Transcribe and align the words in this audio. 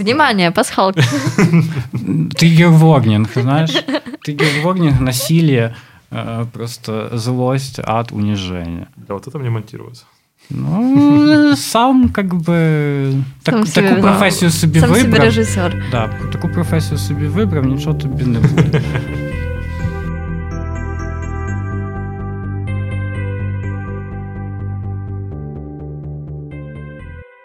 Внимание, 0.00 0.50
пасхалка. 0.50 1.02
Триггер-ворнинг, 2.36 3.28
знаешь? 3.34 3.84
Триггер-ворнинг, 4.24 5.00
насилие, 5.00 5.74
э, 6.10 6.46
просто 6.52 7.10
злость, 7.18 7.80
ад, 7.84 8.12
унижение. 8.12 8.86
Да, 8.96 9.14
вот 9.14 9.26
это 9.28 9.38
мне 9.38 9.50
монтировать. 9.50 10.04
Ну, 10.50 11.54
сам 11.56 12.08
как 12.08 12.34
би 12.34 13.12
так, 13.42 13.54
Сам 13.54 13.66
собі 13.66 13.88
таку 13.88 14.00
професію 14.02 14.50
собі 14.50 14.80
Сам 14.80 14.88
собі 14.88 15.02
вибрав. 15.02 15.24
режисер. 15.24 15.84
Да, 15.90 16.08
таку 16.32 16.48
професію 16.48 16.98
собі 16.98 17.26
вибрав, 17.26 17.64
нічого 17.66 17.94
тобі 17.94 18.24
не 18.24 18.38
буде. 18.38 18.82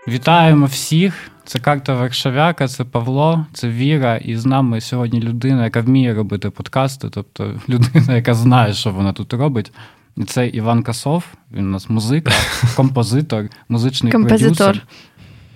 Вітаємо 0.07 0.65
всіх. 0.65 1.13
Це 1.45 1.59
карта 1.59 1.93
Варшавяка, 1.95 2.67
це 2.67 2.83
Павло, 2.83 3.45
це 3.53 3.69
Віра. 3.69 4.17
І 4.17 4.35
з 4.35 4.45
нами 4.45 4.81
сьогодні 4.81 5.21
людина, 5.21 5.63
яка 5.63 5.81
вміє 5.81 6.13
робити 6.13 6.49
подкасти, 6.49 7.09
тобто 7.09 7.53
людина, 7.69 8.15
яка 8.15 8.33
знає, 8.33 8.73
що 8.73 8.91
вона 8.91 9.13
тут 9.13 9.33
робить. 9.33 9.71
І 10.17 10.23
це 10.23 10.47
Іван 10.47 10.83
Касов. 10.83 11.23
Він 11.51 11.65
у 11.67 11.69
нас 11.69 11.89
музика, 11.89 12.31
композитор, 12.75 13.45
музичний 13.69 14.11
Композитор. 14.11 14.55
продюсер. 14.57 14.87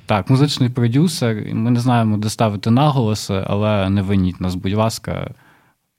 Так, 0.05 0.29
музичний 0.29 0.69
продюсер. 0.69 1.35
Ми 1.53 1.71
не 1.71 1.79
знаємо, 1.79 2.17
де 2.17 2.29
ставити 2.29 2.71
наголоси, 2.71 3.43
але 3.47 3.89
не 3.89 4.01
виніть 4.01 4.41
нас, 4.41 4.55
будь 4.55 4.73
ласка. 4.73 5.31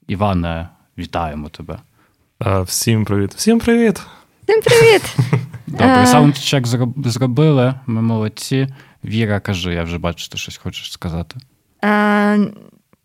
Іване, 0.09 0.69
вітаємо 0.99 1.49
тебе. 1.49 1.79
А, 2.39 2.61
всім 2.61 3.05
привіт. 3.05 3.35
Всім 3.35 3.59
привіт. 3.61 4.01
Всім 4.49 4.61
привіт! 4.63 5.17
Добре, 5.67 6.03
Е. 6.03 6.07
саундчек 6.07 6.67
зроб- 6.67 7.09
зробили. 7.09 7.75
Ми 7.87 8.03
молодці. 8.03 8.69
Віра, 9.05 9.41
кажи, 9.41 9.75
я 9.75 9.83
вже 9.83 9.99
бачу, 9.99 10.29
ти 10.29 10.39
щось 10.39 10.57
хочеш 10.57 10.93
сказати. 10.93 11.37
Э, 11.83 12.51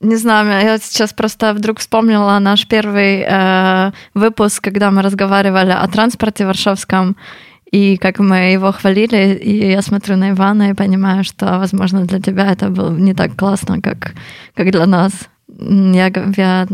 Не 0.01 0.17
знаю, 0.17 0.65
я 0.65 0.77
сейчас 0.77 1.13
просто 1.13 1.53
вдруг 1.53 1.79
вспомнила 1.79 2.39
наш 2.39 2.67
первый 2.67 3.25
э, 3.27 3.91
выпуск, 4.13 4.63
когда 4.63 4.91
мы 4.91 5.01
разговаривали 5.01 5.71
о 5.71 5.87
транспорте 5.87 6.45
варшавском, 6.45 7.15
и 7.71 7.97
как 7.97 8.19
мы 8.19 8.53
его 8.53 8.71
хвалили, 8.71 9.33
и 9.35 9.71
я 9.71 9.81
смотрю 9.81 10.17
на 10.17 10.29
Ивана 10.29 10.69
и 10.69 10.73
понимаю, 10.73 11.23
что, 11.23 11.59
возможно, 11.59 12.05
для 12.05 12.19
тебя 12.19 12.51
это 12.51 12.69
было 12.69 12.91
не 12.91 13.13
так 13.13 13.35
классно, 13.35 13.81
как, 13.81 14.13
как 14.53 14.71
для 14.71 14.85
нас. 14.85 15.13
Я, 15.47 16.11
я 16.37 16.67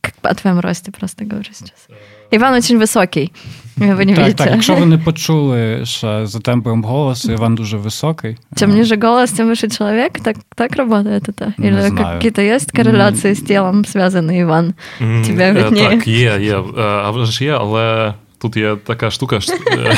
как 0.00 0.14
о 0.22 0.34
твоем 0.34 0.60
росте 0.60 0.92
просто 0.92 1.24
говорю 1.24 1.52
сейчас. 1.52 1.88
Иван 2.30 2.54
очень 2.54 2.78
высокий, 2.78 3.32
вы 3.77 4.05
не 4.05 4.13
так, 4.15 4.23
видите. 4.25 4.33
так, 4.43 4.51
якщо 4.51 4.75
ви 4.75 4.85
не 4.85 4.97
почули 4.97 5.85
ще 5.85 6.25
за 6.25 6.39
тембром 6.39 6.83
голосу, 6.83 7.31
Іван 7.31 7.55
дуже 7.55 7.77
високий. 7.77 8.37
Чем 8.55 8.71
Е, 8.71 8.73
ниже 8.73 8.95
голос, 8.97 9.31
тем 9.31 9.49
выше 9.49 9.77
человек. 9.77 10.19
Так, 10.19 10.37
так 10.55 10.75
работает 10.75 11.29
это? 11.29 11.53
Не 11.57 11.67
Или 11.67 11.81
знаю. 11.81 11.95
какие-то 12.15 12.41
есть 12.41 12.71
корреляции 12.71 13.31
с 13.31 13.41
телом 13.41 13.83
связаны, 13.85 14.39
Иван? 14.41 14.73
М, 15.01 15.23
Тебе 15.27 15.49
е, 15.49 15.51
видніє. 15.53 15.89
Так, 15.89 16.07
є, 16.07 16.37
є. 16.41 16.57
Е, 16.77 16.81
А 16.81 17.11
вже 17.11 17.25
ж 17.31 17.43
є, 17.43 17.51
але 17.51 18.13
тут 18.41 18.57
є 18.57 18.75
така 18.85 19.11
штука, 19.11 19.39
що, 19.39 19.53
е, 19.53 19.95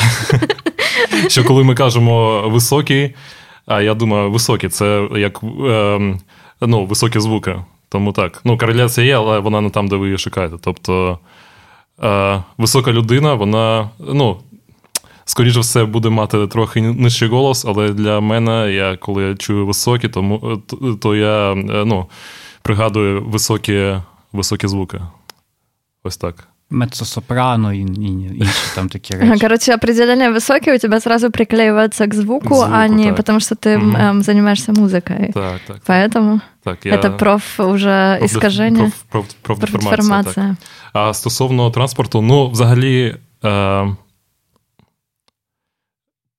що 1.28 1.44
коли 1.44 1.64
ми 1.64 1.74
кажемо 1.74 2.42
високий, 2.48 3.14
а 3.66 3.80
я 3.80 3.94
думаю, 3.94 4.30
високий 4.30 4.70
це 4.70 5.08
як 5.16 5.40
ем, 5.68 6.20
ну, 6.60 6.86
високі 6.86 7.20
звуки. 7.20 7.54
Тому 7.88 8.12
так. 8.12 8.40
Ну, 8.44 8.58
кореляція 8.58 9.06
є, 9.06 9.16
але 9.16 9.38
вона 9.38 9.60
не 9.60 9.70
там, 9.70 9.88
де 9.88 9.96
ви 9.96 10.06
її 10.06 10.18
шукаєте. 10.18 10.56
Тобто 10.60 11.18
е, 12.02 12.42
висока 12.58 12.92
людина, 12.92 13.34
вона, 13.34 13.90
ну. 13.98 14.36
Скоріше 15.26 15.60
все, 15.60 15.84
буде 15.84 16.08
мати 16.08 16.46
трохи 16.46 16.80
нижчий 16.80 17.28
голос, 17.28 17.64
але 17.64 17.88
для 17.88 18.20
мене, 18.20 18.72
я 18.72 18.96
коли 18.96 19.24
я 19.24 19.34
чую 19.34 19.66
високі, 19.66 20.08
тому, 20.08 20.62
то, 20.66 20.94
то 20.94 21.14
я 21.14 21.52
е, 21.52 21.56
ну, 21.84 22.06
пригадую 22.62 23.24
високі, 23.24 23.94
високі 24.32 24.68
звуки. 24.68 25.00
Ось 26.04 26.16
так. 26.16 26.48
Меццо-сопрано 26.70 27.72
і, 27.72 27.78
і 27.80 28.38
інші 28.38 28.52
там 28.74 28.88
такі 28.88 29.14
Ага, 29.14 29.24
речі. 29.32 29.40
Короче, 29.40 29.74
определение 29.74 30.30
высокий 30.30 30.74
у 30.74 30.78
тебя 30.78 31.00
сразу 31.00 31.30
приклеивается 31.30 32.06
к 32.06 32.14
звуку, 32.14 32.48
К 32.48 32.54
звуку, 32.54 32.70
а 32.72 32.88
не 32.88 33.04
так. 33.06 33.16
потому, 33.16 33.40
что 33.40 33.54
ты 33.54 33.78
Мгм. 33.78 33.96
эм, 33.96 34.22
занимаешься 34.22 34.72
музыкой. 34.72 35.32
Так, 35.32 35.60
так. 35.66 35.76
Поэтому 35.86 36.40
так 36.57 36.57
я... 36.83 36.95
это 36.95 37.17
проф 37.17 37.59
уже 37.59 38.17
проф- 38.19 38.25
искажение, 38.25 38.83
проф- 38.83 38.93
проф- 39.11 39.35
профдеформація, 39.41 40.33
так. 40.33 40.67
А 40.93 41.13
стосовно 41.13 41.71
транспорту, 41.71 42.21
ну, 42.21 42.49
взагалі, 42.49 43.15
е, 43.45 43.95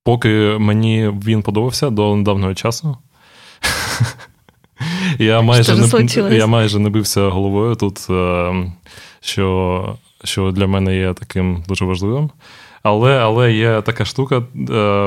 поки 0.05 0.57
мені 0.59 1.09
він 1.09 1.43
подобався 1.43 1.91
до 1.91 2.17
недавнього 2.17 2.55
часу. 2.55 2.97
Я 5.19 5.41
майже, 5.41 5.77
не, 5.77 6.37
я 6.37 6.47
майже 6.47 6.79
не 6.79 6.91
бився 6.91 7.29
головою 7.29 7.75
тут, 7.75 8.07
е, 8.11 8.73
що, 9.21 9.97
що 10.25 10.51
для 10.51 10.67
мене 10.67 10.97
є 10.97 11.15
таким 11.15 11.65
дуже 11.69 11.85
важливим. 11.85 12.31
Але, 12.83 13.19
але 13.19 13.53
є 13.53 13.83
така 13.83 14.05
штука 14.05 14.37
е, 14.37 14.43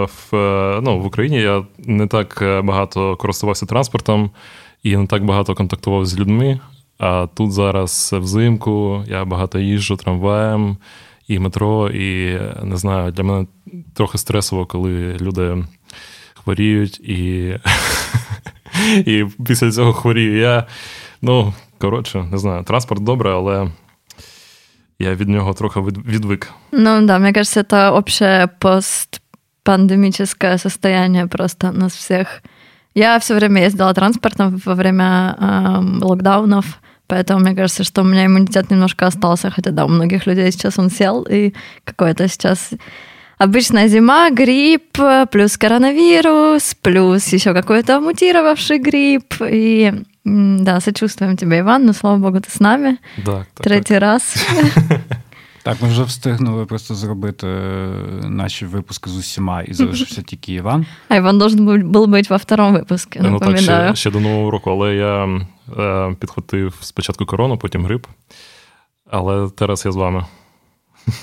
в, 0.06 0.36
е, 0.36 0.80
ну, 0.84 1.00
в 1.00 1.06
Україні. 1.06 1.42
Я 1.42 1.64
не 1.78 2.08
так 2.08 2.44
багато 2.64 3.16
користувався 3.16 3.66
транспортом 3.66 4.32
і 4.84 4.98
не 4.98 5.08
так 5.08 5.26
багато 5.26 5.56
контактував 5.56 6.06
з 6.06 6.20
людьми. 6.20 6.60
А 6.98 7.28
тут 7.34 7.52
зараз 7.52 8.12
взимку 8.14 9.04
я 9.08 9.26
багато 9.26 9.60
їжджу 9.60 9.96
трамваєм 9.96 10.78
і 11.28 11.40
метро, 11.40 11.90
і 11.90 12.40
не 12.64 12.78
знаю, 12.78 13.12
для 13.12 13.24
мене 13.24 13.48
трохи 13.94 14.18
стресово, 14.18 14.66
коли 14.66 15.18
люди 15.22 15.66
хворіють, 16.44 17.00
і, 17.00 17.56
і 18.96 19.26
після 19.48 19.72
цього 19.72 19.94
хворію 19.94 20.38
я. 20.38 20.68
Ну, 21.22 21.54
коротше, 21.78 22.24
не 22.32 22.38
знаю, 22.38 22.64
транспорт 22.64 23.04
добре, 23.04 23.32
але 23.32 23.68
я 25.00 25.16
від 25.16 25.30
нього 25.30 25.54
трохи 25.54 25.80
від- 25.80 26.06
відвик. 26.08 26.52
Ну 26.72 27.06
да, 27.06 27.20
мне 27.20 27.34
кажется, 27.34 27.62
это 27.62 27.92
общее 27.98 28.48
постпандемическое 28.60 30.58
состояние 30.58 31.28
просто 31.28 31.72
нас 31.72 31.96
всех. 31.96 32.44
Я 32.94 33.20
все 33.20 33.36
время 33.36 33.64
ездила 33.64 33.94
транспортом 33.94 34.62
во 34.66 34.76
время 34.76 35.36
эм, 35.40 36.04
локдаунов, 36.04 36.80
поэтому 37.08 37.40
мне 37.40 37.56
кажется, 37.56 37.84
что 37.84 38.02
у 38.02 38.06
меня 38.06 38.26
иммунитет 38.26 38.70
немножко 38.70 39.08
остался, 39.08 39.50
хотя 39.50 39.72
да, 39.72 39.86
у 39.86 39.90
многих 39.90 40.28
людей 40.28 40.52
сейчас 40.52 40.78
он 40.78 40.90
сел, 40.90 41.24
и 41.24 41.54
какой-то 41.86 42.28
сейчас 42.28 42.70
обычная 43.40 43.88
зима, 43.88 44.30
грипп, 44.30 44.98
плюс 45.32 45.58
коронавирус, 45.58 46.76
плюс 46.82 47.28
еще 47.34 47.54
какой-то 47.54 48.00
мутировавший 48.00 48.78
грипп, 48.78 49.36
и 49.42 49.94
да, 50.24 50.80
сочувствуем 50.80 51.36
тебе, 51.36 51.60
Иван, 51.60 51.86
но 51.86 51.94
слава 51.94 52.18
богу, 52.18 52.40
ты 52.42 52.50
с 52.50 52.60
нами 52.60 53.00
Так, 53.18 53.26
так, 53.26 53.48
так. 53.56 53.64
третий 53.64 53.98
раз. 53.98 54.36
Так, 55.63 55.83
ми 55.83 55.89
вже 55.89 56.03
встигнули 56.03 56.67
просто 56.67 56.95
зробити 56.95 57.47
е, 57.47 57.91
наші 58.29 58.67
випуски 58.67 59.11
з 59.11 59.17
усіма, 59.17 59.63
і 59.63 59.75
залишився 59.75 60.23
тільки 60.23 60.53
Іван. 60.53 60.87
А 61.09 61.17
Иван 61.17 61.39
должен 61.39 61.69
был, 61.69 61.83
был 61.91 62.07
быть 62.07 62.31
во 62.31 62.37
втором 62.39 62.75
выпуске, 62.77 63.19
Ну 63.23 63.39
так, 63.39 63.49
напоминаю. 63.49 63.95
ще, 63.95 63.97
ще 63.97 64.11
до 64.11 64.21
Нового 64.21 64.51
року, 64.51 64.71
але 64.71 64.95
я 64.95 65.25
е, 65.79 66.15
підхватив 66.21 66.75
спочатку 66.81 67.27
корону, 67.27 67.59
потім 67.59 67.85
грип. 67.85 68.07
Але 69.11 69.49
зараз 69.59 69.85
я 69.87 69.93
з 69.93 69.97
вами. 69.97 70.25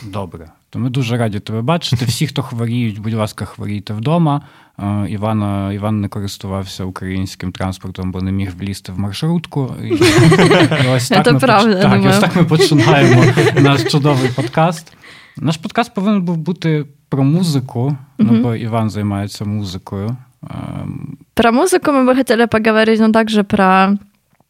Добре. 0.04 0.50
То 0.70 0.80
ми 0.80 0.90
дуже 0.90 1.18
раді 1.18 1.40
тебе 1.40 1.62
бачити. 1.62 2.06
Всі, 2.06 2.28
хто 2.28 2.42
хворіють, 2.44 3.00
будь 3.00 3.14
ласка, 3.14 3.46
хворійте 3.46 3.94
вдома. 3.94 4.42
Е, 4.80 5.06
Іван, 5.10 5.72
Іван 5.74 6.02
не 6.02 6.08
користувався 6.08 6.84
українським 6.84 7.52
транспортом, 7.52 8.12
бо 8.12 8.22
не 8.22 8.32
міг 8.32 8.52
влізти 8.60 8.92
в 8.92 9.00
маршрутку. 9.00 9.76
І, 9.84 9.88
і 10.86 10.88
ось 10.96 11.10
так 11.10 11.26
Це 11.26 11.32
ми 11.32 11.40
правда, 11.40 11.74
поч- 11.74 11.82
так, 11.82 11.92
і 11.94 11.96
думаю. 11.96 12.10
ось 12.10 12.20
так 12.20 12.36
ми 12.36 12.44
починаємо 12.44 13.24
наш 13.62 13.84
чудовий 13.84 14.30
подкаст. 14.36 14.94
Наш 15.38 15.58
подкаст 15.58 15.94
повинен 15.94 16.22
був 16.22 16.38
бути 16.38 16.86
про 17.10 17.24
музику, 17.24 17.98
ну 18.18 18.34
Мгм. 18.34 18.44
бо 18.44 18.56
Іван 18.56 18.90
займається 18.90 19.46
музикою. 19.46 20.18
Ем, 20.44 21.18
Про 21.34 21.52
музыку 21.52 21.92
мы 21.92 22.06
бы 22.10 22.16
хотели 22.16 22.48
поговорить, 22.48 23.00
но 23.00 23.12
также 23.12 23.44
про 23.44 23.94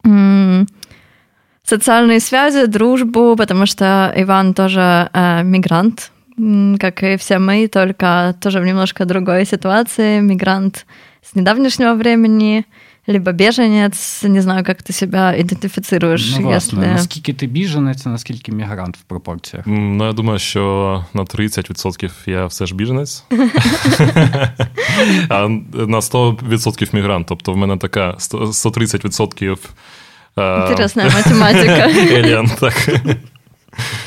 м, 0.05 0.67
социальные 1.69 2.19
связи, 2.19 2.65
дружбу, 2.67 3.35
потому 3.35 3.65
что 3.65 4.13
Иван 4.17 4.53
тоже 4.53 5.09
э, 5.13 5.43
мигрант, 5.43 6.11
м, 6.39 6.77
как 6.79 7.03
и 7.03 7.15
все 7.17 7.39
мы, 7.39 7.67
только 7.67 8.35
тоже 8.39 8.59
в 8.59 8.65
немножко 8.65 9.05
другой 9.05 9.45
ситуации. 9.45 10.21
Мигрант 10.21 10.85
с 11.21 11.35
недавнешнего 11.35 11.95
времени, 11.95 12.65
либо 13.07 13.31
беженец, 13.31 14.23
не 14.23 14.41
знаю, 14.41 14.63
как 14.65 14.81
ты 14.83 14.91
себя 14.93 15.33
идентифицируешь, 15.41 16.35
Ну, 16.39 16.41
власне, 16.47 16.79
если... 16.79 16.93
наскільки 16.93 17.33
ти 17.33 17.47
біженець, 17.47 18.05
а 18.05 18.09
наскільки 18.09 18.51
мігрант 18.51 18.97
в 18.97 19.01
пропорціях? 19.01 19.67
М, 19.67 19.97
Ну, 19.97 20.05
я 20.05 20.13
думаю, 20.13 20.39
що 20.39 21.05
на 21.13 21.23
30% 21.23 22.11
я 22.25 22.45
все 22.45 22.65
ж 22.65 22.75
біженець, 22.75 23.23
а 25.29 25.47
на 25.73 25.99
100% 26.01 26.95
мігрант. 26.95 27.27
Тобто 27.27 27.53
в 27.53 27.57
мене 27.57 27.77
така 27.77 28.15
100 28.17 28.37
130% 28.45 29.51
е, 29.53 29.57
Интересная 30.36 31.10
математика. 31.10 31.88
Еліан, 32.18 32.46
так. 32.60 32.74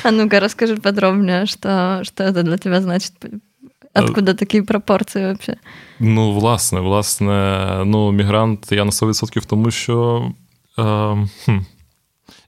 А 0.04 0.12
ну-ка, 0.12 0.40
расскажи 0.40 0.76
подробнее, 0.76 1.46
что, 1.46 2.02
что 2.04 2.24
это 2.24 2.44
для 2.44 2.58
тебя 2.58 2.82
значит 2.82 3.14
Откуда 3.94 4.34
такі 4.34 4.62
пропорції 4.62 5.26
взагалі? 5.26 5.60
Ну, 6.00 6.32
власне, 6.32 6.80
власне, 6.80 7.68
ну, 7.86 8.12
мігрант 8.12 8.72
я 8.72 8.86
на 8.86 8.92
100% 8.92 9.46
тому, 9.46 9.72
що 9.72 10.26
е, 10.80 10.84
хм, 11.46 11.60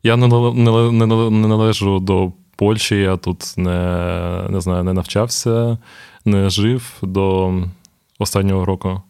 я 0.03 0.15
не, 0.15 0.27
не, 0.27 0.91
не, 0.91 1.05
не 1.29 1.47
належу 1.47 1.99
до 1.99 2.31
Польщі, 2.55 2.95
я 2.95 3.17
тут 3.17 3.53
не 3.57 4.47
не 4.49 4.61
знаю, 4.61 4.83
не 4.83 4.93
навчався, 4.93 5.77
не 6.25 6.49
жив 6.49 6.93
до 7.01 7.53
останнього 8.19 8.65
року. 8.65 9.01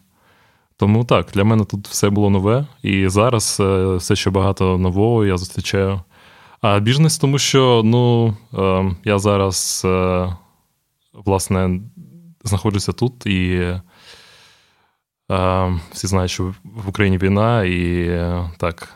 Тому 0.77 1.05
так, 1.05 1.31
для 1.33 1.43
мене 1.43 1.65
тут 1.65 1.87
все 1.87 2.09
було 2.09 2.29
нове, 2.29 2.65
і 2.83 3.07
зараз 3.07 3.57
е, 3.59 3.95
все 3.95 4.15
ще 4.15 4.29
багато 4.29 4.77
нового 4.77 5.25
я 5.25 5.37
зустрічаю. 5.37 6.01
А 6.61 6.79
біжнес, 6.79 7.17
тому 7.17 7.39
що 7.39 7.81
ну, 7.85 8.33
е, 8.53 8.95
я 9.03 9.19
зараз, 9.19 9.81
е, 9.85 10.29
власне, 11.13 11.79
знаходжуся 12.43 12.91
тут, 12.91 13.25
і 13.25 13.73
всі 15.91 16.07
знають, 16.07 16.31
що 16.31 16.43
в 16.63 16.89
Україні 16.89 17.17
війна, 17.17 17.63
і 17.63 18.09
так. 18.57 18.95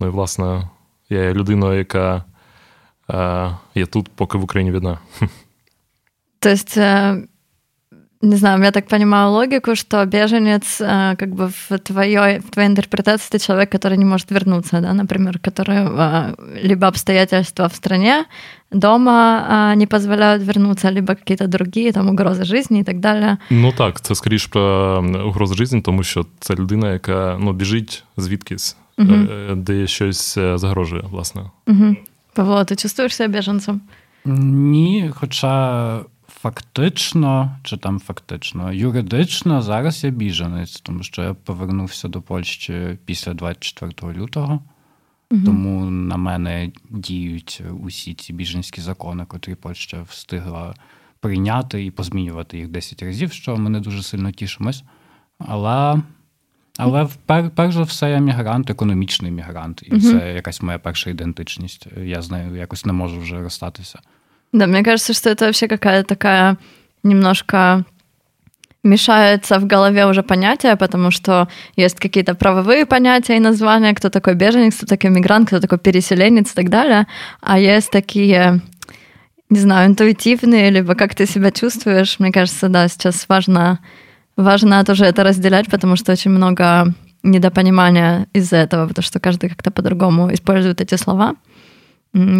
Ну 0.00 0.06
і 0.06 0.10
власне, 0.10 0.68
я 1.10 1.22
є 1.22 1.34
людиною, 1.34 1.78
яка 1.78 2.24
є 3.74 3.86
тут, 3.86 4.08
поки 4.08 4.38
в 4.38 4.44
Україні 4.44 4.72
війна. 4.72 4.98
Тобто 6.38 6.80
не 8.21 8.35
знаю, 8.35 8.63
я 8.63 8.71
так 8.71 8.87
понимаю 8.87 9.31
логику, 9.31 9.75
что 9.75 10.05
беженец, 10.05 10.81
э, 10.81 11.15
как 11.17 11.29
бы 11.29 11.47
в 11.47 11.79
твоей, 11.79 12.39
в 12.39 12.49
твоей 12.49 12.69
интерпретации 12.69 13.29
это 13.29 13.45
человек, 13.45 13.71
который 13.71 13.97
не 13.97 14.05
может 14.05 14.31
вернуться, 14.31 14.81
да, 14.81 14.93
например, 14.93 15.39
который 15.39 15.77
э, 15.77 16.35
либо 16.63 16.87
обстоятельства 16.87 17.67
в 17.67 17.75
стране, 17.75 18.25
дома 18.71 19.45
э, 19.49 19.75
не 19.75 19.87
позволяют 19.87 20.43
вернуться, 20.43 20.91
либо 20.91 21.15
какие-то 21.15 21.47
другие 21.47 21.91
там 21.91 22.09
угрози 22.09 22.43
жизни 22.43 22.79
і 22.79 22.83
так 22.83 22.99
далі. 22.99 23.37
Ну 23.49 23.71
так, 23.71 24.01
це 24.01 24.15
скоріш 24.15 24.45
про 24.45 25.03
угрози 25.25 25.55
житті, 25.55 25.81
тому 25.81 26.03
що 26.03 26.25
це 26.39 26.55
людина, 26.55 26.93
яка 26.93 27.37
ну, 27.39 27.53
біжить 27.53 28.03
звідкись, 28.17 28.77
угу. 28.97 29.15
де 29.55 29.87
щось 29.87 30.37
загрожує, 30.55 31.03
власне. 31.11 31.41
Угу. 31.67 31.95
Павло, 32.33 32.63
ти 32.63 32.75
чувствуєш 32.75 33.15
себе 33.15 33.37
біженцем? 33.37 33.81
Ні, 34.25 35.11
хоча 35.15 35.99
Фактично, 36.42 37.56
чи 37.62 37.76
там 37.76 38.00
фактично, 38.00 38.72
юридично 38.72 39.62
зараз 39.62 40.04
я 40.04 40.10
біженець, 40.10 40.80
тому 40.80 41.02
що 41.02 41.22
я 41.22 41.34
повернувся 41.34 42.08
до 42.08 42.22
Польщі 42.22 42.98
після 43.04 43.34
24 43.34 44.12
лютого, 44.12 44.60
угу. 45.30 45.40
тому 45.44 45.84
на 45.90 46.16
мене 46.16 46.72
діють 46.90 47.62
усі 47.82 48.14
ці 48.14 48.32
біженські 48.32 48.80
закони, 48.80 49.24
котрі 49.24 49.54
Польща 49.54 50.02
встигла 50.02 50.74
прийняти 51.20 51.84
і 51.84 51.90
позмінювати 51.90 52.58
їх 52.58 52.68
10 52.68 53.02
разів, 53.02 53.32
що 53.32 53.56
ми 53.56 53.70
не 53.70 53.80
дуже 53.80 54.02
сильно 54.02 54.32
тішимось. 54.32 54.84
Але 55.38 56.02
але 56.76 57.08
пер, 57.26 57.50
перш 57.50 57.74
за 57.74 57.82
все 57.82 58.10
я 58.10 58.18
мігрант, 58.18 58.70
економічний 58.70 59.30
мігрант, 59.30 59.82
і 59.86 59.92
угу. 59.92 60.00
це 60.00 60.34
якась 60.34 60.62
моя 60.62 60.78
перша 60.78 61.10
ідентичність. 61.10 61.86
Я 61.96 62.22
з 62.22 62.30
нею 62.30 62.56
якось 62.56 62.84
не 62.84 62.92
можу 62.92 63.20
вже 63.20 63.40
розстатися. 63.40 64.00
Да, 64.52 64.66
мне 64.66 64.82
кажется, 64.82 65.14
что 65.14 65.30
это 65.30 65.46
вообще 65.46 65.66
какая-то 65.66 66.08
такая 66.08 66.58
немножко 67.02 67.84
мешается 68.82 69.58
в 69.58 69.66
голове 69.66 70.06
уже 70.06 70.22
понятия, 70.22 70.76
потому 70.76 71.10
что 71.10 71.48
есть 71.76 71.98
какие-то 72.00 72.34
правовые 72.34 72.84
понятия 72.84 73.36
и 73.36 73.40
названия, 73.40 73.94
кто 73.94 74.10
такой 74.10 74.34
беженец, 74.34 74.76
кто 74.76 74.86
такой 74.86 75.10
мигрант, 75.10 75.48
кто 75.48 75.60
такой 75.60 75.78
переселенец 75.78 76.50
и 76.50 76.54
так 76.54 76.68
далее, 76.68 77.06
а 77.40 77.58
есть 77.58 77.90
такие, 77.90 78.60
не 79.50 79.58
знаю, 79.58 79.88
интуитивные, 79.88 80.70
либо 80.70 80.94
как 80.94 81.14
ты 81.14 81.26
себя 81.26 81.52
чувствуешь. 81.52 82.18
Мне 82.18 82.32
кажется, 82.32 82.68
да, 82.68 82.88
сейчас 82.88 83.26
важно, 83.28 83.78
важно 84.36 84.84
тоже 84.84 85.04
это 85.04 85.22
разделять, 85.22 85.70
потому 85.70 85.96
что 85.96 86.12
очень 86.12 86.32
много 86.32 86.92
недопонимания 87.22 88.26
из-за 88.32 88.56
этого, 88.56 88.88
потому 88.88 89.04
что 89.04 89.20
каждый 89.20 89.48
как-то 89.48 89.70
по-другому 89.70 90.34
использует 90.34 90.80
эти 90.80 90.96
слова 90.96 91.36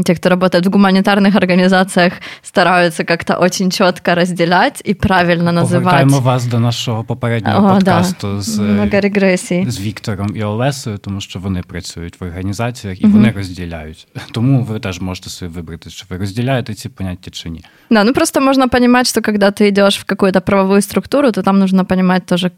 те, 0.04 0.16
кто 0.16 0.30
работает 0.30 0.66
в 0.66 0.70
гуманитарных 0.70 1.36
организациях, 1.36 2.14
стараются 2.42 3.04
как-то 3.04 3.38
очень 3.38 3.70
четко 3.70 4.16
разделять 4.16 4.82
и 4.88 4.94
правильно 4.94 5.52
називати. 5.52 5.84
Повертаємо 5.84 6.20
вас 6.20 6.46
до 6.46 6.60
нашого 6.60 7.04
попереднього 7.04 7.68
О, 7.68 7.74
подкасту 7.74 8.36
да. 8.36 8.42
з 8.42 8.60
регресій. 8.92 9.66
з 9.68 9.80
Віктором 9.80 10.36
і 10.36 10.44
Олесою, 10.44 10.98
тому 10.98 11.22
що 11.22 11.40
вони 11.40 11.62
працюють 11.62 12.22
в 12.22 12.24
організаціях 12.24 13.02
і 13.02 13.06
угу. 13.06 13.14
вони 13.14 13.32
розділяють. 13.32 14.08
Тому 14.32 14.64
ви 14.64 14.80
теж 14.80 15.02
можете 15.02 15.30
собі 15.30 15.52
вибрати, 15.52 15.90
чи 15.90 16.06
ви 16.10 16.18
розділяєте 16.18 16.74
ці 16.74 16.90
поняття 16.90 17.32
чи 17.32 17.50
ні. 17.50 17.66
Да, 17.90 18.04
ну 18.04 18.14
просто 18.14 18.42
можно 18.42 18.70
понимать, 18.70 19.08
что 19.08 19.22
когда 19.22 19.52
ты 19.52 19.68
идешь 19.68 20.00
в 20.00 20.04
какую-то 20.04 20.42
правовую 20.42 20.82
структуру, 20.82 21.32
то 21.32 21.42
там 21.42 21.60
нужно 21.60 21.86
понимать 21.86 22.26
тоже, 22.26 22.52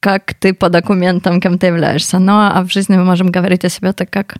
как 0.00 0.34
ты 0.34 0.52
по 0.52 0.68
документам, 0.68 1.40
кем 1.40 1.58
ты 1.58 1.66
являешься. 1.66 2.18
Ну, 2.18 2.32
а 2.32 2.60
в 2.60 2.70
жизни 2.70 2.96
мы 2.96 3.04
можем 3.04 3.32
говорить 3.32 3.64
о 3.64 3.68
себе 3.68 3.92
так, 3.92 4.10
как 4.10 4.36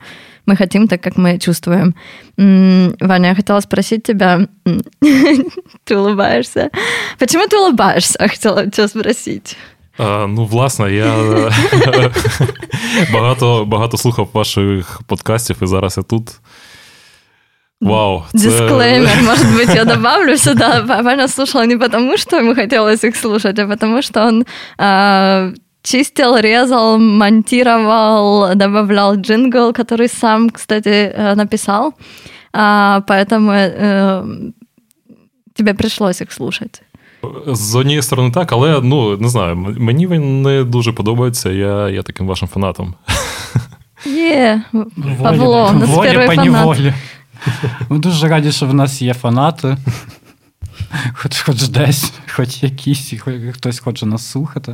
мы 0.50 0.57
хотим, 0.57 0.88
так, 0.88 1.01
как 1.01 1.18
мы 1.18 1.40
чувствуем. 1.40 1.94
Ваня, 2.38 3.30
я 3.30 3.36
хотела 3.36 3.62
спросить 3.62 4.04
тебя, 4.04 4.48
ты 5.84 5.96
улыбаешься? 5.96 6.69
Почему 7.19 7.48
ты 7.48 7.57
улыбаешься? 7.57 8.28
Хотела 8.28 8.69
тебя 8.69 8.88
спросить. 8.88 9.57
А, 9.98 10.28
ну, 10.28 10.46
власне, 10.46 10.96
я 10.96 11.13
багато 13.13 13.66
багато 13.66 13.98
слухав 13.98 14.30
ваших 14.34 15.01
подкастів, 15.07 15.57
і 15.62 15.68
зараз 15.68 15.98
я 15.98 16.04
тут. 16.04 16.40
Вау. 17.81 18.24
Дисклеймер, 18.34 19.16
це... 19.16 19.22
может 19.22 19.48
быть, 19.48 19.75
я 19.75 19.86
добавлю 19.86 20.38
сюда. 20.38 21.01
Ваня 21.04 21.28
слушал 21.28 21.63
не 21.63 21.78
потому, 21.78 22.18
что 22.18 22.38
ему 22.38 22.56
хотелось 22.56 23.04
их 23.04 23.16
слушать, 23.16 23.60
а 23.60 23.68
потому 23.68 24.01
что 24.01 24.28
он 24.28 24.46
а, 24.78 25.51
чистил, 25.82 26.37
резал, 26.37 26.99
монтировал, 26.99 28.55
добавлял 28.55 29.17
джингл, 29.17 29.73
который 29.73 30.09
сам, 30.09 30.50
кстати, 30.50 31.12
э, 31.15 31.35
написал. 31.35 31.94
А, 32.53 33.03
поэтому 33.06 33.50
э, 33.53 34.53
тебе 35.55 35.75
пришлось 35.75 36.21
їх 36.21 36.32
слушати. 36.32 36.81
З 37.47 37.75
однієї 37.75 38.03
сторони, 38.03 38.31
так, 38.31 38.53
але 38.53 38.81
ну 38.82 39.17
не 39.17 39.29
знаю, 39.29 39.56
мені 39.56 40.06
він 40.06 40.43
не 40.43 40.65
дуже 40.65 40.93
подобається. 40.93 41.50
Я 41.50 41.88
я 41.88 42.03
таким 42.03 42.26
вашим 42.26 42.49
фанатом. 42.49 42.94
Є, 44.06 44.62
Павло, 45.23 45.71
у 45.75 45.79
нас 45.79 45.91
перший 45.99 46.37
фанат. 46.37 46.79
Ми 47.88 47.99
дуже 47.99 48.29
раді, 48.29 48.53
що 48.53 48.67
в 48.67 48.75
нас 48.75 49.03
є 49.03 49.15
фанати. 49.15 49.76
Хоч 51.15 51.41
хоч 51.41 51.69
десь, 51.69 52.12
хоч 52.35 52.62
якісь, 52.62 53.15
хоч 53.21 53.35
хтось 53.53 53.79
хоче 53.79 54.06
нас 54.06 54.31
слухати. 54.31 54.73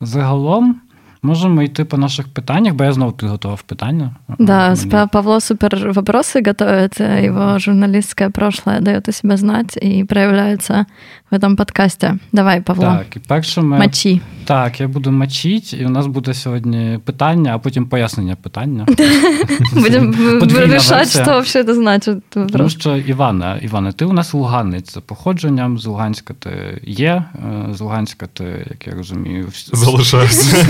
Загалом 0.00 0.80
можемо 1.22 1.62
йти 1.62 1.84
по 1.84 1.96
наших 1.96 2.28
питаннях, 2.28 2.74
бо 2.74 2.84
я 2.84 2.92
знову 2.92 3.12
підготував 3.12 3.62
питання. 3.62 4.10
Да, 4.38 4.68
Мені... 4.68 5.08
Павло 5.12 5.40
супер 5.40 5.92
вопросы 5.92 6.42
готовит, 6.46 7.00
его 7.00 7.58
журналистское 7.58 8.30
прошлое 8.30 8.80
дает 8.80 9.08
о 9.08 9.12
себе 9.12 9.36
знать 9.36 9.76
и 9.82 10.04
проявляется 10.04 10.86
в 11.30 11.34
этом 11.34 11.56
подкасте. 11.56 12.18
Давай, 12.32 12.60
Павло. 12.60 12.84
Так, 12.84 13.16
і 13.16 13.18
перше 13.18 13.60
ми... 13.60 13.78
Мочи. 13.78 14.20
Так, 14.44 14.80
я 14.80 14.88
буду 14.88 15.10
мочити, 15.10 15.76
і 15.76 15.86
у 15.86 15.88
нас 15.88 16.06
буде 16.06 16.34
сьогодні 16.34 16.98
питання, 17.04 17.54
а 17.54 17.58
потім 17.58 17.86
пояснення 17.86 18.36
питання. 18.36 18.86
Будемо 19.72 20.12
вирішати, 20.40 21.10
що 21.10 21.22
взагалі 21.22 21.44
це 21.44 21.74
значить. 21.74 22.30
Тому 22.30 22.68
що, 22.68 22.96
Івана, 22.96 23.56
Іване, 23.56 23.92
ти 23.92 24.04
у 24.04 24.12
нас 24.12 24.34
луганець 24.34 24.94
за 24.94 25.00
походженням, 25.00 25.78
з 25.78 25.86
Луганська 25.86 26.34
ти 26.34 26.80
є, 26.84 27.24
е, 27.34 27.74
з 27.74 27.80
Луганська 27.80 28.26
ти, 28.26 28.66
як 28.70 28.86
я 28.86 28.94
розумію, 28.94 29.48
залишаєшся. 29.72 30.66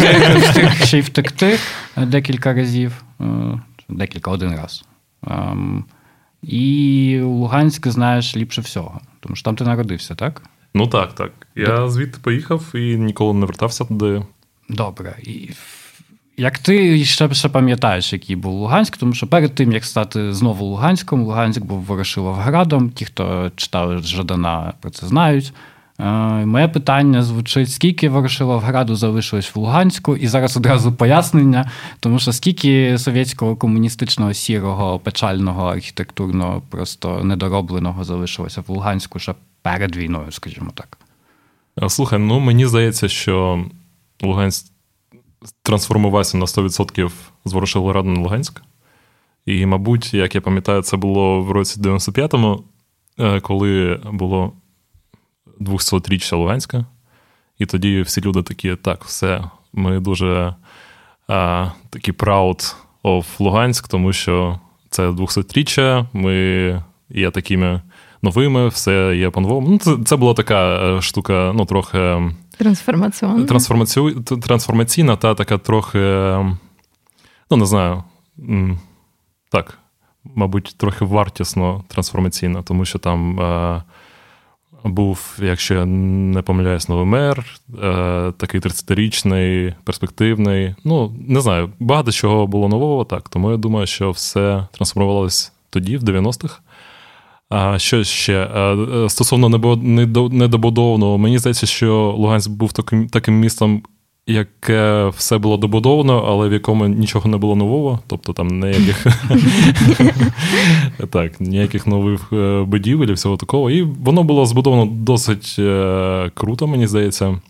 Ще 0.85 0.99
й 0.99 1.00
втекти 1.00 1.59
декілька 1.97 2.55
разів, 2.55 3.05
е, 3.21 3.25
декілька 3.88 4.31
один 4.31 4.50
раз. 4.50 4.85
І 6.42 7.20
Луганськ 7.23 7.87
знаєш 7.88 8.37
ліпше 8.37 8.61
всього, 8.61 9.00
тому 9.20 9.37
що 9.37 9.44
там 9.44 9.56
ти 9.56 9.64
народився, 9.64 10.14
так? 10.14 10.42
Ну 10.75 10.87
так, 10.87 11.12
так. 11.14 11.32
Я 11.56 11.88
звідти 11.88 12.18
поїхав 12.23 12.64
і 12.75 12.97
ніколи 12.97 13.35
не 13.35 13.47
вертався 13.47 13.85
туди. 13.85 14.23
Добре. 14.68 15.16
І 15.23 15.50
Як 16.37 16.59
ти 16.59 17.04
ще 17.04 17.35
ще 17.35 17.49
пам'ятаєш, 17.49 18.12
який 18.12 18.37
був 18.37 18.52
Луганськ, 18.52 18.97
тому 18.97 19.12
що 19.12 19.26
перед 19.26 19.54
тим, 19.54 19.73
як 19.73 19.85
стати 19.85 20.32
знову 20.32 20.64
Луганськом, 20.66 21.23
Луганськ 21.23 21.62
був 21.62 21.82
Ворошиловградом. 21.82 22.90
Ті, 22.90 23.04
хто 23.04 23.50
читали 23.56 23.99
Жадана, 23.99 24.73
про 24.80 24.90
це 24.90 25.06
знають. 25.06 25.52
Е, 26.00 26.47
моє 26.47 26.69
питання 26.69 27.23
звучить: 27.23 27.71
скільки 27.71 28.09
Ворошиловграду 28.09 28.97
залишилось 28.97 29.54
в 29.54 29.59
Луганську, 29.59 30.16
і 30.16 30.26
зараз 30.26 30.57
одразу 30.57 30.92
пояснення, 30.92 31.71
тому 32.00 32.19
що 32.19 32.33
скільки 32.33 32.99
совєтського 32.99 33.57
комуністичного 33.57 34.35
сірого, 34.35 34.99
печального, 34.99 35.66
архітектурного, 35.66 36.62
просто 36.69 37.25
недоробленого 37.25 38.04
залишилося 38.04 38.61
в 38.66 38.71
Луганську 38.71 39.19
ще 39.19 39.35
перед 39.62 39.97
війною, 39.97 40.33
скажімо 40.33 40.71
так. 40.75 40.99
Слухай, 41.88 42.19
ну 42.19 42.40
мені 42.40 42.66
здається, 42.66 43.09
що 43.09 43.64
Луганськ 44.23 44.66
трансформувався 45.62 46.38
на 46.38 46.45
100% 46.45 47.11
з 47.45 47.52
Ворошиловграду 47.52 48.09
на 48.09 48.21
Луганськ. 48.21 48.62
І, 49.47 49.66
мабуть, 49.66 50.14
як 50.14 50.35
я 50.35 50.40
пам'ятаю, 50.40 50.83
це 50.83 50.97
було 50.97 51.42
в 51.42 51.50
році 51.50 51.80
95-му, 51.80 52.64
е, 53.19 53.40
коли 53.40 54.00
було 54.12 54.52
200-річчя 55.61 56.37
Луганська. 56.37 56.85
І 57.59 57.67
тоді 57.67 58.02
всі 58.02 58.21
люди 58.21 58.43
такі, 58.43 58.76
так, 58.76 59.05
все, 59.05 59.45
ми 59.73 60.00
дуже 60.00 60.55
а, 61.29 61.71
такі 61.90 62.12
proud 62.12 62.75
of 63.05 63.25
Луганськ, 63.38 63.88
тому 63.88 64.12
що 64.12 64.61
це 64.90 65.09
200-річчя, 65.09 66.07
ми 66.12 66.35
є 67.09 67.31
такими 67.31 67.83
новими, 68.23 68.69
все 68.69 69.17
є 69.17 69.31
по-новому. 69.31 69.69
Ну, 69.69 69.79
Це 69.79 69.97
це 70.05 70.17
була 70.17 70.35
така 70.35 70.69
е, 70.69 71.02
штука, 71.02 71.52
ну, 71.55 71.64
трохи 71.64 72.31
трансформаційна, 73.45 74.23
трансформаційна 74.23 75.17
та 75.17 75.35
така 75.35 75.59
трохи, 75.59 75.99
ну, 77.50 77.57
не 77.57 77.67
знаю, 77.67 78.05
так, 79.50 79.79
мабуть, 80.35 80.75
трохи 80.76 81.05
вартісно 81.05 81.85
трансформаційна, 81.88 82.62
тому 82.62 82.85
що 82.85 82.99
там. 82.99 83.40
Е, 84.84 84.88
був, 84.88 85.38
якщо 85.42 85.75
я 85.75 85.84
не 85.84 86.42
помиляюсь, 86.42 86.88
новий 86.88 87.06
мер, 87.06 87.46
е, 87.82 88.32
такий 88.37 88.60
30-річний, 88.60 89.75
перспективний. 89.84 90.75
Ну, 90.84 91.12
не 91.28 91.40
знаю, 91.40 91.70
багато 91.80 92.12
чого 92.12 92.46
було 92.46 92.68
нового, 92.68 93.04
так. 93.04 93.28
Тому 93.28 93.50
я 93.50 93.56
думаю, 93.56 93.87
що 93.87 94.10
все 94.10 94.66
трансформувалось 94.72 95.52
тоді, 95.70 95.96
в 95.96 96.02
90-х. 96.04 96.60
А 97.49 97.78
що 97.78 98.04
ще? 98.04 98.42
Е, 98.42 99.08
стосовно 99.08 99.49
недобудованого, 100.30 101.18
мені 101.18 101.38
здається, 101.38 101.66
що 101.66 102.14
Луганськ 102.18 102.50
був 102.50 102.72
таким 102.72 103.08
таким 103.08 103.34
містом, 103.40 103.82
яке 104.32 105.08
все 105.16 105.38
було 105.38 105.56
добудовано, 105.56 106.25
але 106.28 106.49
в 106.49 106.52
якому 106.52 106.87
нічого 106.87 107.30
не 107.30 107.37
було 107.37 107.56
нового, 107.56 107.99
тобто 108.06 108.32
там 108.32 108.49
ніяких 108.49 109.06
так, 111.10 111.40
ніяких 111.40 111.87
нових 111.87 112.32
е, 112.32 112.62
будівель 112.62 113.06
і 113.06 113.12
всього 113.12 113.37
такого. 113.37 113.70
І 113.70 113.82
воно 113.82 114.22
було 114.22 114.46
збудовано 114.46 114.87
досить 114.92 115.56
е, 115.58 116.30
круто, 116.34 116.66
мені 116.66 116.87
здається. 116.87 117.40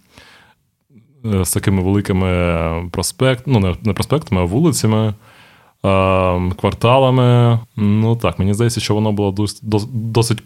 Е, 1.24 1.44
з 1.44 1.52
такими 1.52 1.82
великими 1.82 2.88
проспектами, 2.90 3.60
ну, 3.60 3.76
не 3.82 3.92
проспектами, 3.92 4.40
а 4.40 4.44
вулицями, 4.44 5.14
кварталами. 6.60 7.58
Ну 7.76 8.16
так, 8.16 8.38
мені 8.38 8.54
здається, 8.54 8.80
що 8.80 8.94
воно 8.94 9.12
було 9.12 9.34
досить 9.92 10.42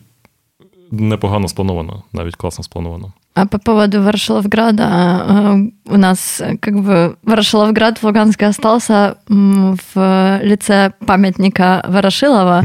непогано 1.00 1.48
сплановано, 1.48 2.02
навіть 2.12 2.36
класно 2.36 2.64
сплановано. 2.64 3.12
А 3.34 3.46
по 3.46 3.58
поводу 3.58 4.02
Ворошиловграда, 4.02 4.82
э, 4.84 5.70
у 5.86 5.96
нас 5.96 6.42
как 6.60 6.74
бы 6.74 7.16
Ворошиловград 7.24 7.98
в 7.98 8.06
Луганске 8.06 8.46
остался 8.46 9.16
в 9.28 10.40
лице 10.42 10.92
памятника 11.06 11.84
Ворошилова, 11.88 12.62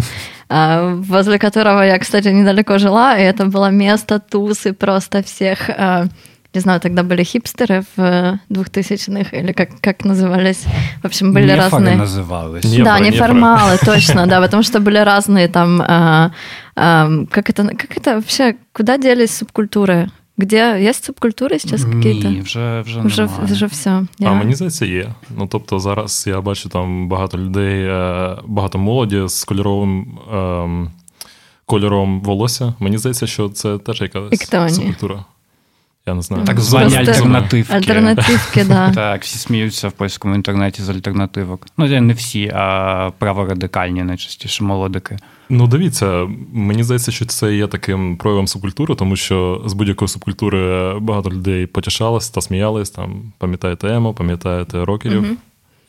э, 0.49 0.93
возле 1.09 1.39
которого 1.39 1.81
я, 1.81 1.97
кстати, 1.97 2.27
недалеко 2.27 2.77
жила, 2.77 3.17
и 3.17 3.23
это 3.23 3.45
было 3.45 3.71
место 3.71 4.19
тусы 4.19 4.73
просто 4.73 5.23
всех 5.23 5.69
э, 5.69 6.07
не 6.53 6.61
знаю, 6.61 6.79
тогда 6.79 7.03
были 7.03 7.23
хипстеры 7.23 7.83
в 7.95 8.39
2000-х, 8.49 9.37
или 9.37 9.51
как, 9.51 9.69
как 9.81 10.03
назывались. 10.03 10.65
В 11.03 11.05
общем, 11.05 11.31
были 11.31 11.53
нефоры 11.53 11.69
разные... 11.69 11.95
назывались. 11.95 12.63
Нефоры, 12.63 12.85
да, 12.85 12.99
неформалы, 12.99 13.73
нефоры. 13.73 13.85
точно, 13.97 14.25
да, 14.27 14.41
потому 14.41 14.63
что 14.63 14.79
были 14.79 14.97
разные 14.97 15.47
там... 15.47 16.31
А, 16.78 17.04
а, 17.04 17.26
как, 17.30 17.50
это, 17.50 17.68
как 17.76 17.96
это 17.96 18.14
вообще... 18.14 18.56
Куда 18.72 18.98
делись 18.98 19.30
субкультуры? 19.30 20.10
Где 20.38 20.82
є 20.82 20.94
субкультури 20.94 21.58
зараз 21.58 21.86
якісь? 21.94 22.24
Ні, 22.24 22.40
вже 22.40 22.80
вже, 22.80 23.00
вже, 23.00 23.28
вже 23.42 23.66
все. 23.66 24.02
Я... 24.18 24.30
А 24.30 24.34
мені 24.34 24.54
здається, 24.54 24.86
є. 24.86 25.14
Ну 25.36 25.46
тобто, 25.46 25.78
зараз 25.80 26.24
я 26.26 26.40
бачу 26.40 26.68
там 26.68 27.08
багато 27.08 27.38
людей, 27.38 27.84
е, 27.84 28.36
багато 28.46 28.78
молоді 28.78 29.22
з 29.26 29.44
кольоровим 29.44 30.18
ем, 30.32 30.90
кольором 31.66 32.20
волосся. 32.20 32.74
Мені 32.78 32.98
здається, 32.98 33.26
що 33.26 33.48
це 33.48 33.78
теж 33.78 34.00
якась 34.00 34.74
субкультура. 34.74 35.24
Я 36.09 36.15
не 36.15 36.21
знаю. 36.21 36.43
Так 36.45 36.59
звані 36.59 36.95
альтернативки. 36.95 37.73
Альтернативки, 37.73 38.63
да. 38.63 38.91
Так, 38.95 39.23
всі 39.23 39.37
сміються 39.37 39.87
в 39.87 39.91
польському 39.91 40.35
інтернеті 40.35 40.81
з 40.81 40.89
альтернативок. 40.89 41.67
Ну, 41.77 42.01
не 42.01 42.13
всі, 42.13 42.51
а 42.55 43.11
праворадикальні 43.17 44.03
найчастіше 44.03 44.63
молодики. 44.63 45.17
Ну, 45.49 45.67
дивіться, 45.67 46.27
мені 46.53 46.83
здається, 46.83 47.11
що 47.11 47.25
це 47.25 47.55
є 47.55 47.67
таким 47.67 48.17
проявом 48.17 48.47
субкультури, 48.47 48.95
тому 48.95 49.15
що 49.15 49.63
з 49.65 49.73
будь-якої 49.73 50.09
субкультури 50.09 50.93
багато 50.99 51.29
людей 51.29 51.65
потішались 51.65 52.29
та 52.29 52.41
сміялись. 52.41 52.89
Там 52.89 53.33
пам'ятаєте 53.37 53.87
емо, 53.87 54.13
пам'ятаєте 54.13 54.85
рокерів. 54.85 55.37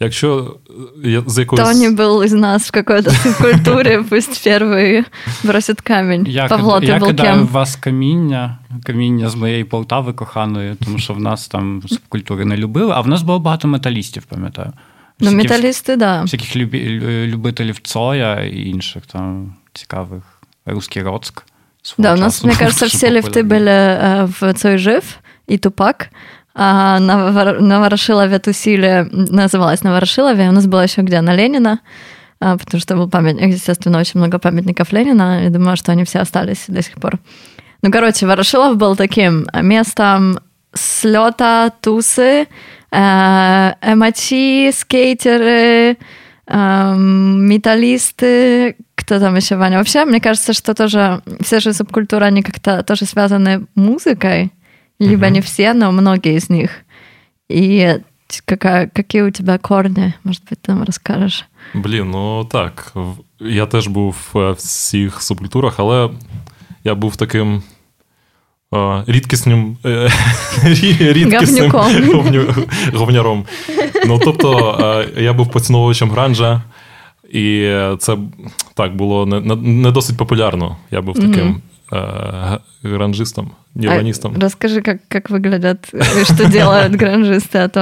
Якщо 0.00 0.56
е, 1.04 1.22
з 1.26 1.38
якоюсь... 1.38 1.68
Тоні 1.68 1.90
був 1.90 2.24
із 2.24 2.32
нас 2.32 2.68
в 2.68 2.70
какой-то 2.70 3.10
субкультурі, 3.22 3.98
пусть 4.08 4.44
перший 4.44 5.04
бросить 5.44 5.80
камінь. 5.80 6.26
Я, 6.28 6.46
Павло, 6.46 6.80
ти 6.80 6.86
я 6.86 6.98
був 6.98 7.08
кидаю 7.08 7.34
кем? 7.34 7.46
в 7.46 7.50
вас 7.50 7.76
каміння, 7.76 8.58
каміння 8.84 9.28
з 9.28 9.34
моєї 9.34 9.64
Полтави 9.64 10.12
коханої, 10.12 10.74
тому 10.84 10.98
що 10.98 11.14
в 11.14 11.20
нас 11.20 11.48
там 11.48 11.82
субкультури 11.86 12.44
не 12.44 12.56
любили, 12.56 12.92
а 12.96 13.00
в 13.00 13.08
нас 13.08 13.22
було 13.22 13.38
багато 13.38 13.68
металістів, 13.68 14.22
пам'ятаю. 14.22 14.72
Ну, 15.20 15.32
металісти, 15.32 15.96
да. 15.96 16.22
Всяких 16.22 16.56
любителів 17.26 17.78
Цоя 17.78 18.40
і 18.40 18.68
інших 18.68 19.06
там 19.06 19.54
цікавих. 19.72 20.22
Русский 20.66 21.02
Роцк. 21.02 21.42
Да, 21.98 22.14
у 22.14 22.16
нас, 22.16 22.44
мне 22.44 22.54
кажется, 22.54 22.86
все 22.86 23.10
лифты 23.10 23.42
были 23.42 24.26
в 24.26 24.54
Цой 24.54 24.78
жив 24.78 25.18
и 25.46 25.58
Тупак 25.58 26.10
А 26.53 26.99
на, 26.99 27.31
на 27.59 27.79
Ворошилове 27.81 28.39
тусили, 28.39 29.07
называлась 29.11 29.83
на 29.83 29.91
Ворошилове, 29.91 30.47
у 30.47 30.53
нас 30.53 30.67
было 30.67 30.83
еще 30.83 31.01
где? 31.01 31.19
На 31.19 31.35
Ленина, 31.35 31.79
потому 32.39 32.79
что 32.79 32.95
был 32.95 33.09
памятник, 33.09 33.53
естественно, 33.53 33.99
очень 33.99 34.19
много 34.21 34.39
памятников 34.39 34.93
Ленина, 34.93 35.45
и 35.45 35.49
думаю, 35.49 35.75
что 35.75 35.91
они 35.91 36.05
все 36.05 36.19
остались 36.19 36.65
до 36.67 36.81
сих 36.81 36.95
пор. 36.95 37.19
Ну, 37.81 37.91
короче, 37.91 38.25
Ворошилов 38.25 38.77
был 38.77 38.95
таким 38.95 39.45
местом 39.53 40.39
слета, 40.73 41.73
тусы, 41.81 42.47
эмочи, 42.89 44.71
скейтеры, 44.71 45.97
металлисты, 47.47 48.75
кто 48.95 49.19
там 49.19 49.35
еще, 49.35 49.57
Ваня? 49.57 49.77
Вообще, 49.79 50.05
мне 50.05 50.21
кажется, 50.21 50.53
что 50.53 50.73
тоже 50.73 51.21
все 51.41 51.59
же 51.59 51.73
субкультуры, 51.73 52.25
они 52.25 52.41
как-то 52.43 52.81
тоже 52.83 53.05
связаны 53.05 53.65
музыкой, 53.75 54.53
либо 55.00 55.26
угу. 55.26 55.34
не 55.34 55.40
все, 55.40 55.74
но 55.74 55.90
многие 55.92 56.36
из 56.36 56.48
них. 56.50 56.70
И 57.48 58.00
какая, 58.44 58.86
какие 58.86 59.22
у 59.22 59.30
тебя 59.30 59.58
корни? 59.58 60.14
Может 60.24 60.42
быть, 60.50 60.60
там 60.62 60.82
расскажеш? 60.82 61.46
Блін, 61.74 62.10
ну 62.10 62.44
так. 62.44 62.94
Я 63.40 63.66
теж 63.66 63.88
був 63.88 64.16
в 64.32 64.52
всіх 64.52 65.22
субкультурах, 65.22 65.74
але 65.80 66.10
я 66.84 66.94
був 66.94 67.16
таким 67.16 67.62
рідкісним 69.06 69.76
рідкісним 71.00 71.70
говняром. 72.94 73.44
Ну, 74.06 74.20
тобто, 74.24 75.04
я 75.16 75.32
був 75.32 75.50
поціновувачем 75.50 76.10
гранжа, 76.10 76.62
і 77.32 77.72
це 77.98 78.16
так 78.74 78.96
було 78.96 79.26
не, 79.26 79.56
не 79.56 79.90
досить 79.90 80.16
популярно. 80.16 80.76
Я 80.90 81.00
був 81.00 81.14
таким 81.14 81.62
гранжистом, 82.82 83.50
нирванистом. 83.74 84.34
А 84.36 84.40
расскажи, 84.40 84.80
как, 84.82 84.98
как 85.08 85.30
выглядят, 85.30 85.88
что 86.24 86.44
делают 86.46 86.92
гранжисты, 86.92 87.58
а 87.58 87.68
то 87.68 87.80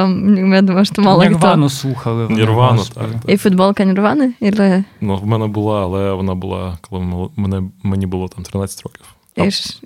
я 0.55 0.63
думаю, 0.63 0.85
що 0.85 1.03
мало 1.03 1.21
хто. 1.21 1.31
Нірвану 1.31 1.71
слухали. 1.71 2.27
Нірвану, 2.31 2.85
так, 2.95 3.05
так. 3.13 3.33
І 3.33 3.37
футболка 3.37 3.85
Нірвани? 3.85 4.33
Или... 4.43 4.85
Ну, 5.01 5.17
в 5.17 5.27
мене 5.27 5.47
була, 5.47 5.83
але 5.83 6.13
вона 6.13 6.35
була, 6.35 6.79
коли 6.81 7.29
мене, 7.37 7.63
мені 7.83 8.07
було 8.07 8.29
там 8.29 8.45
13 8.45 8.83
років. 8.83 9.05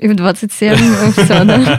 И, 0.02 0.08
в 0.08 0.14
27 0.14 0.74
все, 1.10 1.44
да? 1.44 1.78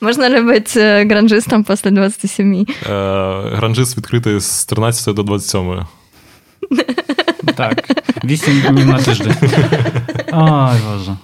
Можна 0.00 0.28
ли 0.28 0.42
бути 0.42 1.06
гранжистом 1.10 1.64
після 1.64 1.90
27? 1.90 2.66
Гранжист 3.52 3.96
відкритий 3.96 4.40
з 4.40 4.64
13 4.64 5.14
до 5.14 5.22
27. 5.22 5.86
Так, 7.56 7.84
8 8.24 8.60
днів 8.60 8.86
на 8.86 8.98
тиждень. 8.98 9.34
Ой, 10.32 10.78
Боже. 10.88 11.16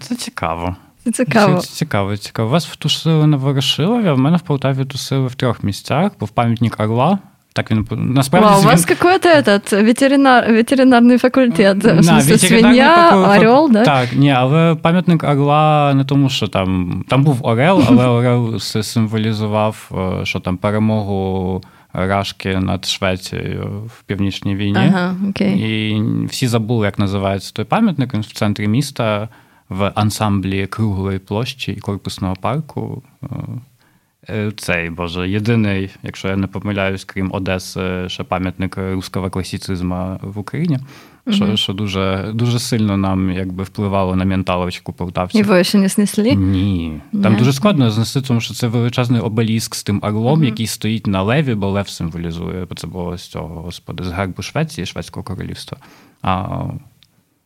Це 0.00 0.14
цікаво. 0.14 0.76
Це 1.04 1.12
цікаво. 1.12 1.60
Це 1.60 1.66
цікаво, 1.66 2.16
цікаво. 2.16 2.48
Вас 2.48 2.66
втусили 2.66 3.26
на 3.26 3.36
Ворошилові, 3.36 4.08
а 4.08 4.12
в 4.12 4.18
мене 4.18 4.36
в 4.36 4.40
Полтаві 4.40 4.84
тусили 4.84 5.26
в 5.26 5.34
трьох 5.34 5.62
місцях, 5.62 6.12
був 6.18 6.28
пам'ятник 6.28 6.80
Орла. 6.80 7.18
Так 7.54 7.70
він 7.70 7.86
насправді. 7.90 8.48
Вау, 8.48 8.60
у 8.60 8.64
вас 8.64 8.90
він... 8.90 8.96
какой-то 8.96 9.28
этот 9.28 9.84
ветеринар, 9.84 10.52
ветеринарний 10.52 11.18
факультет. 11.18 11.84
В 11.84 12.02
смысле, 12.02 12.38
свиня, 12.38 13.34
орел, 13.36 13.70
да? 13.72 13.84
Так, 13.84 14.08
ні, 14.12 14.30
але 14.30 14.74
пам'ятник 14.74 15.24
орла 15.24 15.94
не 15.94 16.04
тому, 16.04 16.28
що 16.28 16.48
там 16.48 17.04
там 17.08 17.24
був 17.24 17.46
Орел, 17.46 17.82
але 17.88 18.06
Орел 18.08 18.58
символізував, 18.58 19.90
е, 20.22 20.24
що 20.26 20.40
там 20.40 20.56
перемогу 20.56 21.62
Рашки 21.92 22.58
над 22.58 22.84
Швецією 22.84 23.82
в 23.86 24.02
північній 24.02 24.56
війні. 24.56 24.78
Ага, 24.78 25.16
окей. 25.30 25.58
І 25.58 26.02
всі 26.26 26.46
забули, 26.46 26.86
як 26.86 26.98
називається 26.98 27.52
той 27.52 27.64
пам'ятник. 27.64 28.14
Він 28.14 28.20
в 28.20 28.32
центрі 28.32 28.68
міста 28.68 29.28
в 29.68 29.92
ансамблі 29.94 30.66
круглої 30.66 31.18
площі 31.18 31.72
і 31.72 31.80
корпусного 31.80 32.36
парку. 32.36 33.02
Е, 33.22 33.26
Е, 34.30 34.52
цей 34.56 34.90
Боже, 34.90 35.28
єдиний, 35.28 35.90
якщо 36.02 36.28
я 36.28 36.36
не 36.36 36.46
помиляюсь, 36.46 37.04
крім 37.04 37.32
Одеси, 37.32 38.08
ще 38.08 38.24
пам'ятник 38.24 38.76
руского 38.76 39.30
класіцизму 39.30 40.18
в 40.22 40.38
Україні. 40.38 40.78
Що 41.30 41.56
що 41.56 41.72
дуже 41.72 42.30
дуже 42.34 42.58
сильно 42.58 42.96
нам 42.96 43.30
якби 43.30 43.64
впливало 43.64 44.16
на 44.16 44.24
менталочку 44.24 44.92
полтавців. 44.92 45.46
Його 45.46 45.62
ще 45.62 45.78
не 45.78 45.88
снесли? 45.88 46.34
Ні. 46.34 47.00
Там 47.22 47.36
дуже 47.36 47.52
складно 47.52 47.90
знести, 47.90 48.20
тому 48.20 48.40
що 48.40 48.54
це 48.54 48.66
величезний 48.66 49.20
обеліск 49.20 49.74
з 49.74 49.82
тим 49.82 50.00
орлом, 50.02 50.40
mm-hmm. 50.40 50.44
який 50.44 50.66
стоїть 50.66 51.06
на 51.06 51.22
леві, 51.22 51.54
бо 51.54 51.70
лев 51.70 51.88
символізує, 51.88 52.66
бо 52.68 52.74
це 52.74 52.86
було 52.86 53.18
з 53.18 53.28
цього, 53.28 53.62
господи, 53.62 54.04
з 54.04 54.10
гербу 54.10 54.42
Швеції, 54.42 54.86
Шведського 54.86 55.24
королівства. 55.24 55.78
А 56.22 56.64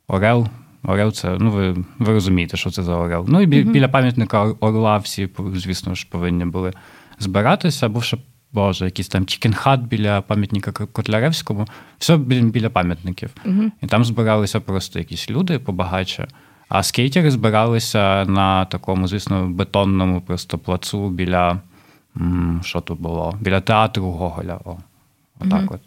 Орел. 0.09 0.47
Орел 0.83 1.13
це, 1.13 1.37
ну 1.41 1.51
ви 1.51 1.77
ви 1.99 2.13
розумієте, 2.13 2.57
що 2.57 2.71
це 2.71 2.83
за 2.83 2.97
Орел. 2.97 3.25
Ну 3.29 3.41
і 3.41 3.47
бі, 3.47 3.57
mm-hmm. 3.57 3.73
біля 3.73 3.89
пам'ятника 3.89 4.43
Орла 4.43 4.99
всі, 4.99 5.29
звісно 5.55 5.95
ж, 5.95 6.07
повинні 6.11 6.45
були 6.45 6.73
збиратися, 7.19 7.87
або 7.87 8.03
ще, 8.03 8.17
Боже, 8.53 8.85
якийсь 8.85 9.09
там 9.09 9.27
Чікенхат 9.27 9.81
біля 9.81 10.21
пам'ятника 10.21 10.73
Котляревському, 10.73 11.67
все 11.99 12.17
біля 12.17 12.71
пам'ятників. 12.71 13.31
Mm-hmm. 13.45 13.71
І 13.83 13.87
там 13.87 14.05
збиралися 14.05 14.61
просто 14.61 14.99
якісь 14.99 15.31
люди 15.31 15.59
побагаче. 15.59 16.27
А 16.69 16.83
скейтери 16.83 17.31
збиралися 17.31 18.25
на 18.25 18.65
такому, 18.65 19.09
звісно, 19.09 19.49
бетонному 19.49 20.21
просто 20.21 20.59
плацу 20.59 21.09
біля. 21.09 21.61
Що 22.63 22.81
тут 22.81 23.01
було? 23.01 23.39
Біля 23.41 23.61
театру 23.61 24.05
Гоголя. 24.05 24.59
О, 24.65 24.77
Отак 25.41 25.63
mm-hmm. 25.63 25.75
от. 25.75 25.81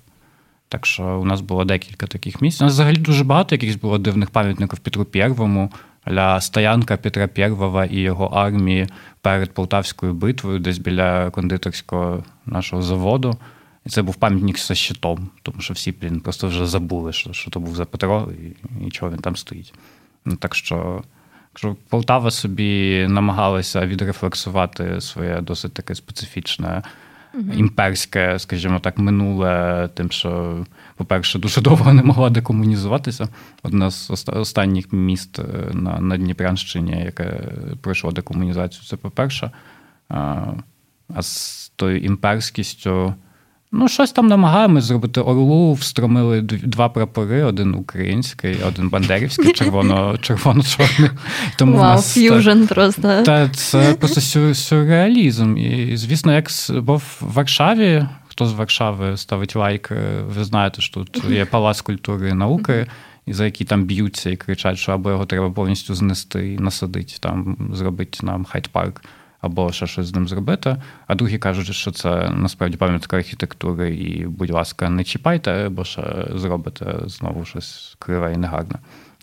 Так 0.69 0.85
що 0.85 1.03
у 1.03 1.25
нас 1.25 1.41
було 1.41 1.65
декілька 1.65 2.07
таких 2.07 2.41
місць. 2.41 2.61
У 2.61 2.63
нас 2.63 2.73
взагалі 2.73 2.97
дуже 2.97 3.23
багато 3.23 3.55
якихось 3.55 3.75
було 3.75 3.97
дивних 3.97 4.29
пам'ятників 4.29 4.79
Петру 4.79 5.05
Первому, 5.05 5.71
ля 6.09 6.41
стоянка 6.41 6.97
Петра 6.97 7.27
Первого 7.27 7.83
і 7.83 7.99
його 7.99 8.25
армії 8.25 8.87
перед 9.21 9.53
Полтавською 9.53 10.13
битвою, 10.13 10.59
десь 10.59 10.77
біля 10.77 11.29
кондитерського 11.29 12.23
нашого 12.49 12.81
заводу. 12.81 13.37
І 13.85 13.89
це 13.89 14.01
був 14.01 14.15
пам'ятник 14.15 14.59
зі 14.59 14.75
щитом, 14.75 15.29
тому 15.41 15.61
що 15.61 15.73
всі 15.73 15.91
блін, 15.91 16.19
просто 16.19 16.47
вже 16.47 16.67
забули, 16.67 17.13
що 17.13 17.33
що 17.33 17.51
то 17.51 17.59
був 17.59 17.75
за 17.75 17.85
Петро 17.85 18.29
і, 18.31 18.85
і 18.87 18.91
чого 18.91 19.11
він 19.11 19.19
там 19.19 19.35
стоїть. 19.35 19.73
Ну, 20.25 20.35
Так 20.35 20.55
що, 20.55 21.03
що 21.55 21.75
Полтава 21.89 22.31
собі 22.31 23.05
намагалася 23.09 23.85
відрефлексувати 23.85 25.01
своє 25.01 25.41
досить 25.41 25.73
таке 25.73 25.95
специфічне 25.95 26.83
імперське, 27.53 28.39
скажімо 28.39 28.79
так, 28.79 28.97
минуле, 28.97 29.89
тим, 29.93 30.11
що, 30.11 30.65
по-перше, 30.95 31.39
дуже 31.39 31.61
довго 31.69 31.93
не 31.93 32.03
могла 32.03 32.29
декомунізуватися. 32.29 33.27
Одна 33.63 33.91
з 33.91 34.27
останніх 34.27 34.93
міст 34.93 35.39
е, 35.39 35.43
на 35.73 35.99
на 35.99 36.17
Дніпрянщині, 36.17 37.03
яке 37.05 37.41
пройшло 37.81 38.11
декомунізацію, 38.11 38.83
це 38.85 38.97
по-перше. 38.97 39.51
А 40.09 41.21
з 41.21 41.68
тою 41.79 41.99
імперськістю. 41.99 43.13
Ну, 43.71 43.87
щось 43.87 44.11
там 44.11 44.27
намагаємось 44.27 44.83
зробити. 44.83 45.21
Орлу 45.21 45.73
встромили 45.73 46.41
два 46.41 46.89
прапори: 46.89 47.43
один 47.43 47.73
український, 47.73 48.57
один 48.67 48.89
бандерівський, 48.89 49.53
червоно, 49.53 50.17
червоно-чорний. 50.21 51.09
Тому 51.57 51.77
Вау, 51.77 51.97
wow, 51.97 52.13
ф'южн 52.13 52.63
просто. 52.65 53.23
Та 53.23 53.49
це 53.49 53.93
просто 53.93 54.53
сюрреалізм. 54.53 55.57
І, 55.57 55.97
звісно, 55.97 56.33
як 56.33 56.47
бо 56.69 56.97
в 56.97 57.17
Варшаві, 57.21 58.05
хто 58.27 58.45
з 58.45 58.53
Варшави 58.53 59.17
ставить 59.17 59.55
лайк, 59.55 59.91
е, 59.91 60.21
ви 60.35 60.43
знаєте, 60.43 60.81
що 60.81 61.03
тут 61.03 61.29
є 61.29 61.45
палац 61.45 61.81
культури 61.81 62.29
і 62.29 62.33
науки. 62.33 62.87
І 63.25 63.33
за 63.33 63.45
які 63.45 63.65
там 63.65 63.83
б'ються 63.83 64.29
і 64.29 64.35
кричать, 64.35 64.77
що 64.77 64.91
або 64.91 65.09
його 65.09 65.25
треба 65.25 65.51
повністю 65.51 65.95
знести 65.95 66.53
і 66.53 66.59
насадити, 66.59 67.13
там 67.19 67.57
зробити 67.73 68.19
нам 68.23 68.45
хайт-парк 68.45 69.01
або 69.41 69.71
ще 69.71 69.87
щось 69.87 70.07
з 70.07 70.15
ним 70.15 70.27
зробити. 70.27 70.77
А 71.07 71.15
другі 71.15 71.37
кажуть, 71.37 71.75
що 71.75 71.91
це 71.91 72.29
насправді 72.29 72.77
пам'ятка 72.77 73.17
архітектури, 73.17 73.95
і, 73.95 74.25
будь 74.25 74.49
ласка, 74.51 74.89
не 74.89 75.03
чіпайте, 75.03 75.69
бо 75.69 75.83
ще 75.83 76.27
зробите 76.35 76.95
знову 77.05 77.45
щось 77.45 77.95
криве 77.99 78.33
і 78.33 78.37
негарне. 78.37 78.75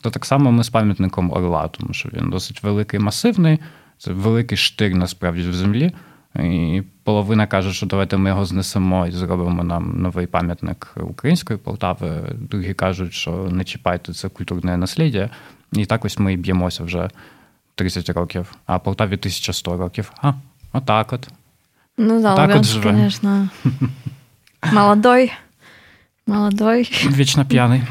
То 0.02 0.10
так 0.10 0.24
само 0.24 0.52
ми 0.52 0.64
з 0.64 0.68
пам'ятником 0.68 1.32
Орла, 1.32 1.68
тому 1.68 1.92
що 1.92 2.08
він 2.12 2.30
досить 2.30 2.62
великий, 2.62 3.00
масивний, 3.00 3.58
це 3.98 4.12
великий 4.12 4.58
штир 4.58 4.94
насправді 4.94 5.42
в 5.42 5.54
землі. 5.54 5.92
І 6.34 6.82
половина 7.04 7.46
каже, 7.46 7.72
що 7.72 7.86
давайте 7.86 8.16
ми 8.16 8.28
його 8.30 8.44
знесемо 8.44 9.06
і 9.06 9.10
зробимо 9.10 9.64
нам 9.64 10.02
новий 10.02 10.26
пам'ятник 10.26 10.94
української 11.00 11.58
Полтави. 11.58 12.08
Другі 12.34 12.74
кажуть, 12.74 13.12
що 13.12 13.48
не 13.50 13.64
чіпайте 13.64 14.12
це 14.12 14.28
культурне 14.28 14.76
наслідя. 14.76 15.30
І 15.72 15.86
так 15.86 16.04
ось 16.04 16.18
ми 16.18 16.32
і 16.32 16.36
б'ємося 16.36 16.84
вже 16.84 17.10
30 17.75 18.09
років, 18.09 18.51
а 18.65 18.79
Полтаві 18.79 19.13
1100 19.13 19.77
років. 19.77 20.11
А, 20.21 20.33
отак 20.73 21.13
от. 21.13 21.27
Ну 21.97 22.21
да, 22.21 22.35
так 22.35 22.47
Луганськ, 22.47 22.81
конечно, 22.81 23.49
молодой. 24.71 25.31
Молодой. 26.27 26.89
Вечно 27.09 27.45
пьяный. 27.45 27.81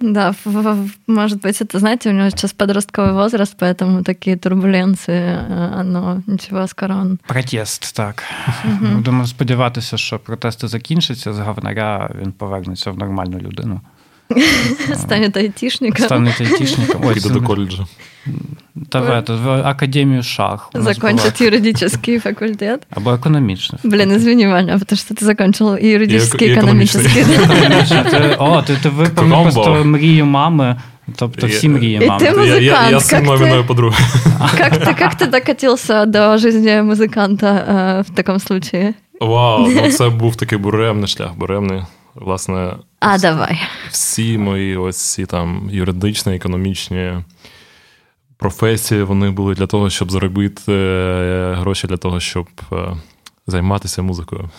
Да, 0.00 0.34
может 1.06 1.42
быть, 1.42 1.60
это, 1.60 1.78
знаете, 1.78 2.08
у 2.08 2.12
него 2.12 2.30
сейчас 2.30 2.54
подростковый 2.54 3.12
возраст, 3.12 3.54
поэтому 3.58 4.02
такие 4.02 4.36
турбуленции, 4.36 5.36
оно 5.78 6.22
нічого 6.26 6.66
скоро 6.68 6.94
он... 6.94 7.18
Протест, 7.26 7.96
так. 7.96 8.24
Угу. 8.64 9.00
Думаю, 9.00 9.26
сподіватися, 9.26 9.96
що 9.96 10.18
протести 10.18 10.68
закінчаться, 10.68 11.32
з 11.32 11.38
говнаря 11.38 12.10
він 12.22 12.32
повернеться 12.32 12.90
в 12.90 12.98
нормальну 12.98 13.38
людину. 13.38 13.80
Стане 14.94 15.30
айтишником. 15.34 16.04
Стане 16.04 16.34
айтишником. 16.40 17.02
Ой, 17.04 17.20
до 17.20 17.40
колледжа. 17.40 17.86
Та 18.88 19.00
в, 19.00 19.24
в 19.28 19.68
Академию 19.68 20.22
шах. 20.22 20.70
Закончить 20.74 21.40
юридический 21.40 22.18
факультет. 22.18 22.86
Або 22.90 23.12
економічний. 23.12 23.80
Блин, 23.84 24.12
извини, 24.12 24.48
Ваня, 24.48 24.78
потому 24.78 24.98
что 24.98 25.14
ты 25.14 25.24
закончил 25.24 25.76
юридический, 25.76 26.48
и 26.48 26.54
экономический. 26.54 27.24
О, 28.38 28.62
ти, 28.62 28.76
ти 28.82 28.88
виповнив 28.88 29.42
просто 29.42 29.84
мрію 29.84 30.26
мами. 30.26 30.76
Тобто 31.16 31.46
всі 31.46 31.68
мрії 31.68 32.00
мами. 32.00 32.24
И 32.24 32.28
ты 32.28 32.38
музыкант. 32.38 32.62
Я, 32.62 32.82
я, 32.82 32.90
я 32.90 32.98
сын 32.98 33.24
маминой 33.24 33.64
подруги. 33.64 33.96
Как 34.58 34.72
ты, 34.76 34.98
как 34.98 35.14
ты 35.14 35.30
докатился 35.30 36.06
до 36.06 36.38
жизни 36.38 36.82
музиканта 36.82 37.46
э, 37.46 38.12
в 38.12 38.14
такому 38.14 38.38
случае? 38.38 38.94
Вау, 39.20 39.68
ну 39.68 39.92
це 39.92 40.08
був 40.08 40.36
такий 40.36 40.58
буремний 40.58 41.08
шлях, 41.08 41.34
буремний. 41.34 41.82
Власне, 42.15 42.73
а, 42.99 43.17
давай. 43.17 43.59
всі 43.89 44.37
мої 44.37 44.77
ось 44.77 45.13
ці 45.13 45.25
там 45.25 45.69
юридичні, 45.71 46.35
економічні 46.35 47.13
професії 48.37 49.03
вони 49.03 49.31
були 49.31 49.55
для 49.55 49.67
того, 49.67 49.89
щоб 49.89 50.11
заробити 50.11 50.73
е, 50.73 51.55
гроші 51.59 51.87
для 51.87 51.97
того, 51.97 52.19
щоб 52.19 52.47
е, 52.73 52.77
займатися 53.47 54.01
музикою. 54.01 54.49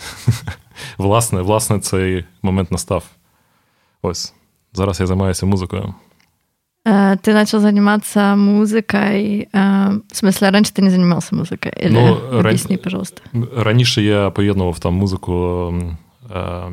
Власне, 0.99 1.41
власне, 1.41 1.81
цей 1.81 2.25
момент 2.43 2.73
настав. 2.73 3.05
Ось. 4.03 4.35
Зараз 4.73 5.01
я 5.01 5.07
займаюся 5.07 5.47
музикою. 5.47 5.95
Е, 6.87 7.17
ти 7.17 7.33
почав 7.33 7.61
займатися 7.61 8.37
музикою. 8.37 9.47
В 9.53 10.15
смысле, 10.15 10.51
раніше 10.51 10.73
ти 10.73 10.83
не 10.83 10.91
займався 10.91 11.37
музикою? 11.37 11.75
Ну, 11.91 12.19
Об'ясни, 12.33 12.77
ран... 12.77 12.85
пожалуйста. 12.85 13.23
Раніше 13.57 14.03
я 14.03 14.31
поєднував 14.31 14.79
там 14.79 14.95
музику 14.95 15.75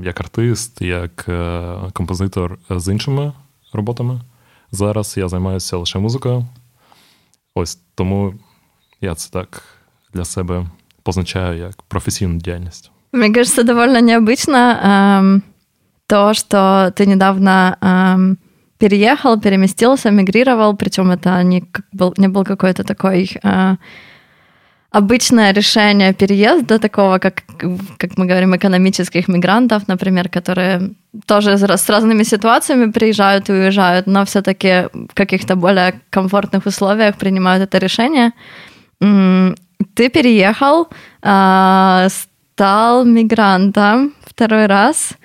як 0.02 0.20
артист, 0.20 0.82
як 0.82 1.24
композитор 1.92 2.58
з 2.70 2.92
іншими 2.92 3.32
роботами. 3.72 4.20
Зараз 4.72 5.16
я 5.16 5.28
займаюся 5.28 5.76
лише 5.76 5.98
музикою. 5.98 6.46
Ось 7.54 7.78
тому 7.94 8.34
я 9.00 9.14
це 9.14 9.30
так 9.30 9.62
для 10.14 10.24
себе 10.24 10.66
позначаю 11.02 11.58
як 11.58 11.82
професійну 11.82 12.38
діяльність. 12.38 12.90
Мне 13.12 13.32
кажется, 13.32 13.62
довольно 13.62 14.00
необычно 14.00 14.78
эм, 14.84 15.42
то, 16.06 16.34
что 16.34 16.92
ты 16.94 17.06
недавно 17.06 17.76
эм, 17.80 18.36
переехал, 18.78 19.40
переместился, 19.40 20.10
мигрировал, 20.10 20.76
причем 20.76 21.10
это 21.10 21.42
не, 21.42 21.62
был, 21.92 22.14
не 22.18 22.28
был 22.28 22.44
какой-то 22.44 22.84
такой 22.84 23.30
э, 23.42 23.76
обычное 24.93 25.53
решение 25.53 26.13
переезда 26.13 26.77
такого, 26.77 27.17
как, 27.17 27.43
как 27.97 28.17
мы 28.17 28.27
говорим, 28.27 28.55
экономических 28.55 29.27
мигрантов, 29.27 29.87
например, 29.87 30.29
которые 30.29 30.91
тоже 31.25 31.57
с 31.57 31.89
разными 31.89 32.23
ситуациями 32.23 32.91
приезжают 32.91 33.49
и 33.49 33.53
уезжают, 33.53 34.07
но 34.07 34.23
все-таки 34.25 34.89
в 34.93 35.13
каких-то 35.13 35.55
более 35.55 35.93
комфортных 36.11 36.67
условиях 36.67 37.15
принимают 37.15 37.63
это 37.63 37.79
решение. 37.79 38.31
Ты 38.99 40.09
переехал, 40.09 40.87
а, 41.21 42.07
стал 42.09 43.05
мигрантом 43.05 44.13
второй 44.25 44.67
раз– 44.67 45.17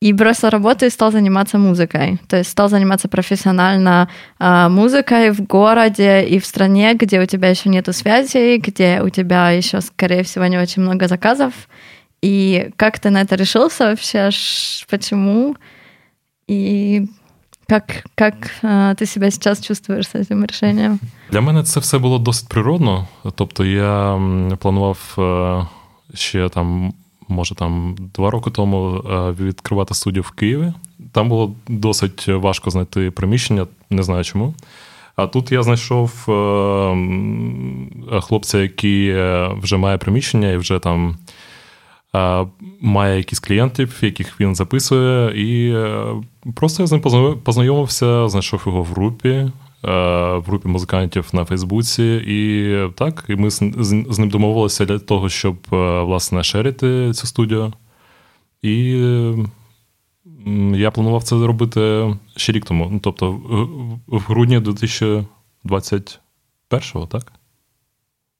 и 0.00 0.12
бросил 0.12 0.50
работу 0.50 0.84
и 0.84 0.90
стал 0.90 1.12
заниматься 1.12 1.58
музыкой. 1.58 2.18
То 2.28 2.36
есть 2.36 2.50
стал 2.50 2.68
заниматься 2.68 3.08
профессионально 3.08 4.08
э, 4.38 4.68
музыкой 4.68 5.30
в 5.30 5.46
городе 5.46 6.24
и 6.24 6.38
в 6.38 6.46
стране, 6.46 6.94
где 6.94 7.20
у 7.20 7.26
тебя 7.26 7.48
еще 7.48 7.70
нету 7.70 7.92
связей, 7.92 8.58
где 8.58 9.00
у 9.02 9.08
тебя 9.08 9.50
еще, 9.50 9.80
скорее 9.80 10.22
всего, 10.22 10.46
не 10.46 10.58
очень 10.58 10.82
много 10.82 11.08
заказов. 11.08 11.52
И 12.22 12.70
как 12.76 12.98
ты 12.98 13.10
на 13.10 13.22
это 13.22 13.36
решился 13.36 13.84
вообще? 13.84 14.30
Почему? 14.88 15.56
И 16.48 17.06
Как, 17.66 18.04
как 18.14 18.34
э, 18.62 18.94
ты 18.98 19.06
себя 19.06 19.30
сейчас 19.30 19.60
чувствуешь 19.60 20.08
з 20.08 20.24
цим 20.24 20.46
рішенням? 20.46 21.00
Для 21.30 21.40
мене 21.40 21.62
це 21.62 21.80
все 21.80 21.98
було 21.98 22.18
досить 22.18 22.48
природно. 22.48 23.08
Тобто 23.34 23.64
я 23.64 24.20
планував 24.58 25.14
е, 25.18 25.66
ще 26.16 26.48
там, 26.48 26.94
може, 27.28 27.54
там 27.54 27.96
два 28.14 28.30
роки 28.30 28.50
тому 28.50 28.96
е, 28.96 29.30
відкривати 29.30 29.94
студію 29.94 30.22
в 30.22 30.30
Києві. 30.30 30.72
Там 31.12 31.28
було 31.28 31.54
досить 31.68 32.28
важко 32.28 32.70
знайти 32.70 33.10
приміщення, 33.10 33.66
не 33.90 34.02
знаю 34.02 34.24
чому. 34.24 34.54
А 35.16 35.26
тут 35.26 35.52
я 35.52 35.62
знайшов 35.62 36.24
е, 36.28 38.20
хлопця, 38.20 38.58
який 38.58 39.12
вже 39.60 39.76
має 39.76 39.98
приміщення 39.98 40.50
і 40.50 40.56
вже 40.56 40.78
там 40.78 41.16
має 42.80 43.16
якісь 43.16 43.40
клієнтів, 43.40 43.98
яких 44.00 44.40
він 44.40 44.54
записує, 44.54 45.32
і 45.36 45.76
просто 46.54 46.82
я 46.82 46.86
з 46.86 46.92
ним 46.92 47.00
познайомився, 47.44 48.28
знайшов 48.28 48.62
його 48.66 48.82
в 48.82 48.86
групі. 48.86 49.50
В 49.83 50.41
групі 50.45 50.67
музикантів 50.67 51.29
на 51.33 51.45
Фейсбуці, 51.45 52.23
і 52.27 52.75
так, 52.95 53.25
і 53.29 53.35
ми 53.35 53.49
з 53.49 54.19
ним 54.19 54.29
домовилися 54.29 54.85
для 54.85 54.99
того, 54.99 55.29
щоб 55.29 55.57
власне 55.69 56.43
шерити 56.43 57.13
цю 57.13 57.27
студію. 57.27 57.73
І 58.61 58.73
я 60.73 60.91
планував 60.91 61.23
це 61.23 61.37
зробити 61.37 62.13
ще 62.35 62.51
рік 62.51 62.65
тому. 62.65 62.89
Ну, 62.91 62.99
тобто, 62.99 63.31
в 64.07 64.19
грудні 64.19 64.59
2021-го, 64.59 67.05
так? 67.05 67.31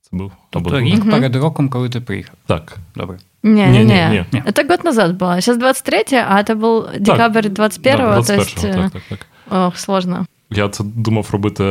Це 0.02 0.18
був 0.18 0.32
тобто 0.50 0.80
рік 0.80 1.12
перед 1.12 1.36
роком, 1.36 1.70
коли 1.70 1.90
ти 1.90 2.02
приїхав. 2.02 2.36
Так. 2.46 2.78
Добре. 2.96 3.18
Не, 3.44 3.68
не, 3.68 3.84
не, 3.84 4.26
не. 4.32 4.42
Это 4.42 4.68
год 4.68 4.84
назад 4.84 5.18
было. 5.18 5.36
Сейчас 5.36 5.58
23 5.58 6.18
а 6.18 6.42
это 6.42 6.56
был 6.56 6.88
декабрь 7.00 7.48
21-го. 7.48 7.98
Да, 7.98 8.22
21 8.22 8.24
то 8.26 8.34
есть... 8.34 8.62
так, 8.62 8.92
так, 8.92 9.04
так. 9.10 9.20
Ох, 9.52 9.78
сложно. 9.78 10.26
Я 10.55 10.69
це 10.69 10.85
думав 10.85 11.29
робити 11.33 11.65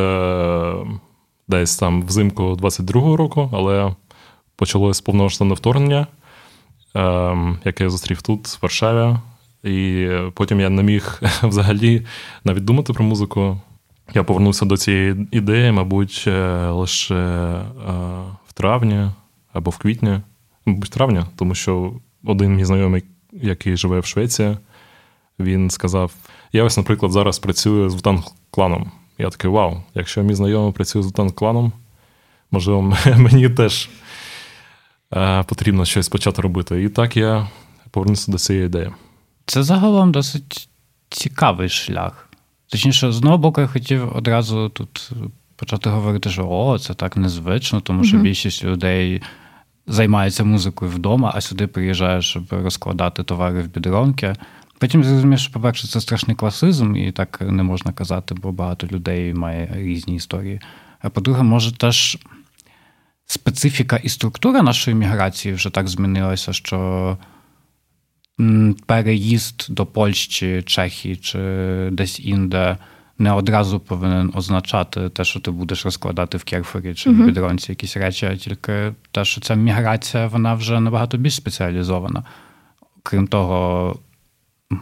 десь 1.48 1.78
там 1.78 2.06
взимку 2.06 2.44
22-го 2.44 3.18
року, 3.18 3.50
але 3.54 3.96
почалось 4.56 5.02
повномасштабне 5.02 5.54
вторгнення, 5.54 6.08
яке 7.66 7.84
я 7.84 7.90
зустрів 7.90 8.22
тут, 8.22 8.48
в 8.48 8.60
Варшаві. 8.62 9.16
І 9.64 10.10
потім 10.34 10.60
я 10.60 10.70
не 10.70 10.84
міг 10.84 11.22
взагалі 11.44 12.06
навіть 12.44 12.66
думати 12.66 12.94
про 12.94 13.04
музику. 13.04 13.62
Я 14.14 14.24
повернувся 14.24 14.66
до 14.66 14.78
цієї 14.78 15.28
ідеї, 15.32 15.72
мабуть, 15.72 16.28
лише 16.70 17.14
в 18.48 18.54
травні 18.54 19.10
або 19.54 19.72
в 19.72 19.78
квітні 19.78 20.20
мабуть, 20.66 20.90
травня, 20.90 21.28
тому 21.36 21.56
що 21.56 21.94
один 22.26 22.56
мій 22.56 22.66
знайомий, 22.66 23.04
який 23.32 23.78
живе 23.78 24.00
в 24.00 24.06
Швеції, 24.06 24.58
він 25.40 25.70
сказав: 25.70 26.12
Я 26.54 26.64
ось, 26.64 26.78
наприклад, 26.78 27.12
зараз 27.12 27.40
працюю 27.40 27.90
з 27.90 27.96
Вутан 27.96 28.24
кланом. 28.52 28.92
Я 29.18 29.30
такий 29.30 29.52
вау, 29.52 29.84
якщо 29.96 30.24
мій 30.24 30.34
знайомий 30.34 30.74
працює 30.74 31.02
з 31.02 31.06
Вутан 31.06 31.32
кланом, 31.32 31.72
можливо, 32.52 32.82
мені 33.18 33.50
теж 33.50 33.90
е, 35.14 35.44
потрібно 35.44 35.86
щось 35.86 36.10
почати 36.10 36.42
робити. 36.42 36.84
І 36.84 36.90
так 36.90 37.18
я 37.18 37.48
повернуся 37.92 38.32
до 38.32 38.38
цієї 38.38 38.66
ідеї. 38.66 38.92
Це 39.46 39.64
загалом 39.64 40.12
досить 40.12 40.70
цікавий 41.10 41.70
шлях. 41.70 42.30
Точніше, 42.68 43.12
з 43.12 43.18
одного 43.18 43.38
боку, 43.38 43.62
я 43.62 43.68
хотів 43.68 44.18
одразу 44.18 44.70
тут 44.70 45.12
почати 45.56 45.90
говорити, 45.90 46.30
що 46.30 46.48
о, 46.50 46.80
це 46.80 46.94
так 46.94 47.18
незвично, 47.18 47.82
тому 47.82 48.04
що 48.04 48.18
mm-hmm. 48.18 48.22
більшість 48.22 48.64
людей 48.64 49.22
займається 49.88 50.44
музикою 50.44 50.92
вдома, 50.92 51.32
а 51.36 51.42
сюди 51.42 51.68
приїжджає, 51.68 52.22
щоб 52.22 52.44
розкладати 52.50 53.24
товари 53.24 53.62
в 53.62 53.68
бідронки. 53.68 54.36
Потім 54.84 55.04
зрозумів, 55.04 55.40
що, 55.40 55.54
по-перше, 55.54 55.88
це 55.88 56.02
страшний 56.02 56.36
класизм, 56.36 56.96
і 56.96 57.12
так 57.12 57.42
не 57.42 57.64
можна 57.64 57.92
казати, 57.92 58.36
бо 58.36 58.52
багато 58.52 58.88
людей 58.88 59.34
має 59.34 59.72
різні 59.76 60.16
історії. 60.16 60.62
А 61.00 61.10
по-друге, 61.10 61.44
може 61.44 61.78
теж 61.78 62.18
специфіка 63.26 63.96
і 63.96 64.10
структура 64.10 64.62
нашої 64.62 64.96
міграції 64.96 65.54
вже 65.54 65.70
так 65.70 65.88
змінилася, 65.88 66.54
що 66.54 67.18
переїзд 68.86 69.66
до 69.70 69.86
Польщі, 69.86 70.64
Чехії 70.66 71.16
чи 71.16 71.40
десь 71.92 72.20
інде 72.20 72.78
не 73.18 73.32
одразу 73.32 73.80
повинен 73.80 74.32
означати 74.36 75.10
те, 75.10 75.24
що 75.24 75.40
ти 75.40 75.52
будеш 75.52 75.86
розкладати 75.86 76.38
в 76.38 76.44
керфорі 76.44 76.94
чи 76.94 77.10
в 77.10 77.26
бідронці 77.26 77.72
якісь 77.72 77.98
речі, 77.98 78.26
а 78.26 78.36
тільки 78.36 78.94
те, 79.12 79.26
що 79.26 79.42
ця 79.42 79.56
міграція 79.56 80.28
вона 80.28 80.54
вже 80.54 80.80
набагато 80.80 81.18
більш 81.18 81.36
спеціалізована. 81.36 82.24
Крім 83.04 83.28
того, 83.28 84.00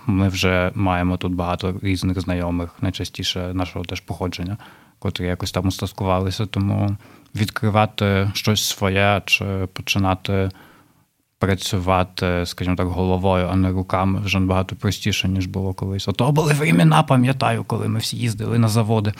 ми 0.05 0.27
вже 0.27 0.71
маємо 0.75 1.17
тут 1.17 1.33
багато 1.33 1.79
різних 1.81 2.21
знайомих, 2.21 2.69
найчастіше 2.81 3.53
нашого 3.53 3.85
теж 3.85 3.99
походження, 3.99 4.57
котрі 4.99 5.25
якось 5.25 5.51
там 5.51 5.67
устаткувалися. 5.67 6.45
Тому 6.45 6.97
відкривати 7.35 8.31
щось 8.33 8.63
своє 8.63 9.21
чи 9.25 9.45
починати 9.73 10.49
працювати, 11.39 12.43
скажімо 12.45 12.75
так, 12.75 12.87
головою, 12.87 13.47
а 13.51 13.55
не 13.55 13.71
руками 13.71 14.19
вже 14.19 14.39
набагато 14.39 14.75
простіше, 14.75 15.27
ніж 15.27 15.45
було 15.45 15.73
колись. 15.73 16.07
Ото 16.07 16.31
були 16.31 16.53
времена, 16.53 17.03
пам'ятаю, 17.03 17.63
коли 17.63 17.87
ми 17.87 17.99
всі 17.99 18.17
їздили 18.17 18.59
на 18.59 18.67
заводи. 18.67 19.13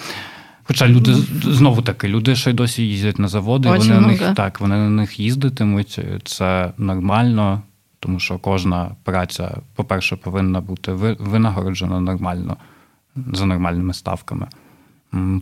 Хоча 0.64 0.88
люди 0.88 1.14
знову 1.44 1.82
таки, 1.82 2.08
люди 2.08 2.36
ще 2.36 2.50
й 2.50 2.54
досі 2.54 2.84
їздять 2.84 3.20
на 3.20 3.28
заводи, 3.28 3.70
Очень 3.70 3.94
вони 3.94 4.02
на 4.02 4.08
них 4.08 4.34
так, 4.36 4.60
вони 4.60 4.76
на 4.76 4.90
них 4.90 5.20
їздитимуть. 5.20 6.00
Це 6.24 6.72
нормально, 6.78 7.62
тому 8.02 8.20
що 8.20 8.40
кожна 8.40 8.96
праця, 9.04 9.58
по-перше, 9.76 10.16
повинна 10.16 10.62
бути 10.62 10.92
винагороджена 11.20 12.00
нормально 12.00 12.58
за 13.16 13.46
нормальними 13.46 13.94
ставками. 13.94 14.48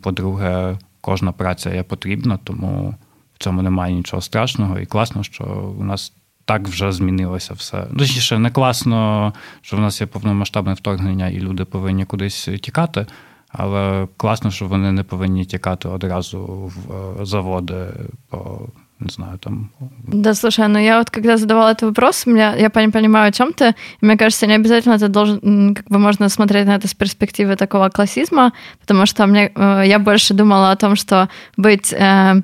По-друге, 0.02 0.78
кожна 1.02 1.32
праця 1.32 1.74
є 1.74 1.84
потрібна, 1.84 2.40
тому 2.44 2.96
в 3.36 3.44
цьому 3.44 3.62
немає 3.62 3.94
нічого 3.94 4.22
страшного 4.22 4.80
і 4.80 4.86
класно, 4.86 5.24
що 5.24 5.44
у 5.80 5.84
нас 5.84 6.14
так 6.46 6.68
вже 6.68 6.92
змінилося 6.92 7.54
все. 7.54 7.88
Точніше, 7.98 8.40
не 8.40 8.52
класно, 8.52 9.34
що 9.62 9.78
в 9.78 9.80
нас 9.80 10.02
є 10.02 10.08
повномасштабне 10.08 10.74
вторгнення, 10.74 11.28
і 11.28 11.40
люди 11.40 11.66
повинні 11.66 12.06
кудись 12.06 12.50
тікати. 12.62 13.06
Але 13.50 14.08
класно, 14.18 14.52
що 14.52 14.68
вони 14.68 14.92
не 14.92 15.04
повинні 15.04 15.46
тікати 15.46 15.88
одразу 15.88 16.44
в 16.46 16.94
е, 17.22 17.26
заводи 17.26 17.88
по 18.30 18.62
не 19.00 19.10
знаю, 19.10 19.40
там. 19.40 19.72
Да, 20.08 20.34
слушай, 20.34 20.68
ну 20.68 20.80
я 20.80 20.98
вот 20.98 21.10
когда 21.10 21.38
задавала 21.38 21.72
этот 21.72 21.84
вопрос, 21.84 22.26
меня, 22.26 22.56
я 22.56 22.70
понимаю, 22.70 23.30
о 23.30 23.32
чем 23.32 23.54
ты. 23.54 23.74
Мне 24.02 24.18
кажется, 24.18 24.48
не 24.48 24.56
обязательно 24.56 24.96
это 24.96 25.08
должен, 25.08 25.74
как 25.76 25.88
бы 25.88 26.00
можно 26.00 26.30
смотреть 26.30 26.66
на 26.66 26.76
это 26.76 26.88
с 26.88 26.94
перспективы 26.94 27.56
такого 27.56 27.90
классизма, 27.90 28.52
потому 28.82 29.06
что 29.06 29.26
мне, 29.28 29.52
э, 29.56 29.84
я 29.86 30.00
больше 30.00 30.34
думала 30.34 30.72
о 30.72 30.76
том, 30.76 30.96
что 30.96 31.30
быть 31.56 31.94
э, 31.94 32.42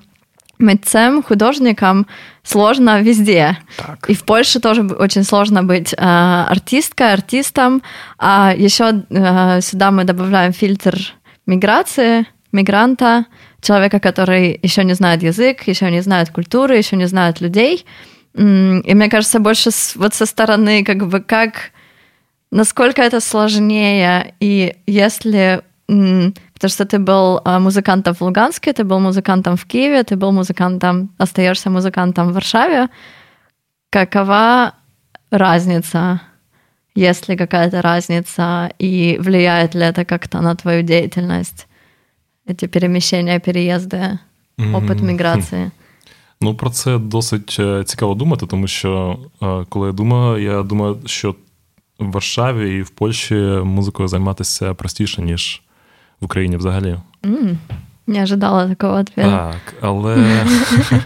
митцем, 0.60 1.24
художником 1.24 2.08
сложно 2.44 3.02
везде. 3.02 3.58
Так. 3.78 4.10
И 4.10 4.14
в 4.14 4.24
Польше 4.24 4.60
тоже 4.60 4.84
очень 4.84 5.24
сложно 5.24 5.64
быть 5.64 5.94
э, 5.94 5.98
артисткой, 5.98 7.14
артистом. 7.14 7.82
А 8.18 8.54
еще 8.56 9.04
э, 9.10 9.62
сюда 9.62 9.92
мы 9.92 10.04
добавляем 10.04 10.54
фильтр 10.54 10.98
миграции, 11.46 12.26
мигранта, 12.52 13.26
человека, 13.66 14.00
который 14.00 14.60
еще 14.64 14.84
не 14.84 14.96
знает 14.96 15.24
язык, 15.24 15.68
еще 15.68 15.92
не 15.92 16.02
знает 16.02 16.30
культуры, 16.30 16.78
еще 16.78 16.96
не 16.96 17.08
знает 17.08 17.42
людей. 17.42 17.86
И 18.34 18.94
мне 18.96 19.10
кажется, 19.10 19.40
больше 19.40 19.70
вот 19.96 20.14
со 20.14 20.26
стороны, 20.26 20.84
как 20.84 21.08
бы, 21.08 21.22
как, 21.22 21.72
насколько 22.52 23.02
это 23.02 23.20
сложнее, 23.20 24.34
и 24.40 24.76
если 24.88 25.64
Потому 25.88 26.70
что 26.70 26.86
ты 26.86 26.98
был 26.98 27.42
а, 27.44 27.60
музыкантом 27.60 28.16
в 28.16 28.22
Луганске, 28.22 28.74
ты 28.74 28.84
был 28.84 29.00
музыкантом 29.00 29.56
в 29.56 29.66
Киеве, 29.66 30.04
ты 30.04 30.16
был 30.16 30.32
музыкантом, 30.32 31.14
остаешься 31.20 31.70
музыкантом 31.70 32.30
в 32.30 32.34
Варшаве. 32.34 32.88
Какова 33.92 34.74
разница, 35.30 36.22
есть 36.96 37.30
ли 37.30 37.38
какая-то 37.38 37.82
разница, 37.82 38.72
и 38.80 39.18
влияет 39.20 39.76
ли 39.76 39.82
это 39.82 40.06
как-то 40.06 40.42
на 40.42 40.56
твою 40.56 40.82
деятельность, 40.82 41.68
эти 42.48 42.68
переміщення, 42.68 43.40
переїзди, 43.40 44.18
опит 44.74 45.02
міграції? 45.02 45.72
Ну, 46.42 46.56
про 46.56 46.70
це 46.70 46.98
досить 46.98 47.60
цікаво 47.86 48.16
думати, 48.16 48.46
тому 48.46 48.68
що 48.68 49.20
коли 49.70 49.88
я 49.88 49.94
думаю, 49.94 50.44
я 50.44 50.64
думаю, 50.64 50.98
що 51.06 51.36
в 52.00 52.12
Варшаві 52.12 52.78
і 52.78 52.82
в 52.82 52.90
Польщі 52.90 53.36
музикою 53.64 54.08
займатися 54.08 54.74
простіше, 54.74 55.22
ніж 55.22 55.62
в 56.22 56.26
Україні 56.26 56.58
взагалі. 56.58 56.96
Mm, 57.24 57.56
не 58.08 58.24
ожидала 58.24 58.68
такого 58.68 59.00
відповіді. 59.00 59.32
Так, 59.32 59.76
але. 59.82 60.44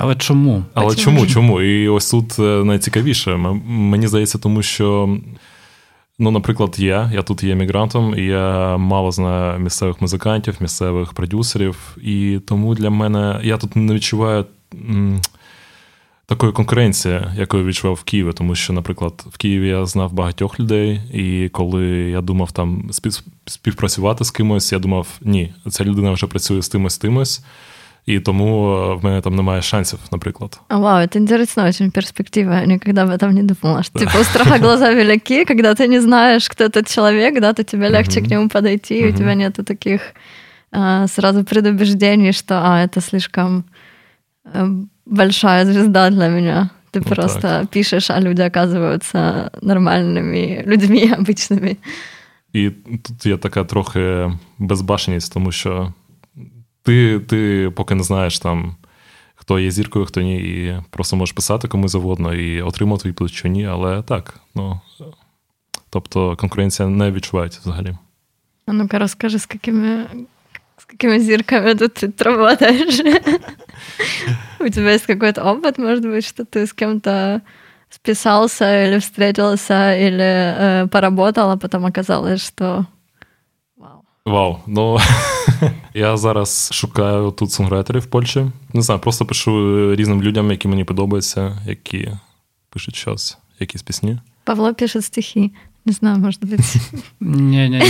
Але 0.00 0.14
чому? 0.14 0.64
Але 0.74 0.94
чому? 0.94 1.26
Чому? 1.26 1.62
І 1.62 1.88
ось 1.88 2.10
тут 2.10 2.38
е, 2.38 2.42
найцікавіше. 2.42 3.36
Мені 3.66 4.06
здається, 4.06 4.38
тому 4.38 4.62
що, 4.62 5.18
ну, 6.18 6.30
наприклад, 6.30 6.76
я 6.78 7.10
я 7.14 7.22
тут 7.22 7.42
є 7.42 7.54
мігрантом, 7.54 8.14
і 8.18 8.22
я 8.22 8.76
мало 8.76 9.12
знаю 9.12 9.58
місцевих 9.58 10.00
музикантів, 10.00 10.56
місцевих 10.60 11.12
продюсерів. 11.12 11.96
І 12.02 12.40
тому 12.46 12.74
для 12.74 12.90
мене 12.90 13.40
я 13.42 13.56
тут 13.56 13.76
не 13.76 13.94
відчуваю 13.94 14.44
такої 16.28 16.52
конкуренції, 16.52 17.20
яку 17.36 17.56
я 17.56 17.64
відчував 17.64 17.96
в 17.96 18.02
Києві, 18.02 18.32
тому 18.32 18.54
що, 18.54 18.72
наприклад, 18.72 19.24
в 19.30 19.36
Києві 19.36 19.68
я 19.68 19.86
знав 19.86 20.12
багатьох 20.12 20.60
людей, 20.60 21.00
і 21.12 21.48
коли 21.48 21.86
я 21.88 22.20
думав 22.20 22.52
там 22.52 22.90
співпрацювати 23.46 24.24
з 24.24 24.30
кимось, 24.30 24.72
я 24.72 24.78
думав, 24.78 25.08
ні, 25.20 25.54
ця 25.70 25.84
людина 25.84 26.10
вже 26.10 26.26
працює 26.26 26.62
з 26.62 26.68
тимось, 26.68 26.94
з 26.94 26.98
тимось. 26.98 27.44
И 28.07 28.19
тому 28.19 28.65
в 28.95 29.03
мене 29.03 29.21
там 29.21 29.35
немає 29.35 29.61
шансів, 29.61 29.99
наприклад. 30.11 30.59
А, 30.67 30.77
вау, 30.77 31.01
это 31.01 31.17
интересная 31.17 31.69
очень 31.69 31.91
перспектива. 31.91 32.59
Я 32.59 32.65
никогда 32.65 33.03
об 33.03 33.09
этом 33.09 33.31
не 33.31 33.43
думала. 33.43 33.83
Что, 33.83 33.99
типа, 33.99 34.19
у 34.19 34.23
страха 34.23 34.57
глаза 34.57 34.93
велики, 34.93 35.45
когда 35.45 35.73
ты 35.73 35.87
не 35.87 36.01
знаешь, 36.01 36.49
кто 36.49 36.65
этот 36.65 36.95
человек, 36.95 37.39
да, 37.39 37.53
то 37.53 37.63
тебе 37.63 37.89
легче 37.89 38.21
к 38.21 38.27
нему 38.27 38.49
подойти, 38.49 38.99
и 38.99 39.09
у 39.09 39.15
тебя 39.15 39.35
нету 39.35 39.63
таких 39.63 40.01
а, 40.71 41.07
сразу 41.07 41.43
предубеждений, 41.43 42.33
что, 42.33 42.55
а, 42.55 42.83
это 42.83 43.01
слишком 43.01 43.63
а, 44.45 44.67
большая 45.05 45.65
звезда 45.65 46.09
для 46.09 46.27
меня. 46.27 46.69
Ты 46.91 46.99
вот 46.99 47.15
просто 47.15 47.41
так. 47.41 47.69
пишешь, 47.69 48.09
а 48.09 48.19
люди 48.19 48.41
оказываются 48.41 49.51
нормальными 49.61 50.63
людьми, 50.65 51.13
обычными. 51.17 51.77
І 52.53 52.69
тут 53.03 53.25
є 53.25 53.37
така 53.37 53.63
трохи 53.63 54.31
безбашеність, 54.59 55.33
тому 55.33 55.51
що 55.51 55.93
ти, 56.87 57.19
ти 57.19 57.71
поки 57.75 57.95
не 57.95 58.03
знаєш 58.03 58.39
там. 58.39 58.75
Хто 59.35 59.59
є 59.59 59.71
зіркою, 59.71 60.05
хто 60.05 60.21
ні, 60.21 60.35
і 60.37 60.81
просто 60.89 61.15
можеш 61.15 61.33
писати 61.33 61.67
комусь 61.67 61.91
завгодно 61.91 62.33
і 62.33 62.61
отримати 62.61 63.09
відповідь, 63.09 63.33
що 63.33 63.47
ні, 63.47 63.65
але 63.65 64.01
так. 64.01 64.39
ну, 64.55 64.79
Тобто 65.89 66.35
конкуренція 66.35 66.89
не 66.89 67.11
відчувається 67.11 67.59
взагалі. 67.63 67.97
А 68.65 68.73
ну-ка, 68.73 68.99
розкажи, 68.99 69.39
з 69.39 69.47
якими 69.53 70.07
с 70.77 70.85
какими 70.85 71.19
зирками 71.19 71.75
тут 71.75 71.93
ты 71.93 72.11
работаешь? 72.23 72.99
У 74.59 74.69
тебя 74.69 74.91
есть 74.91 75.05
какой-то 75.05 75.43
опыт, 75.43 75.77
может 75.77 76.05
быть, 76.05 76.25
что 76.25 76.45
ты 76.45 76.65
с 76.65 76.73
кем-то 76.73 77.41
списался 77.89 78.85
или 78.85 78.99
встретился, 78.99 79.95
или 79.95 80.55
э, 80.57 80.87
поработал, 80.87 81.51
а 81.51 81.57
потом 81.57 81.85
оказалось, 81.85 82.45
что 82.45 82.85
вау. 83.77 84.05
Вау. 84.25 84.63
Ну 84.65 84.97
я 85.94 86.16
зараз 86.16 86.70
шукаю 86.72 87.30
тут 87.30 87.52
сонграйтерів 87.52 88.02
в 88.02 88.06
Польщі. 88.06 88.46
Не 88.72 88.82
знаю, 88.82 89.00
просто 89.00 89.26
пишу 89.26 89.94
різним 89.94 90.22
людям, 90.22 90.50
які 90.50 90.68
мені 90.68 90.84
подобаються, 90.84 91.62
які 91.66 92.08
пишуть 92.70 92.96
щось, 92.96 93.38
якісь 93.60 93.82
пісні. 93.82 94.18
Павло 94.44 94.74
пише 94.74 95.02
стихи. 95.02 95.50
Не 95.84 95.92
знаю, 95.92 96.18
може 96.18 96.38
бути. 96.42 96.58
Ні, 97.20 97.68
ні, 97.68 97.82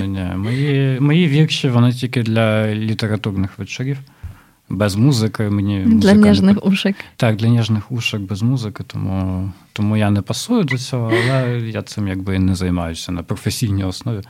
ні, 0.00 0.08
ні, 0.08 0.32
Мої 0.36 1.00
мої 1.00 1.28
вірші 1.28 1.68
вони 1.68 1.92
тільки 1.92 2.22
для 2.22 2.74
літературних 2.74 3.58
вечорів. 3.58 3.98
Без 4.68 4.96
музики 4.96 5.42
мені 5.42 5.84
для 5.86 6.12
ніжних 6.12 6.56
не... 6.56 6.62
ушок. 6.62 6.94
Так, 7.16 7.36
для 7.36 7.48
ніжних 7.48 7.92
ушок 7.92 8.20
без 8.20 8.42
музики, 8.42 8.84
тому 8.86 9.50
тому 9.72 9.96
я 9.96 10.10
не 10.10 10.22
пасую 10.22 10.64
до 10.64 10.78
цього, 10.78 11.12
але 11.12 11.60
я 11.60 11.82
цим 11.82 12.08
якби 12.08 12.38
не 12.38 12.54
займаюся 12.54 13.12
на 13.12 13.22
професійній 13.22 13.84
основі. 13.84 14.20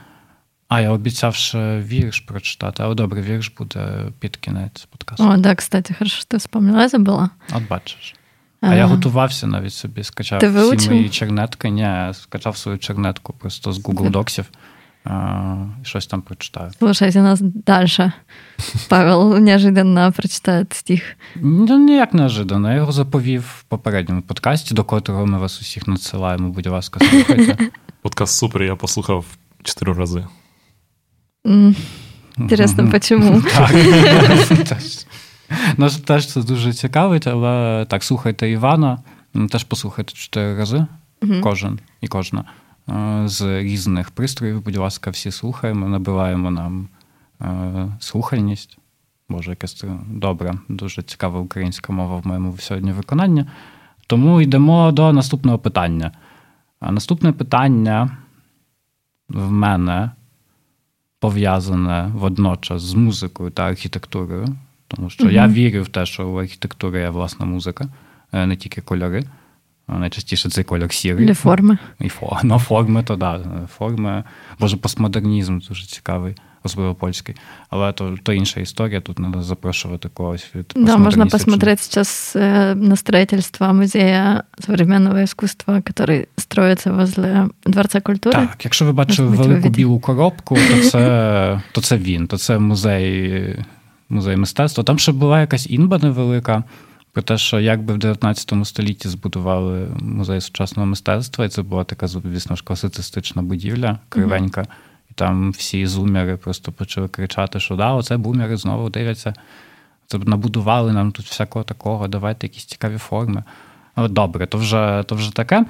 А 0.71 0.81
я 0.81 0.91
обіцяв 0.91 1.35
ще 1.35 1.79
вірш 1.79 2.19
прочитати, 2.19 2.83
але 2.83 2.95
добре, 2.95 3.21
вірш 3.21 3.53
буде 3.57 4.05
під 4.19 4.37
кінець 4.37 4.85
подкасту. 4.85 5.29
О, 5.29 5.37
так, 5.37 5.57
кстати, 5.57 5.93
хорошо, 5.93 6.15
що 6.15 6.25
ти 6.25 6.37
вспомнила, 6.37 6.87
забула. 6.87 7.29
От 7.53 7.67
бачиш. 7.67 8.15
А 8.61 8.75
я 8.75 8.85
готувався 8.85 9.47
навіть 9.47 9.73
собі, 9.73 10.03
скачав 10.03 10.39
Ти 10.39 10.49
всі 10.49 10.89
мої 10.89 11.09
чернетки. 11.09 11.69
Ні, 11.69 12.13
скачав 12.13 12.57
свою 12.57 12.77
чернетку 12.77 13.33
просто 13.33 13.73
з 13.73 13.83
Google 13.83 14.11
Docsів. 14.11 14.45
і 15.81 15.85
щось 15.85 16.07
там 16.07 16.21
прочитаю. 16.21 16.71
Слушайте 16.79 17.21
нас 17.21 17.41
далі. 17.41 18.11
Павел 18.89 19.37
неожиданно 19.39 20.11
прочитає 20.11 20.65
стих. 20.71 21.15
Ну, 21.35 21.79
ніяк 21.79 22.13
неожиданно. 22.13 22.69
Я 22.69 22.75
його 22.75 22.91
заповів 22.91 23.41
в 23.41 23.63
попередньому 23.63 24.21
подкасті, 24.21 24.75
до 24.75 24.83
котрого 24.83 25.25
ми 25.25 25.37
вас 25.37 25.61
усіх 25.61 25.87
надсилаємо. 25.87 26.49
Будь 26.49 26.67
ласка, 26.67 26.99
слухайте. 27.09 27.57
Подкаст 28.01 28.37
супер, 28.37 28.63
я 28.63 28.75
послухав 28.75 29.25
чотири 29.63 29.93
рази. 29.93 30.25
Інтересно, 32.37 32.99
чому? 32.99 33.41
Так. 34.69 34.77
Нас 35.77 35.97
теж 35.97 36.27
це 36.27 36.43
дуже 36.43 36.73
цікавить, 36.73 37.27
але 37.27 37.85
так, 37.89 38.03
слухайте 38.03 38.49
Івана, 38.49 38.99
теж 39.49 39.63
послухайте 39.63 40.13
чотири 40.13 40.55
рази, 40.55 40.85
кожен 41.43 41.79
і 42.01 42.07
кожна. 42.07 42.45
Е, 42.89 43.23
з 43.25 43.61
різних 43.61 44.11
пристроїв, 44.11 44.63
будь 44.63 44.77
ласка, 44.77 45.09
всі 45.09 45.31
слухаємо, 45.31 45.87
набиваємо 45.87 46.51
нам 46.51 46.87
е, 47.41 47.87
слухальність. 47.99 48.77
Боже, 49.29 49.49
якась 49.49 49.73
це 49.73 49.87
добра, 50.07 50.55
дуже 50.69 51.01
цікава 51.01 51.39
українська 51.39 51.93
мова 51.93 52.17
в 52.17 52.27
моєму 52.27 52.57
сьогодні 52.57 52.91
виконанні. 52.91 53.45
Тому 54.07 54.41
йдемо 54.41 54.91
до 54.91 55.13
наступного 55.13 55.57
питання. 55.59 56.11
Наступне 56.81 57.31
питання 57.31 58.17
в 59.29 59.51
мене 59.51 60.11
пов'язане 61.21 62.11
водночас 62.15 62.81
з 62.81 62.93
музикою 62.93 63.49
та 63.49 63.63
архітектурою. 63.63 64.47
Тому 64.87 65.09
що 65.09 65.23
mm-hmm. 65.23 65.31
я 65.31 65.47
вірю 65.47 65.83
в 65.83 65.87
те, 65.87 66.05
що 66.05 66.29
в 66.29 66.37
архітектура 66.37 66.99
є 66.99 67.09
власна 67.09 67.45
музика, 67.45 67.85
е, 68.33 68.45
не 68.45 68.55
тільки 68.55 68.81
кольори. 68.81 69.23
Найчастіше 69.87 70.49
це 70.49 70.63
кольор 70.63 70.93
сірий. 70.93 71.25
Для 71.25 71.33
форми. 71.33 71.77
І 71.99 72.09
фо... 72.09 72.39
Ну, 72.43 72.59
форми, 72.59 73.03
то 73.03 73.15
да. 73.15 73.41
Форми. 73.77 74.23
Боже, 74.59 74.77
постмодернізм 74.77 75.59
дуже 75.59 75.85
цікавий, 75.85 76.35
особливо 76.63 76.95
польський. 76.95 77.35
Але 77.69 77.91
то 77.91 78.17
то 78.23 78.33
інша 78.33 78.59
історія, 78.59 79.01
тут 79.01 79.15
треба 79.15 79.41
запрошувати 79.41 80.09
когось 80.13 80.45
від 80.55 80.73
Да, 80.75 80.97
можна 80.97 81.25
посмотреть 81.25 81.79
сейчас 81.79 82.35
э, 82.35 82.75
на 82.75 82.95
строительство 82.95 83.73
музея 83.73 84.43
современного 84.59 85.23
искусства, 85.23 85.81
который 85.81 86.27
строится 86.37 86.91
возле 86.91 87.49
Дворца 87.65 88.01
культури. 88.01 88.35
Так, 88.35 88.57
якщо 88.63 88.85
ви 88.85 88.91
бачили 88.91 89.27
велику 89.27 89.69
білу 89.69 89.99
коробку, 89.99 90.55
то 90.55 90.89
це, 90.89 91.61
то 91.71 91.81
це 91.81 91.97
він, 91.97 92.27
то 92.27 92.37
це 92.37 92.59
музей 92.59 93.55
музей 94.09 94.37
мистецтва. 94.37 94.83
Там 94.83 94.99
ще 94.99 95.11
була 95.11 95.41
якась 95.41 95.69
інба 95.69 95.97
невелика. 95.97 96.63
Про 97.13 97.23
те, 97.23 97.37
що 97.37 97.59
якби 97.59 97.93
в 97.93 97.97
19 97.97 98.53
столітті 98.63 99.09
збудували 99.09 99.87
музей 99.99 100.41
сучасного 100.41 100.87
мистецтва, 100.87 101.45
і 101.45 101.49
це 101.49 101.61
була 101.61 101.83
така, 101.83 102.07
звісно 102.07 102.55
ж, 102.55 102.63
класицистична 102.63 103.41
будівля, 103.41 103.99
кривенька, 104.09 104.61
mm-hmm. 104.61 104.67
І 105.11 105.13
там 105.13 105.51
всі 105.51 105.87
зумери 105.87 106.37
просто 106.37 106.71
почали 106.71 107.07
кричати, 107.07 107.59
що 107.59 107.75
да, 107.75 107.93
оце 107.93 108.17
бумери 108.17 108.57
знову 108.57 108.89
дивляться. 108.89 109.33
Це 110.07 110.17
набудували 110.17 110.93
нам 110.93 111.11
тут 111.11 111.25
всякого 111.25 111.63
такого, 111.63 112.07
давайте 112.07 112.47
якісь 112.47 112.65
цікаві 112.65 112.97
форми. 112.97 113.43
Добре, 113.97 114.47
то 114.47 114.57
вже, 114.57 115.03
то 115.07 115.15
вже 115.15 115.33
таке. 115.33 115.65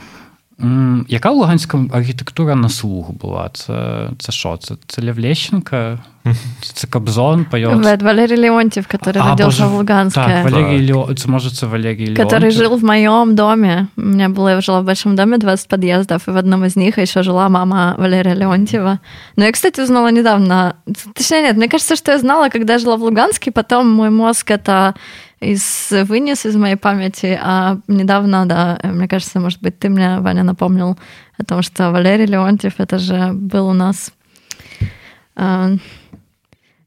Яка 1.08 1.30
луганська 1.30 1.78
архітектура 1.92 2.54
на 2.54 2.68
слух 2.68 3.10
була? 3.10 3.50
Це 3.52 4.08
це 4.18 4.32
що? 4.32 4.56
Це 4.56 4.74
це 4.86 5.02
Левлещенко? 5.02 5.98
Це 6.60 6.86
Кобзон, 6.86 7.44
поет? 7.44 8.02
Валерий 8.02 8.38
Леонтьев, 8.38 8.86
который 8.86 9.18
а, 9.18 9.30
родился 9.30 9.66
в 9.66 9.74
Луганске. 9.74 10.20
Так, 10.20 10.44
Валерий 10.44 10.92
Леонтьев, 10.92 11.16
это, 11.16 11.30
может, 11.30 11.52
это 11.52 11.66
Валерий 11.66 12.06
Леонтьев. 12.06 12.26
Который 12.26 12.50
жил 12.50 12.76
в 12.76 12.84
моем 12.84 13.34
доме. 13.34 13.88
У 13.96 14.00
меня 14.00 14.28
было, 14.28 14.48
я 14.48 14.60
жила 14.60 14.80
в 14.80 14.84
большом 14.84 15.14
доме, 15.14 15.38
20 15.38 15.68
подъездов, 15.68 16.28
и 16.28 16.30
в 16.30 16.36
одном 16.36 16.64
из 16.64 16.76
них 16.76 16.98
еще 16.98 17.22
жила 17.22 17.48
мама 17.48 17.94
Валерия 17.98 18.34
Леонтьева. 18.34 18.98
Но 19.36 19.44
я, 19.44 19.52
кстати, 19.52 19.82
узнала 19.82 20.10
недавно. 20.10 20.74
Точнее, 21.14 21.42
нет, 21.42 21.56
мне 21.56 21.68
кажется, 21.68 21.96
что 21.96 22.12
я 22.12 22.18
знала, 22.18 22.48
когда 22.48 22.72
я 22.72 22.78
жила 22.78 22.96
в 22.96 23.02
Луганске, 23.02 23.50
потом 23.50 23.90
мой 23.90 24.10
мозг 24.10 24.50
это 24.50 24.94
из, 25.41 25.91
вынес 25.91 26.45
из 26.45 26.55
моей 26.55 26.75
памяти. 26.75 27.39
А 27.41 27.79
недавно, 27.87 28.45
да, 28.45 28.79
мне 28.83 29.07
кажется, 29.07 29.39
может 29.39 29.61
быть, 29.61 29.79
ты 29.79 29.89
мне, 29.89 30.19
Ваня, 30.19 30.43
напомнил 30.43 30.97
о 31.37 31.43
том, 31.43 31.61
что 31.61 31.91
Валерий 31.91 32.25
Леонтьев, 32.25 32.75
это 32.77 32.99
же 32.99 33.31
был 33.33 33.67
у 33.67 33.73
нас 33.73 34.13
а, 35.35 35.71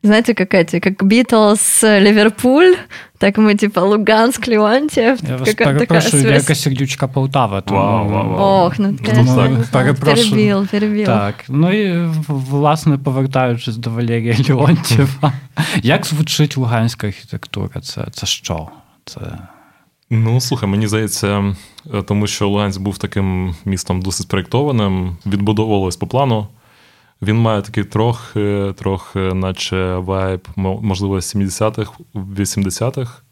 знаете, 0.07 0.35
как 0.35 0.55
эти, 0.55 0.81
как 0.81 1.03
Битлз, 1.03 1.83
Ливерпуль, 1.83 2.77
так 3.19 3.39
мы 3.39 3.55
типа 3.55 3.81
Луганск, 3.81 4.47
Леонтьев. 4.47 5.19
Я 5.23 5.37
вас 5.37 5.55
перепрошую, 5.55 6.23
Вірка 6.23 6.55
Сердючка 6.55 7.09
Полтава. 7.09 7.61
Тому... 7.61 7.81
Вау, 7.81 8.09
вау, 8.09 8.29
вау. 8.29 8.67
Ох, 8.67 8.79
ну 8.79 8.97
конечно, 9.05 9.95
перебіл, 10.01 10.67
перебіл. 10.67 11.07
Так, 11.07 11.35
ну 11.49 11.73
і 11.73 12.09
власне, 12.29 12.99
повертаючись 12.99 13.77
до 13.77 13.91
Валерія 13.91 14.37
Леонтьєва, 14.49 15.33
як 15.83 16.07
звучить 16.07 16.57
луганська 16.57 17.07
архітектура? 17.07 17.81
Це, 17.81 18.07
це 18.13 18.27
що? 18.27 18.69
Це... 19.05 19.21
Ну, 20.11 20.41
слухай, 20.41 20.69
мені 20.69 20.87
здається, 20.87 21.55
тому 22.07 22.27
що 22.27 22.49
Луганськ 22.49 22.81
був 22.81 22.99
таким 22.99 23.55
містом 23.65 24.03
досить 24.03 24.29
проєктованим, 24.29 25.17
відбудовувалось 25.27 25.97
по 25.97 26.07
плану. 26.07 26.47
Він 27.23 27.37
має 27.37 27.63
такий 27.63 27.85
трохи, 27.85 28.75
трохи, 28.77 29.19
наче 29.19 29.97
вайб, 29.97 30.49
можливо, 30.57 31.17
70-х, 31.17 31.93
80-х. 32.15 33.23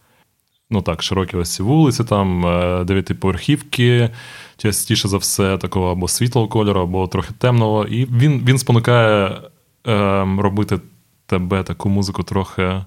Ну 0.70 0.82
так, 0.82 1.02
широкі 1.02 1.36
ось 1.36 1.54
ці 1.54 1.62
вулиці, 1.62 2.04
там 2.04 2.46
е, 2.46 2.84
дев'ятиповерхівки, 2.84 4.10
частіше 4.56 5.08
за 5.08 5.16
все, 5.16 5.58
такого 5.58 5.90
або 5.90 6.08
світлого 6.08 6.48
кольору, 6.48 6.80
або 6.80 7.06
трохи 7.06 7.34
темного. 7.38 7.84
І 7.84 8.04
він 8.04 8.44
він 8.44 8.58
спонукає 8.58 9.40
е, 9.86 10.26
робити 10.38 10.80
тебе 11.26 11.62
таку 11.62 11.88
музику 11.88 12.22
трохи 12.22 12.84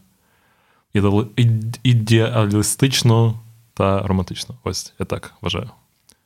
ідеалістичну, 1.83 3.39
та 3.73 4.01
романтично. 4.01 4.55
Ось 4.63 4.93
я 4.99 5.05
так 5.05 5.33
вважаю. 5.41 5.69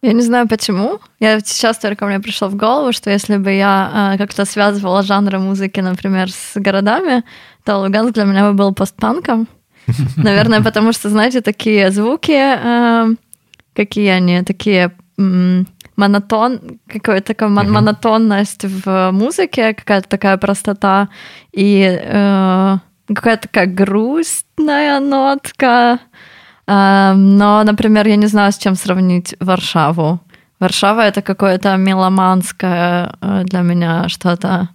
Я 0.01 0.13
не 0.13 0.21
знаю 0.21 0.47
почему. 0.47 0.99
Я 1.19 1.39
сейчас 1.41 1.77
только 1.77 2.05
мне 2.05 2.19
пришло 2.19 2.47
в 2.47 2.55
голову, 2.55 2.93
что 2.93 3.09
если 3.09 3.37
бы 3.37 3.51
я 3.51 4.13
э, 4.13 4.17
как-то 4.17 4.45
связывала 4.45 5.03
жанры 5.03 5.39
музыки, 5.39 5.81
например, 5.81 6.31
с 6.31 6.53
городами, 6.55 7.23
то 7.65 7.77
Луганск 7.77 8.13
для 8.13 8.23
меня 8.23 8.49
бы 8.49 8.53
был 8.53 8.73
постпанком. 8.73 9.47
Наверное, 10.15 10.61
потому 10.61 10.93
что, 10.93 11.09
знаете, 11.09 11.41
такие 11.41 11.91
звуки, 11.91 12.31
э, 12.31 13.15
какие 13.73 14.09
они, 14.09 14.43
такие 14.43 14.91
монотон, 15.97 16.79
какая-то 16.87 17.27
такая 17.27 17.49
uh-huh. 17.49 17.67
монотонность 17.69 18.63
в 18.63 19.11
музыке, 19.11 19.73
какая-то 19.73 20.07
такая 20.07 20.37
простота 20.37 21.09
и 21.51 21.99
э, 22.01 22.77
какая-то 23.07 23.41
такая 23.49 23.65
грустная 23.65 25.01
нотка. 25.01 25.99
Но, 26.69 27.63
например, 27.63 28.07
я 28.07 28.15
не 28.15 28.27
знаю, 28.27 28.51
с 28.51 28.57
чем 28.57 28.75
сравнить 28.75 29.35
Варшаву. 29.39 30.19
Варшава 30.59 31.01
это 31.01 31.21
какое-то 31.21 31.77
меломанское 31.77 33.15
э, 33.21 33.43
для 33.45 33.61
меня 33.61 34.09
что-то. 34.09 34.69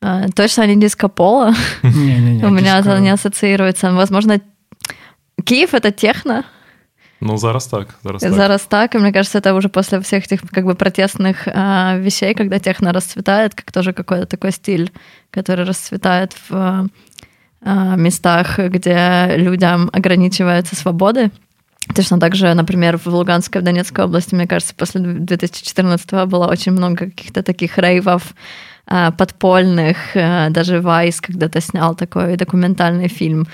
Э, 0.00 0.26
точно 0.34 0.66
не 0.66 0.76
диско-поло. 0.76 1.54
У 1.82 2.50
меня 2.50 2.78
это 2.78 2.98
не 3.00 3.10
ассоциируется. 3.10 3.92
Возможно, 3.92 4.40
Киев 5.44 5.74
это 5.74 5.90
техно. 5.90 6.44
Ну, 7.20 7.38
зараз 7.38 7.66
так. 7.66 7.88
Зараз, 8.04 8.22
зараз 8.22 8.62
так. 8.62 8.90
так. 8.90 8.94
И 8.94 8.98
мне 8.98 9.12
кажется, 9.12 9.38
это 9.38 9.54
уже 9.54 9.68
после 9.68 9.98
всех 9.98 10.24
этих 10.24 10.40
как 10.50 10.64
бы 10.64 10.74
протестных 10.74 11.48
э, 11.48 11.98
вещей, 12.00 12.34
когда 12.34 12.58
техно 12.58 12.92
расцветает, 12.92 13.54
как 13.54 13.72
тоже 13.72 13.92
какой-то 13.92 14.26
такой 14.26 14.52
стиль, 14.52 14.90
который 15.30 15.64
расцветает 15.64 16.36
в 16.48 16.88
местах, 17.64 18.58
где 18.58 19.34
людям 19.36 19.88
ограничиваются 19.92 20.74
свободы. 20.74 21.30
Точно 21.94 22.18
так 22.18 22.34
же, 22.34 22.52
например, 22.54 22.98
в 22.98 23.06
Луганской, 23.06 23.60
в 23.60 23.64
Донецкой 23.64 24.04
области, 24.04 24.34
мне 24.34 24.46
кажется, 24.46 24.74
после 24.74 25.00
2014 25.00 26.26
было 26.26 26.46
очень 26.46 26.72
много 26.72 27.06
каких-то 27.06 27.42
таких 27.42 27.76
рейвов 27.78 28.34
э, 28.86 29.10
подпольных. 29.12 29.96
Э, 30.14 30.50
даже 30.50 30.80
Вайс 30.80 31.20
когда-то 31.20 31.60
снял 31.60 31.94
такой 31.94 32.36
документальный 32.36 33.08
фильм 33.08 33.46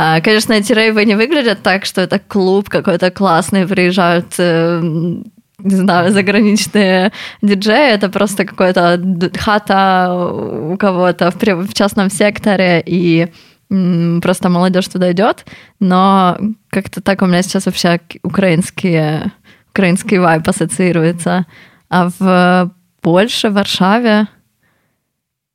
а, 0.00 0.20
конечно, 0.20 0.52
эти 0.52 0.72
рейвы 0.72 1.04
не 1.04 1.16
выглядят 1.16 1.62
так, 1.62 1.84
что 1.84 2.00
это 2.00 2.20
клуб 2.20 2.68
какой-то 2.68 3.10
классный, 3.10 3.66
приезжают 3.66 4.32
э, 4.38 4.80
не 4.80 5.74
знаю, 5.74 6.12
заграничные 6.12 7.10
диджеи, 7.42 7.94
это 7.94 8.08
просто 8.08 8.44
какая-то 8.44 9.02
хата 9.36 10.14
у 10.14 10.76
кого-то 10.76 11.32
в 11.32 11.74
частном 11.74 12.10
секторе, 12.10 12.80
и 12.86 13.26
просто 13.68 14.48
молодежь 14.48 14.88
туда 14.88 15.12
идет, 15.12 15.46
но 15.80 16.38
как-то 16.70 17.00
так 17.00 17.22
у 17.22 17.26
меня 17.26 17.42
сейчас 17.42 17.66
вообще 17.66 18.00
украинские, 18.22 19.32
украинский 19.70 20.18
вайп 20.18 20.48
ассоциируется. 20.48 21.44
А 21.90 22.10
в 22.18 22.70
Польше, 23.00 23.48
в 23.48 23.52
Варшаве, 23.52 24.26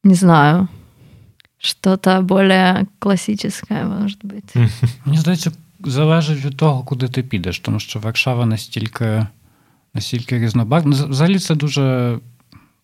не 0.04 0.16
знаю, 0.16 0.68
что-то 1.58 2.22
более 2.22 2.86
класичне, 3.00 3.84
може 4.00 4.18
бути. 4.24 4.70
Мені 5.06 5.18
здається, 5.18 5.52
залежить 5.80 6.46
від 6.46 6.58
того, 6.58 6.84
куди 6.84 7.08
ти 7.08 7.24
підеш, 7.24 7.60
тому 7.60 7.80
що 7.80 8.00
Варшава 8.00 8.46
настільки 8.46 9.28
настільки 9.94 10.40
різнобарвна. 10.40 11.06
Взагалі, 11.06 11.40
це 11.40 11.56
дуже 11.56 12.20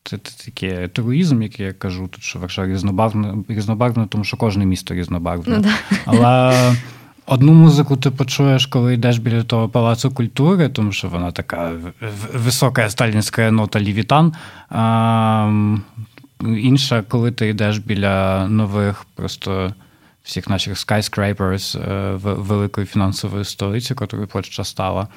це, 0.10 0.18
це 0.18 0.46
такий 0.46 0.88
туруїзм, 0.88 1.42
який 1.42 1.66
я 1.66 1.74
кажу, 1.74 2.08
тут 2.08 2.24
що 2.24 2.40
Варшава 2.40 2.68
різнобарвна, 2.68 3.38
різнобарвна, 3.48 4.06
тому 4.06 4.24
що 4.24 4.38
кожне 4.38 4.66
місто 4.66 4.94
різнобарвне. 4.94 5.56
Ну, 5.56 5.64
да. 5.64 5.70
Але 6.06 6.76
одну 7.26 7.54
музику 7.54 7.98
ти 7.98 8.12
почуєш, 8.12 8.66
коли 8.66 8.94
йдеш 8.94 9.18
біля 9.18 9.44
того 9.44 9.70
палацу 9.70 10.12
культури, 10.12 10.70
тому 10.70 10.92
що 10.92 11.10
вона 11.10 11.32
така 11.32 11.72
висока 12.34 12.90
сталінська 12.90 13.52
нота 13.52 13.80
лівітан. 13.80 14.34
А, 14.70 15.74
Інша, 16.42 17.02
коли 17.02 17.32
ти 17.32 17.50
йдеш 17.50 17.78
біля 17.78 18.48
нових 18.48 19.06
просто 19.16 19.74
всіх 20.24 20.50
наших 20.50 20.74
skyscrapers 20.74 21.80
великої 22.22 22.88
фінансової 22.88 23.46
столиці, 23.46 23.96
якою 24.00 24.28
Польща 24.28 24.64
стала. 24.64 25.08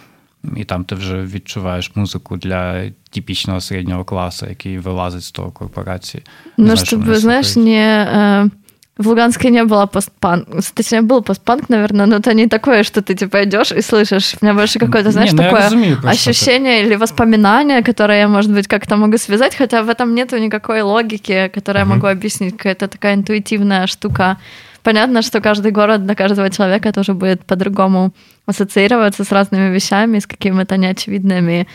І 0.55 0.63
там 0.63 0.83
ти 0.83 0.95
вже 0.95 1.21
відчуваєш 1.21 1.91
музику 1.95 2.37
для 2.37 2.89
типічного 3.09 3.61
середнього 3.61 4.05
класу, 4.05 4.45
який 4.49 4.79
вилазить 4.79 5.23
з 5.23 5.31
того 5.31 5.51
корпорації. 5.51 6.23
Ну, 6.57 6.77
щоб, 6.77 7.15
знаєш, 7.15 7.55
не 7.55 8.49
В 8.97 9.07
Луганске 9.07 9.49
не 9.49 9.63
было 9.63 9.85
постпанк. 9.85 10.47
Точнее, 10.73 11.01
был 11.01 11.21
постпанк, 11.21 11.69
наверное, 11.69 12.05
но 12.07 12.15
это 12.15 12.33
не 12.33 12.47
такое, 12.47 12.83
что 12.83 13.01
ты 13.01 13.13
типа 13.13 13.43
идешь 13.43 13.71
и 13.71 13.81
слышишь. 13.81 14.35
У 14.41 14.45
меня 14.45 14.55
больше 14.55 14.79
какое-то, 14.79 15.11
знаешь, 15.11 15.31
не, 15.31 15.37
ну, 15.37 15.43
такое 15.43 15.65
разумею, 15.65 15.97
ощущение 16.03 16.79
это. 16.79 16.87
или 16.87 16.95
воспоминание, 16.95 17.83
которое 17.83 18.19
я, 18.19 18.27
может 18.27 18.51
быть, 18.51 18.67
как-то 18.67 18.97
могу 18.97 19.17
связать, 19.17 19.55
хотя 19.55 19.83
в 19.83 19.89
этом 19.89 20.15
нету 20.15 20.37
никакой 20.37 20.81
логики, 20.81 21.51
которую 21.53 21.85
uh-huh. 21.85 21.89
я 21.89 21.95
могу 21.95 22.07
объяснить. 22.07 22.57
Какая-то 22.57 22.87
такая 22.87 23.13
интуитивная 23.13 23.87
штука. 23.87 24.37
Понятно, 24.82 25.22
что 25.22 25.40
каждый 25.40 25.70
город 25.70 26.04
для 26.04 26.14
каждого 26.14 26.50
человека 26.50 26.92
тоже 26.92 27.14
будет 27.14 27.44
по-другому 27.44 28.12
ассоциироваться 28.46 29.24
с 29.24 29.30
разными 29.30 29.72
вещами, 29.72 30.18
с 30.18 30.26
какими-то 30.26 30.76
неочевидными 30.76 31.68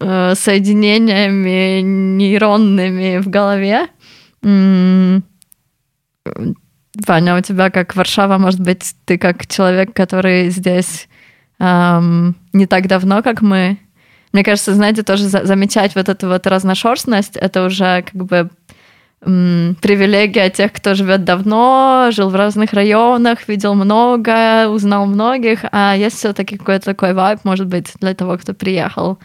э, 0.00 0.34
соединениями 0.34 1.80
нейронными 1.80 3.18
в 3.18 3.28
голове. 3.28 3.88
Ваня, 7.06 7.36
у 7.36 7.40
тебя 7.40 7.70
как 7.70 7.96
Варшава, 7.96 8.38
может 8.38 8.60
быть, 8.60 8.94
ты 9.04 9.18
как 9.18 9.46
человек, 9.48 9.92
который 9.92 10.48
здесь 10.50 11.08
эм, 11.58 12.36
не 12.52 12.66
так 12.66 12.86
давно, 12.86 13.22
как 13.22 13.42
мы. 13.42 13.78
Мне 14.32 14.44
кажется, 14.44 14.74
знаете, 14.74 15.02
тоже 15.02 15.24
за- 15.24 15.44
замечать 15.44 15.94
вот 15.96 16.08
эту 16.08 16.28
вот 16.28 16.46
разношерстность, 16.46 17.36
это 17.36 17.64
уже 17.64 18.02
как 18.02 18.24
бы 18.24 18.50
привилегия 19.24 20.50
тех, 20.50 20.72
кто 20.72 20.94
живет 20.94 21.24
давно, 21.24 22.08
жил 22.10 22.30
в 22.30 22.34
разных 22.34 22.72
районах, 22.72 23.48
видел 23.48 23.74
много, 23.74 24.68
узнал 24.68 25.06
многих, 25.06 25.64
а 25.72 25.96
есть 25.96 26.16
все-таки 26.16 26.56
какой-то 26.56 26.84
такой 26.84 27.14
вайб, 27.14 27.40
может 27.44 27.66
быть, 27.66 27.92
для 28.00 28.14
того, 28.14 28.38
кто 28.38 28.54
приехал, 28.54 29.18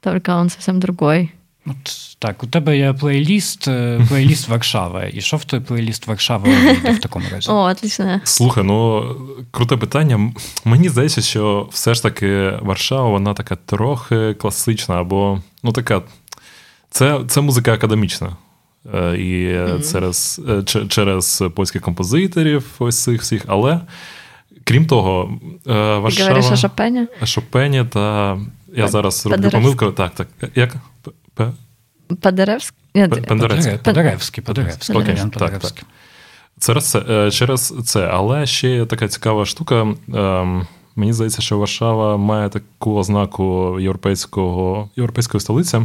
только 0.00 0.30
он 0.30 0.50
совсем 0.50 0.80
другой. 0.80 1.32
От 1.66 2.16
так, 2.18 2.42
у 2.42 2.46
тебе 2.46 2.78
є 2.78 2.92
плейліст, 2.92 3.68
е, 3.68 4.00
плейліст 4.08 4.48
Варшави. 4.48 5.10
І 5.14 5.20
що 5.20 5.36
в 5.36 5.44
той 5.44 5.60
плейліст 5.60 6.06
Варшави 6.06 6.48
вийде 6.48 6.92
в 6.92 6.98
такому 6.98 7.24
разі? 7.32 7.50
О, 7.50 7.54
отлично. 7.54 8.20
Слухай, 8.24 8.64
ну 8.64 9.04
круте 9.50 9.76
питання. 9.76 10.32
Мені 10.64 10.88
здається, 10.88 11.20
що 11.20 11.68
все 11.72 11.94
ж 11.94 12.02
таки 12.02 12.52
Варшава, 12.62 13.08
вона 13.08 13.34
така 13.34 13.56
трохи 13.56 14.34
класична, 14.34 15.00
або 15.00 15.40
ну 15.62 15.72
така. 15.72 16.02
Це 16.90 17.20
це 17.28 17.40
музика 17.40 17.72
академічна. 17.72 18.36
Е, 18.94 19.16
і 19.16 19.46
mm-hmm. 19.48 19.92
через 19.92 20.40
е, 20.48 20.86
через 20.88 21.44
польських 21.54 21.82
композиторів, 21.82 22.64
ось 22.78 23.02
цих 23.02 23.20
всіх. 23.20 23.44
Але 23.46 23.80
крім 24.64 24.86
того, 24.86 25.38
Варшава... 25.64 26.10
Ти 26.10 26.22
говориш 26.22 26.50
о 26.52 26.56
Шопені? 26.56 27.06
Шопені 27.24 27.84
та 27.84 28.38
я 28.76 28.88
зараз 28.88 29.26
роблю 29.26 29.50
помилку. 29.50 29.90
Так, 29.90 30.14
так. 30.14 30.28
Як? 30.54 30.76
Падеревський? 32.20 32.76
Падеревський. 32.92 33.78
Падеревський. 33.78 34.44
Падеревський. 34.44 34.96
Окей, 34.96 35.16
Падеревський. 35.32 35.84
Через 36.60 36.90
це, 36.90 37.30
через 37.30 37.74
це, 37.84 38.06
але 38.12 38.46
ще 38.46 38.70
є 38.70 38.86
така 38.86 39.08
цікава 39.08 39.46
штука. 39.46 39.94
Ем, 40.14 40.66
мені 40.96 41.12
здається, 41.12 41.42
що 41.42 41.58
Варшава 41.58 42.16
має 42.16 42.48
таку 42.48 42.96
ознаку 42.96 43.76
європейського, 43.80 44.90
європейської 44.96 45.40
столиці, 45.40 45.80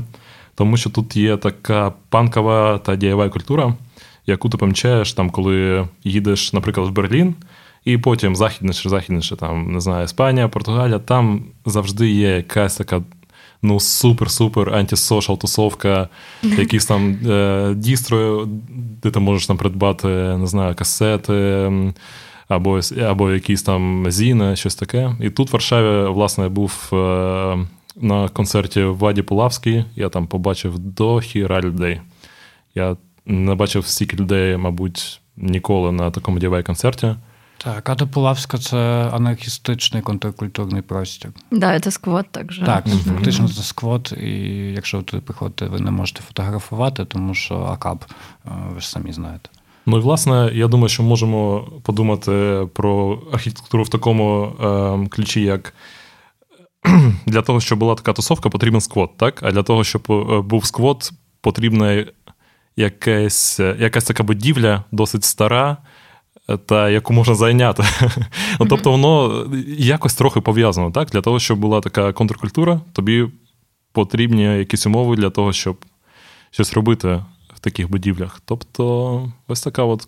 тому 0.55 0.77
що 0.77 0.89
тут 0.89 1.15
є 1.15 1.37
така 1.37 1.93
панкова 2.09 2.77
та 2.77 2.95
дієва 2.95 3.29
культура, 3.29 3.73
яку 4.25 4.49
ти 4.49 4.57
помічаєш, 4.57 5.13
там, 5.13 5.29
коли 5.29 5.87
їдеш, 6.03 6.53
наприклад, 6.53 6.87
в 6.87 6.91
Берлін, 6.91 7.35
і 7.85 7.97
потім 7.97 8.35
західніше, 8.35 8.89
західніше, 8.89 9.35
там, 9.35 9.71
не 9.71 9.79
знаю, 9.79 10.05
Іспанія, 10.05 10.47
Португалія, 10.47 10.99
там 10.99 11.43
завжди 11.65 12.09
є 12.09 12.35
якась 12.35 12.77
така 12.77 13.01
ну 13.61 13.75
супер-супер 13.75 14.75
антисошал 14.75 15.39
тусовка, 15.39 16.09
якісь 16.43 16.85
там 16.85 17.17
е, 17.29 17.73
дістро, 17.77 18.47
де 19.03 19.11
ти 19.11 19.19
можеш 19.19 19.47
там 19.47 19.57
придбати, 19.57 20.07
не 20.07 20.47
знаю, 20.47 20.75
касети. 20.75 21.71
Або 22.47 22.79
або 23.07 23.31
якісь 23.31 23.63
там 23.63 24.11
зіни, 24.11 24.55
щось 24.55 24.75
таке. 24.75 25.15
І 25.21 25.29
тут 25.29 25.49
в 25.49 25.53
Варшаві, 25.53 26.09
власне, 26.09 26.49
був 26.49 26.89
е, 26.93 27.57
на 27.95 28.29
концерті 28.29 28.83
в 28.83 28.97
Ваді 28.97 29.21
Пулавській. 29.21 29.85
Я 29.95 30.09
там 30.09 30.27
побачив 30.27 30.79
до 30.79 31.19
хіра 31.19 31.61
людей. 31.61 32.01
Я 32.75 32.97
не 33.25 33.55
бачив 33.55 33.87
стільки 33.87 34.17
людей, 34.17 34.57
мабуть, 34.57 35.21
ніколи 35.37 35.91
на 35.91 36.11
такому 36.11 36.39
дівей 36.39 36.63
концерті. 36.63 37.15
Так, 37.57 37.89
Ада 37.89 38.05
Пулавська 38.05 38.57
це 38.57 39.09
анархістичний 39.13 40.01
контркультурний 40.01 40.81
простір. 40.81 41.31
Да, 41.51 41.79
це 41.79 41.91
сквот 41.91 42.25
також. 42.31 42.59
Так, 42.59 42.87
mm-hmm. 42.87 43.13
фактично 43.13 43.47
це 43.47 43.63
сквот, 43.63 44.11
і 44.11 44.29
якщо 44.75 44.97
ви 44.97 45.03
туди 45.03 45.23
приходите, 45.25 45.65
ви 45.65 45.79
не 45.79 45.91
можете 45.91 46.21
фотографувати, 46.21 47.05
тому 47.05 47.33
що 47.33 47.55
АКАБ, 47.55 48.05
е, 48.45 48.49
ви 48.73 48.81
ж 48.81 48.89
самі 48.89 49.13
знаєте. 49.13 49.49
Ну 49.85 49.97
і 49.97 49.99
власне, 49.99 50.51
я 50.53 50.67
думаю, 50.67 50.89
що 50.89 51.03
можемо 51.03 51.67
подумати 51.83 52.67
про 52.73 53.21
архітектуру 53.33 53.83
в 53.83 53.89
такому 53.89 54.43
е, 54.45 55.07
ключі, 55.09 55.41
як 55.41 55.73
для 57.25 57.41
того, 57.41 57.61
щоб 57.61 57.79
була 57.79 57.95
така 57.95 58.13
тусовка, 58.13 58.49
потрібен 58.49 58.81
сквот, 58.81 59.17
так? 59.17 59.43
А 59.43 59.51
для 59.51 59.63
того, 59.63 59.83
щоб 59.83 60.01
був 60.45 60.65
сквот, 60.65 61.11
потрібна 61.41 62.05
якась, 62.75 63.59
якась 63.59 64.03
така 64.03 64.23
будівля, 64.23 64.83
досить 64.91 65.23
стара. 65.23 65.77
Та 66.65 66.89
яку 66.89 67.13
можна 67.13 67.35
зайняти. 67.35 67.83
Mm-hmm. 68.59 68.67
Тобто 68.69 68.91
воно 68.91 69.45
якось 69.77 70.15
трохи 70.15 70.41
пов'язано. 70.41 70.91
так? 70.91 71.09
Для 71.09 71.21
того, 71.21 71.39
щоб 71.39 71.59
була 71.59 71.81
така 71.81 72.13
контркультура, 72.13 72.81
тобі 72.93 73.27
потрібні 73.91 74.43
якісь 74.43 74.85
умови 74.85 75.15
для 75.15 75.29
того, 75.29 75.53
щоб 75.53 75.77
щось 76.51 76.73
робити 76.73 77.23
в 77.53 77.59
таких 77.59 77.89
будівлях. 77.89 78.41
Тобто, 78.45 79.33
ось 79.47 79.61
така 79.61 79.83
от 79.83 80.07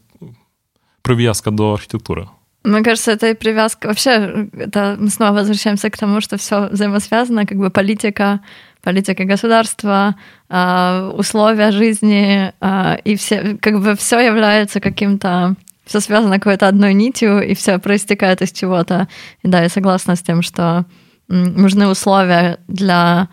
прив'язка 1.01 1.51
до 1.51 1.73
архітектури. 1.73 2.27
Мне 2.67 2.83
кажется, 2.83 3.13
это 3.13 3.29
и 3.29 3.33
привязка. 3.33 3.87
Вообще, 3.87 4.49
это 4.57 4.97
мы 4.99 5.09
снова 5.09 5.31
возвращаемся 5.31 5.89
к 5.89 5.97
тому, 5.97 6.19
что 6.19 6.37
все 6.37 6.67
взаимосвязано, 6.67 7.45
как 7.45 7.57
бы 7.57 7.69
политика, 7.69 8.41
политика 8.83 9.23
государства, 9.23 10.15
а, 10.49 11.09
условия 11.15 11.71
жизни, 11.71 12.51
а, 12.59 12.97
и 13.05 13.15
все, 13.15 13.57
как 13.61 13.79
бы 13.79 13.95
все 13.95 14.19
является 14.19 14.81
каким-то 14.81 15.55
все 15.85 16.01
связано 16.01 16.39
какой-то 16.39 16.67
одной 16.67 16.93
нитью, 16.93 17.41
и 17.41 17.53
все 17.53 17.79
проистекает 17.79 18.41
из 18.41 18.51
чего-то. 18.51 19.07
И 19.43 19.47
да, 19.47 19.61
я 19.61 19.69
согласна 19.69 20.17
с 20.17 20.21
тем, 20.21 20.41
что 20.41 20.83
нужны 21.29 21.87
условия 21.87 22.59
для 22.67 23.29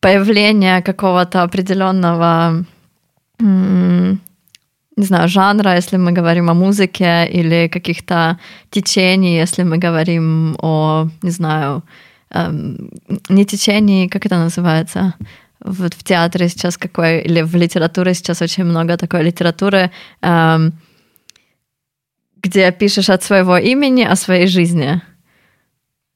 появления 0.00 0.82
какого-то 0.82 1.42
определенного 1.44 2.64
не 4.96 5.04
знаю, 5.04 5.28
жанра, 5.28 5.74
если 5.74 5.96
мы 5.96 6.12
говорим 6.12 6.50
о 6.50 6.54
музыке, 6.54 7.26
или 7.26 7.68
каких-то 7.68 8.38
течений, 8.70 9.36
если 9.36 9.62
мы 9.62 9.78
говорим 9.78 10.56
о, 10.60 11.08
не 11.22 11.30
знаю, 11.30 11.82
эм, 12.30 12.90
не 13.28 13.44
течении, 13.44 14.08
как 14.08 14.26
это 14.26 14.38
называется? 14.38 15.14
Вот 15.64 15.94
в 15.94 16.02
театре 16.02 16.48
сейчас 16.48 16.76
какой, 16.76 17.20
или 17.20 17.42
в 17.42 17.54
литературе 17.54 18.14
сейчас 18.14 18.42
очень 18.42 18.64
много 18.64 18.96
такой 18.96 19.22
литературы, 19.22 19.90
эм, 20.20 20.72
где 22.42 22.72
пишешь 22.72 23.08
от 23.08 23.22
своего 23.22 23.56
имени, 23.56 24.02
о 24.02 24.16
своей 24.16 24.46
жизни. 24.46 25.00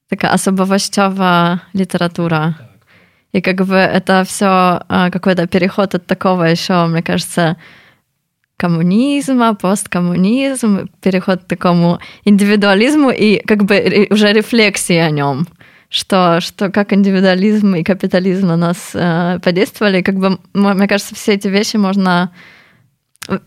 Такая 0.09 0.33
особовощевая 0.33 1.63
литература. 1.73 2.57
И 3.33 3.41
как 3.41 3.67
бы 3.67 3.77
это 3.77 4.25
все 4.25 4.83
э, 4.89 5.11
какой-то 5.11 5.47
переход 5.47 5.95
от 5.95 6.07
такого 6.07 6.45
еще, 6.45 6.87
мне 6.87 7.03
кажется, 7.03 7.57
коммунизма, 8.57 9.55
посткоммунизм, 9.55 10.89
переход 11.01 11.41
к 11.43 11.47
такому 11.47 11.99
индивидуализму 12.25 13.11
и 13.11 13.41
как 13.47 13.65
бы 13.65 14.07
уже 14.11 14.33
рефлексии 14.33 14.97
о 14.97 15.11
нем, 15.11 15.47
что, 15.89 16.41
что 16.41 16.71
как 16.71 16.93
индивидуализм 16.93 17.75
и 17.75 17.83
капитализм 17.83 18.47
на 18.47 18.57
нас 18.57 18.91
э, 18.95 19.39
подействовали. 19.43 20.03
Как 20.03 20.17
бы, 20.17 20.39
мне 20.55 20.89
кажется, 20.89 21.15
все 21.15 21.35
эти 21.35 21.49
вещи 21.49 21.77
можно... 21.77 22.31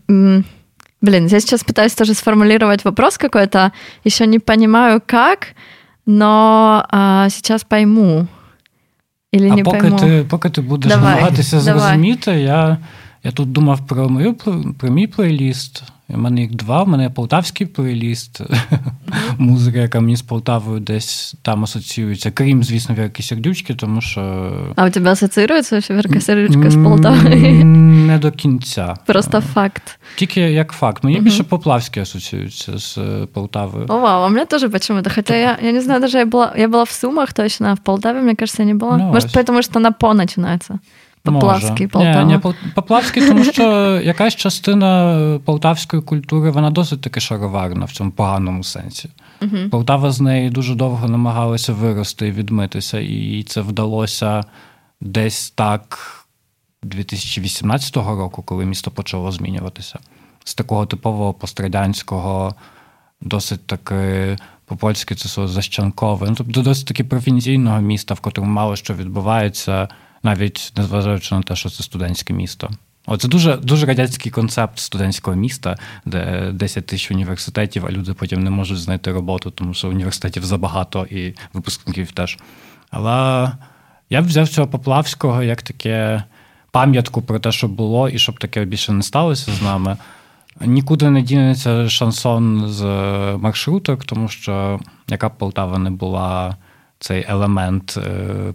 Блин, 0.08 1.28
я 1.28 1.40
сейчас 1.40 1.64
пытаюсь 1.64 1.96
тоже 1.96 2.14
сформулировать 2.14 2.84
вопрос 2.84 3.18
какой-то, 3.18 3.72
еще 4.04 4.28
не 4.28 4.40
понимаю 4.40 5.02
как, 5.06 5.48
но 6.06 6.86
э, 6.92 7.28
сейчас 7.30 7.64
пойму. 7.64 8.28
Или 9.32 9.50
а 9.50 9.56
не 9.56 9.64
поки 9.64 9.80
пойму. 9.80 10.00
ти, 10.00 10.26
поки 10.30 10.50
ти 10.50 10.62
будеш 10.62 10.92
Давай, 10.92 11.16
намагатися 11.16 11.62
давай. 11.62 11.80
зрозуміти, 11.80 12.32
я 12.32 12.78
Я 13.25 13.31
тут 13.33 13.53
думав 13.53 13.87
про 13.87 14.09
мою 14.09 14.35
про 14.79 14.91
мій 14.91 15.07
плейліст. 15.07 15.83
У 16.09 16.19
мене 16.19 16.41
їх 16.41 16.55
два. 16.55 16.83
У 16.83 16.87
мене 16.87 17.03
є 17.03 17.11
полтавський 17.11 17.67
плейліст, 17.67 18.41
музика, 19.39 19.79
яка 19.79 20.01
мені 20.01 20.17
з 20.17 20.23
Полтавою 20.23 20.81
десь 20.81 21.35
там 21.43 21.65
асоціюється. 21.65 22.31
Крім, 22.31 22.65
звісно, 22.65 22.95
Вірки 22.95 23.23
Сердючки, 23.23 23.75
тому 23.75 24.01
що. 24.01 24.53
А 24.77 24.87
у 24.87 24.91
тебе 24.91 25.11
асоціюється 25.11 25.81
Вірка 25.91 26.21
Сердючка 26.21 26.71
з 26.71 26.75
Полтавою? 26.75 27.65
Не 27.65 28.19
до 28.19 28.33
кінця. 28.33 28.95
Просто 29.07 29.41
факт. 29.41 29.99
Тільки 30.17 30.41
як 30.41 30.73
факт. 30.73 31.05
Мені 31.05 31.21
більше 31.21 31.43
Поплавський 31.43 32.03
асоціюється 32.03 32.79
з 32.79 32.99
Полтавою. 33.33 33.87
О, 33.89 33.99
вау, 33.99 34.23
а 34.23 34.29
мне 34.29 34.45
тоже 34.45 34.69
почему-то. 34.69 35.11
Хотя 35.15 35.37
я, 35.37 35.59
я 35.63 35.73
не 35.73 35.81
знаю, 35.81 36.01
даже 36.01 36.19
я 36.19 36.25
была, 36.27 36.59
я 36.59 36.69
была 36.69 36.85
в 36.85 36.91
Сумах 36.91 37.33
точно, 37.33 37.69
а 37.71 37.75
в 37.75 37.79
Полтаве, 37.81 38.21
мне 38.21 38.35
кажется, 38.35 38.63
я 38.63 38.67
не 38.67 38.75
была. 38.75 38.99
Ну, 38.99 39.05
Может, 39.05 39.25
ось. 39.25 39.33
потому 39.33 39.63
что 39.63 39.81
на 39.81 39.93
по 39.93 40.15
начинается. 40.15 40.79
Поплавський, 41.24 41.88
Полтава. 41.88 42.24
Ні, 42.24 42.40
ні, 42.46 42.54
Поплавський, 42.76 43.28
тому 43.28 43.44
що 43.44 43.64
якась 44.04 44.36
частина 44.36 45.40
полтавської 45.46 46.02
культури, 46.02 46.52
вона 46.52 46.70
досить 46.70 47.02
таки 47.02 47.20
шароварна 47.20 47.86
в 47.86 47.92
цьому 47.92 48.12
поганому 48.12 48.64
сенсі. 48.64 49.10
Uh-huh. 49.42 49.70
Полтава 49.70 50.12
з 50.12 50.22
неї 50.22 50.50
дуже 50.50 50.76
довго 50.76 51.08
намагалася 51.08 51.74
вирости 51.74 52.28
і 52.28 52.32
відмитися, 52.32 53.00
і 53.00 53.44
це 53.44 53.62
вдалося 53.62 54.44
десь 55.02 55.50
так 55.50 56.00
2018 56.84 57.98
року, 57.98 58.44
коли 58.44 58.66
місто 58.66 58.92
почало 58.92 59.32
змінюватися. 59.32 60.00
З 60.44 60.56
такого 60.56 60.86
типового 60.86 61.34
пострадянського, 61.34 62.56
досить 63.22 63.68
таки. 63.68 64.38
По-польськи 64.66 65.16
це 65.16 65.30
слово 65.30 65.48
защанкове, 65.48 66.28
ну, 66.30 66.36
тобто 66.36 66.62
досить 66.62 66.88
таки 66.88 67.04
провінційного 67.04 67.82
міста, 67.82 68.14
в 68.14 68.20
котрому 68.20 68.52
мало 68.52 68.76
що 68.76 68.94
відбувається, 68.94 69.88
навіть 70.24 70.74
незважаючи 70.78 71.36
на 71.36 71.42
те, 71.42 71.56
що 71.56 71.70
це 71.70 71.84
студентське 71.84 72.34
місто. 72.34 72.70
Оце 73.06 73.28
дуже 73.28 73.58
дуже 73.58 73.86
радянський 73.86 74.32
концепт 74.32 74.80
студентського 74.80 75.38
міста, 75.38 75.78
де 76.06 76.52
10 76.54 76.86
тисяч 76.86 77.12
університетів, 77.12 77.86
а 77.86 77.92
люди 77.92 78.14
потім 78.14 78.44
не 78.44 78.50
можуть 78.50 78.78
знайти 78.78 79.12
роботу, 79.12 79.52
тому 79.52 79.74
що 79.74 79.90
університетів 79.90 80.46
забагато 80.46 81.06
і 81.06 81.36
випускників 81.54 82.12
теж. 82.12 82.38
Але 82.92 83.52
я 84.10 84.22
б 84.22 84.26
взяв 84.26 84.48
цього 84.48 84.68
Поплавського 84.68 85.44
як 85.44 85.62
таке 85.62 86.24
пам'ятку 86.72 87.22
про 87.22 87.40
те, 87.40 87.52
що 87.52 87.68
було, 87.68 88.10
і 88.10 88.20
щоб 88.20 88.40
таке 88.40 88.66
більше 88.66 88.92
не 88.92 89.04
сталося 89.04 89.52
з 89.52 89.62
нами. 89.62 89.98
Нікуди 90.62 91.10
не 91.10 91.22
дінеться 91.22 91.90
шансон 91.90 92.68
з 92.68 92.84
маршруток, 93.38 94.06
тому 94.06 94.28
що 94.28 94.80
яка 95.08 95.30
б 95.30 95.38
Полтава 95.38 95.78
не 95.78 95.90
була 95.90 96.56
цей 97.00 97.26
елемент 97.30 97.98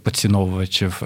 поціновувачів 0.03 1.03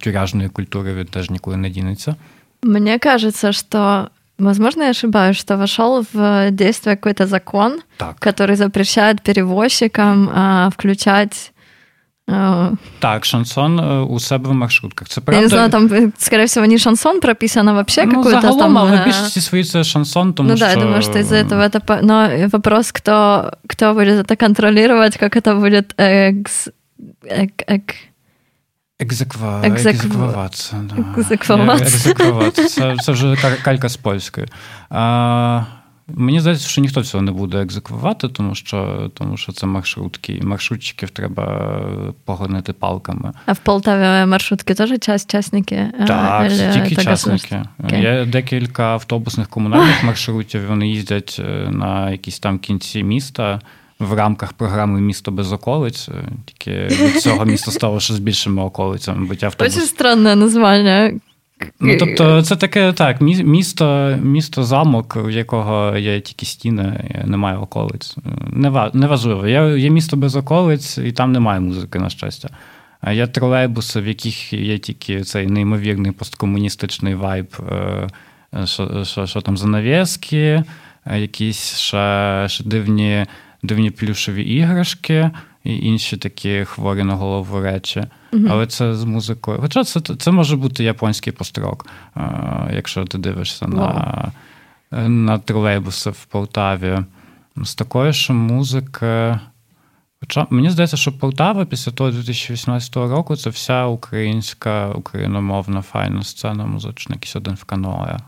тюряжної 0.00 0.48
культури, 0.48 0.94
він 0.94 1.06
теж 1.06 1.30
нікуди 1.30 1.56
не 1.56 1.70
дінеться. 1.70 2.16
Мне 2.62 2.98
кажется, 2.98 3.52
что 3.52 4.08
Возможно, 4.38 4.82
я 4.82 4.90
ошибаюсь, 4.90 5.36
что 5.36 5.56
вошел 5.56 6.04
в 6.12 6.50
действие 6.50 6.96
какой-то 6.96 7.26
закон, 7.26 7.80
так. 7.96 8.18
который 8.18 8.56
запрещает 8.56 9.22
перевозчикам 9.22 10.28
а, 10.32 10.70
включать. 10.70 11.51
А... 12.29 12.71
Так, 12.99 13.25
шансон 13.25 13.79
у 13.79 14.19
себе 14.19 14.49
в 14.49 14.53
маршрутках. 14.53 15.07
Це 15.07 15.21
правда. 15.21 15.37
Я 15.37 15.43
не 15.43 15.49
знаю, 15.49 15.69
там, 15.69 16.13
скорее 16.17 16.45
всего, 16.45 16.67
не 16.67 16.77
шансон 16.77 17.19
прописано 17.19 17.73
вообще 17.73 18.05
ну, 18.05 18.11
какой-то 18.11 18.41
загалом, 18.41 18.59
там. 18.59 18.77
але 18.77 19.05
більшості 19.05 19.41
свої 19.41 19.63
це 19.63 19.83
шансон, 19.83 20.33
тому 20.33 20.49
ну, 20.49 20.57
що... 20.57 20.65
да, 20.65 20.71
я 20.71 20.77
думаю, 20.77 21.01
что 21.01 21.19
из-за 21.19 21.35
этого 21.35 21.61
это... 21.61 22.01
Но 22.01 22.47
вопрос, 22.47 22.91
кто, 22.91 23.51
кто 23.67 23.93
будет 23.93 24.29
это 24.29 24.35
контролировать, 24.35 25.17
как 25.17 25.35
это 25.35 25.55
будет 25.55 25.93
экс... 25.99 26.69
Эк, 27.23 27.51
эк... 27.67 27.95
Екзеква... 28.99 29.61
Екзекв... 29.63 30.05
Екзеквуватися. 30.05 30.75
Да. 30.89 31.21
Екзеквуватися. 31.21 32.09
Екзеквуватися. 32.09 32.69
Це, 32.69 32.95
це 33.03 33.11
вже 33.11 33.35
калька 33.63 33.89
з 33.89 33.97
польської. 33.97 34.47
А, 34.89 35.63
мені 36.14 36.40
здається, 36.40 36.68
що 36.68 36.80
ніхто 36.80 37.04
цього 37.04 37.22
не 37.22 37.32
буде 37.32 37.62
екзеквувати, 37.62 38.28
тому 38.28 38.54
що, 38.54 39.10
тому 39.14 39.36
що 39.36 39.52
це 39.52 39.66
маршрутки. 39.66 40.32
І 40.32 40.42
маршрутчиків 40.42 41.10
треба 41.10 41.76
погонити 42.24 42.72
палками. 42.72 43.32
А 43.46 43.52
в 43.52 43.58
Полтаві 43.58 44.26
маршрутки 44.26 44.74
теж 44.74 45.00
час, 45.00 45.26
частники? 45.26 45.90
Так, 46.06 46.52
Или 46.52 46.72
тільки 46.72 47.02
частники. 47.02 47.62
Okay. 47.78 48.02
Є 48.02 48.24
декілька 48.24 48.84
автобусних 48.84 49.48
комунальних 49.48 50.04
маршрутів, 50.04 50.66
вони 50.68 50.88
їздять 50.88 51.40
на 51.70 52.10
якісь 52.10 52.38
там 52.38 52.58
кінці 52.58 53.02
міста 53.02 53.60
в 53.98 54.12
рамках 54.12 54.52
програми 54.52 55.00
Місто 55.00 55.30
без 55.30 55.52
околиць. 55.52 56.08
Тільки 56.44 56.86
від 56.86 57.20
цього 57.20 57.44
місто 57.44 57.70
стало 57.70 58.00
ще 58.00 58.14
з 58.14 58.18
більшими 58.18 58.62
околицями. 58.62 59.26
Бо 59.26 59.46
автобус... 59.46 59.74
Дуже 59.74 59.86
странне 59.86 60.36
названня. 60.36 61.12
Ну, 61.80 61.96
тобто, 61.98 62.42
це 62.42 62.56
таке 62.56 62.92
так, 62.92 63.20
місто, 63.20 64.16
місто 64.22 64.64
замок, 64.64 65.16
в 65.16 65.30
якого 65.30 65.96
є 65.96 66.20
тільки 66.20 66.46
стіни, 66.46 67.04
немає 67.24 67.56
околиць. 67.56 68.16
Неважливо. 68.92 69.46
Є, 69.46 69.78
є 69.78 69.90
місто 69.90 70.16
без 70.16 70.36
околиць, 70.36 70.98
і 70.98 71.12
там 71.12 71.32
немає 71.32 71.60
музики, 71.60 71.98
на 71.98 72.10
щастя. 72.10 72.48
А 73.00 73.12
є 73.12 73.26
тролейбуси, 73.26 74.00
в 74.00 74.06
яких 74.06 74.52
є 74.52 74.78
тільки 74.78 75.20
цей 75.20 75.46
неймовірний 75.46 76.12
посткомуністичний 76.12 77.14
вайб, 77.14 77.56
що, 78.64 79.04
що, 79.04 79.26
що 79.26 79.40
там 79.40 79.56
занавіски, 79.56 80.64
якісь 81.16 81.76
ще, 81.76 82.44
ще 82.48 82.64
дивні 82.64 83.26
дивні 83.62 83.90
плюшові 83.90 84.42
іграшки 84.42 85.30
і 85.64 85.86
інші 85.86 86.16
такі 86.16 86.64
хворі 86.64 87.02
на 87.02 87.14
голову 87.14 87.60
речі. 87.60 88.04
Mm-hmm. 88.32 88.46
Але 88.50 88.66
це 88.66 88.94
з 88.94 89.04
музикою. 89.04 89.58
Хоча 89.60 89.84
це 89.84 90.00
це 90.00 90.30
може 90.30 90.56
бути 90.56 90.84
японський 90.84 91.32
построк, 91.32 91.86
якщо 92.72 93.04
ти 93.04 93.18
дивишся 93.18 93.66
wow. 93.66 93.74
на 93.74 94.32
на 95.08 95.38
тролейбуси 95.38 96.10
в 96.10 96.24
Полтаві. 96.24 96.98
З 97.56 97.74
такої 97.74 98.12
ж 98.12 98.32
музики. 98.32 99.38
Хоча 100.20 100.46
мені 100.50 100.70
здається, 100.70 100.96
що 100.96 101.18
Полтава 101.18 101.64
після 101.64 101.92
того 101.92 102.10
2018 102.10 102.96
року 102.96 103.36
це 103.36 103.50
вся 103.50 103.86
українська, 103.86 104.88
україномовна 104.88 105.82
файна 105.82 106.22
сцена 106.22 106.66
музична, 106.66 107.14
якийсь 107.14 107.36
один 107.36 107.54
в 107.54 107.64
каное 107.64 108.18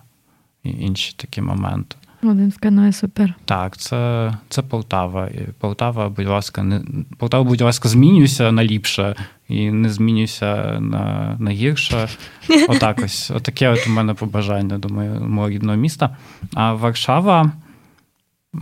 і 0.63 0.71
інші 0.71 1.15
такі 1.17 1.41
моменти. 1.41 1.97
Один 2.31 2.51
в 2.51 2.59
каное 2.59 2.93
супер. 2.93 3.35
Так, 3.45 3.77
це 3.77 4.33
це 4.49 4.63
Полтава. 4.63 5.29
Полтава, 5.61 6.09
будь 6.09 6.27
ласка, 6.27 6.63
не 6.63 6.81
Полтава, 7.19 7.45
будь 7.45 7.61
ласка, 7.61 7.89
змінюйся 7.89 8.53
на 8.53 8.65
ліпше 8.65 9.17
і 9.49 9.71
не 9.71 9.89
змінюйся 9.89 10.81
на 10.81 11.37
на 11.39 11.51
гірше. 11.51 12.09
Отак 12.69 13.01
ось. 13.05 13.31
Отаке 13.31 13.69
от 13.69 13.87
у 13.87 13.91
мене 13.91 14.15
побажання 14.15 14.79
до 14.79 14.89
мого 14.89 15.51
рідного 15.51 15.77
міста. 15.77 16.17
А 16.55 16.73
Варшава. 16.73 17.53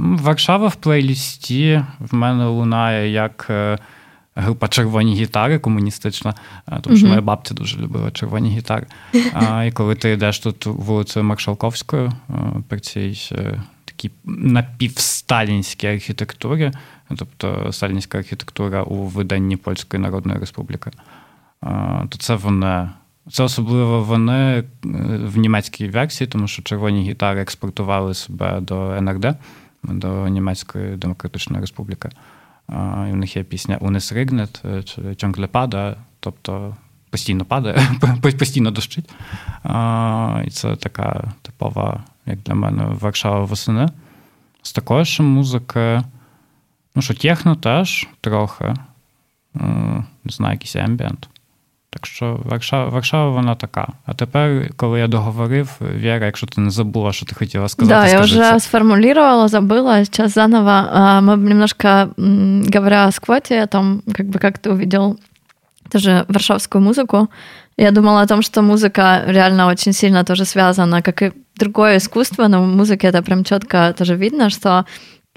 Варшава 0.01 0.69
в 0.69 0.75
плейлісті 0.75 1.85
в 1.99 2.15
мене 2.15 2.45
лунає 2.45 3.11
як 3.11 3.47
е, 3.51 3.79
група 4.35 4.69
червоні 4.69 5.15
гітари 5.15 5.59
комуністична, 5.59 6.35
е, 6.69 6.79
тому 6.83 6.97
що 6.97 7.07
моя 7.07 7.21
бабця 7.21 7.55
дуже 7.55 7.79
любила 7.79 8.11
червоні 8.11 8.51
гітари. 8.51 8.87
А, 9.33 9.65
І 9.65 9.73
коли 9.73 9.95
ти 9.95 10.11
йдеш 10.11 10.39
тут 10.39 10.67
вулицею 10.67 11.25
Маршалковською 11.25 12.13
е, 12.31 12.35
при 12.69 12.81
цій 12.81 13.19
такій 13.85 14.11
напівсталінській 14.25 15.87
архітектурі, 15.87 16.73
тобто 17.17 17.73
сталінська 17.73 18.19
архітектура 18.19 18.83
у 18.83 18.95
виданні 18.95 19.57
Польської 19.57 20.03
Народної 20.03 20.39
Республіки, 20.39 20.91
то 22.09 22.19
це 22.19 22.35
вони. 22.35 22.89
Це 23.31 23.43
особливо 23.43 24.03
вони 24.03 24.65
в 25.25 25.39
німецькій 25.39 25.89
версії, 25.89 26.29
тому 26.29 26.49
що 26.49 26.63
червоні 26.63 27.11
гітари 27.11 27.41
експортували 27.41 28.15
себе 28.15 28.61
до 28.61 28.91
НРД 29.01 29.37
до 29.83 30.29
Німецької 30.29 30.97
Демократичної 30.97 31.61
Республіки. 31.61 32.09
І 32.69 33.13
в 33.13 33.17
них 33.17 33.37
є 33.37 33.43
пісня 33.43 33.77
Унес 33.81 34.13
Ригнет 34.13 34.63
чи 34.85 35.15
Чонгле 35.15 35.47
пада, 35.47 35.97
тобто 36.21 36.77
постійно 37.11 37.45
падає, 37.45 37.89
постійно 38.39 38.71
дощить. 38.71 39.11
І 40.45 40.51
це 40.51 40.77
така 40.77 41.33
типова, 41.43 42.05
як 42.27 42.39
для 42.39 42.55
мене, 42.55 42.85
Варшава 42.85 43.45
восени. 43.45 43.89
З 44.63 44.73
такої 44.73 45.05
ж 45.05 45.23
музики, 45.23 46.03
ну 46.95 47.03
що 47.03 47.15
техно 47.15 47.57
теж 47.57 48.09
трохи, 48.21 48.75
не 50.25 50.31
знаю, 50.31 50.53
якийсь 50.53 50.77
ембієнт. 50.77 51.29
Так 51.92 52.06
що 52.06 52.40
Варшава, 52.46 52.90
Варшава 52.90 53.30
вона 53.30 53.56
така. 53.56 53.88
А 54.06 54.14
тепер, 54.14 54.70
коли 54.76 55.00
я 55.00 55.08
договорив, 55.08 55.70
Вера, 55.80 56.26
якщо 56.26 56.48
ти 56.48 56.62
не 56.62 56.70
забула, 56.70 57.14
что 57.14 57.26
ты 57.26 57.40
хотела 57.40 57.68
сказать. 57.68 57.90
Да, 57.90 58.08
я 58.08 58.22
уже 58.22 58.36
це. 58.36 58.60
сформулировала, 58.60 59.48
забыла. 59.48 60.06
Сейчас 60.06 60.34
заново. 60.34 60.90
Мы 61.22 61.38
немножко, 61.38 62.10
говоря 62.76 63.08
о 63.08 63.12
сквоте, 63.12 63.64
о 63.64 63.68
том, 63.68 64.02
как 64.14 64.26
бы 64.26 64.40
как 64.40 64.60
ты 64.60 64.72
увидел 64.72 65.20
тоже 65.90 66.26
варшавскую 66.28 66.82
музыку, 66.82 67.30
я 67.78 67.92
думала 67.92 68.22
о 68.22 68.28
том, 68.28 68.42
что 68.42 68.62
музыка 68.62 69.24
реально 69.28 69.68
очень 69.68 69.94
сильно 69.94 70.24
тоже 70.24 70.46
связана, 70.46 71.02
как 71.02 71.22
и 71.22 71.32
другое 71.56 71.98
искусство, 71.98 72.48
но 72.48 72.62
в 72.62 72.68
музыке 72.68 73.08
это 73.08 73.22
прям 73.22 73.44
четко 73.44 73.94
тоже 73.98 74.16
видно, 74.16 74.50
что 74.50 74.86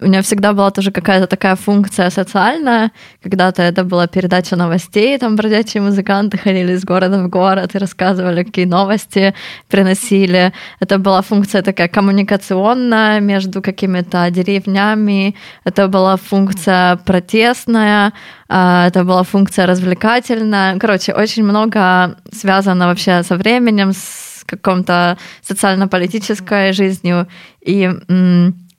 у 0.02 0.06
меня 0.08 0.22
всегда 0.22 0.52
была 0.52 0.72
тоже 0.72 0.91
какая-то 0.91 1.26
такая 1.26 1.56
функция 1.56 2.10
социальная. 2.10 2.91
Когда-то 3.24 3.62
это 3.62 3.86
была 3.86 4.08
передача 4.08 4.58
новостей, 4.58 5.18
там 5.18 5.38
бродячие 5.38 5.82
музыканты 5.82 6.38
ходили 6.38 6.74
из 6.74 6.84
города 6.84 7.24
в 7.24 7.30
город 7.30 7.76
и 7.76 7.78
рассказывали, 7.78 8.43
какие 8.43 8.66
новости 8.66 9.34
приносили. 9.70 10.52
Это 10.82 11.00
была 11.00 11.22
функция 11.22 11.62
такая 11.62 11.88
коммуникационная 11.88 13.22
между 13.22 13.62
какими-то 13.62 14.30
деревнями. 14.32 15.36
Это 15.64 15.88
была 15.88 16.18
функция 16.18 16.98
протестная. 16.98 18.12
А, 18.50 18.88
это 18.88 19.06
была 19.06 19.24
функция 19.24 19.66
развлекательная. 19.66 20.78
Короче, 20.78 21.14
очень 21.14 21.46
много 21.46 22.18
связано 22.34 22.88
вообще 22.88 23.24
со 23.24 23.38
временем, 23.38 23.93
с 23.93 24.43
каком-то 24.46 25.18
социально-политической 25.41 26.74
жизнью. 26.74 27.28
И 27.62 27.89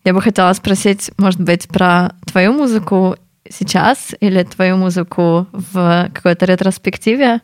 я 0.06 0.14
бы 0.14 0.22
хотела 0.22 0.52
спросить, 0.52 1.10
может 1.18 1.40
быть, 1.40 1.66
про 1.66 2.12
твою 2.26 2.52
музыку 2.52 3.16
сейчас 3.50 4.14
или 4.20 4.44
твою 4.44 4.76
музыку 4.76 5.48
в 5.50 6.10
какой-то 6.14 6.46
ретроспективе. 6.46 7.40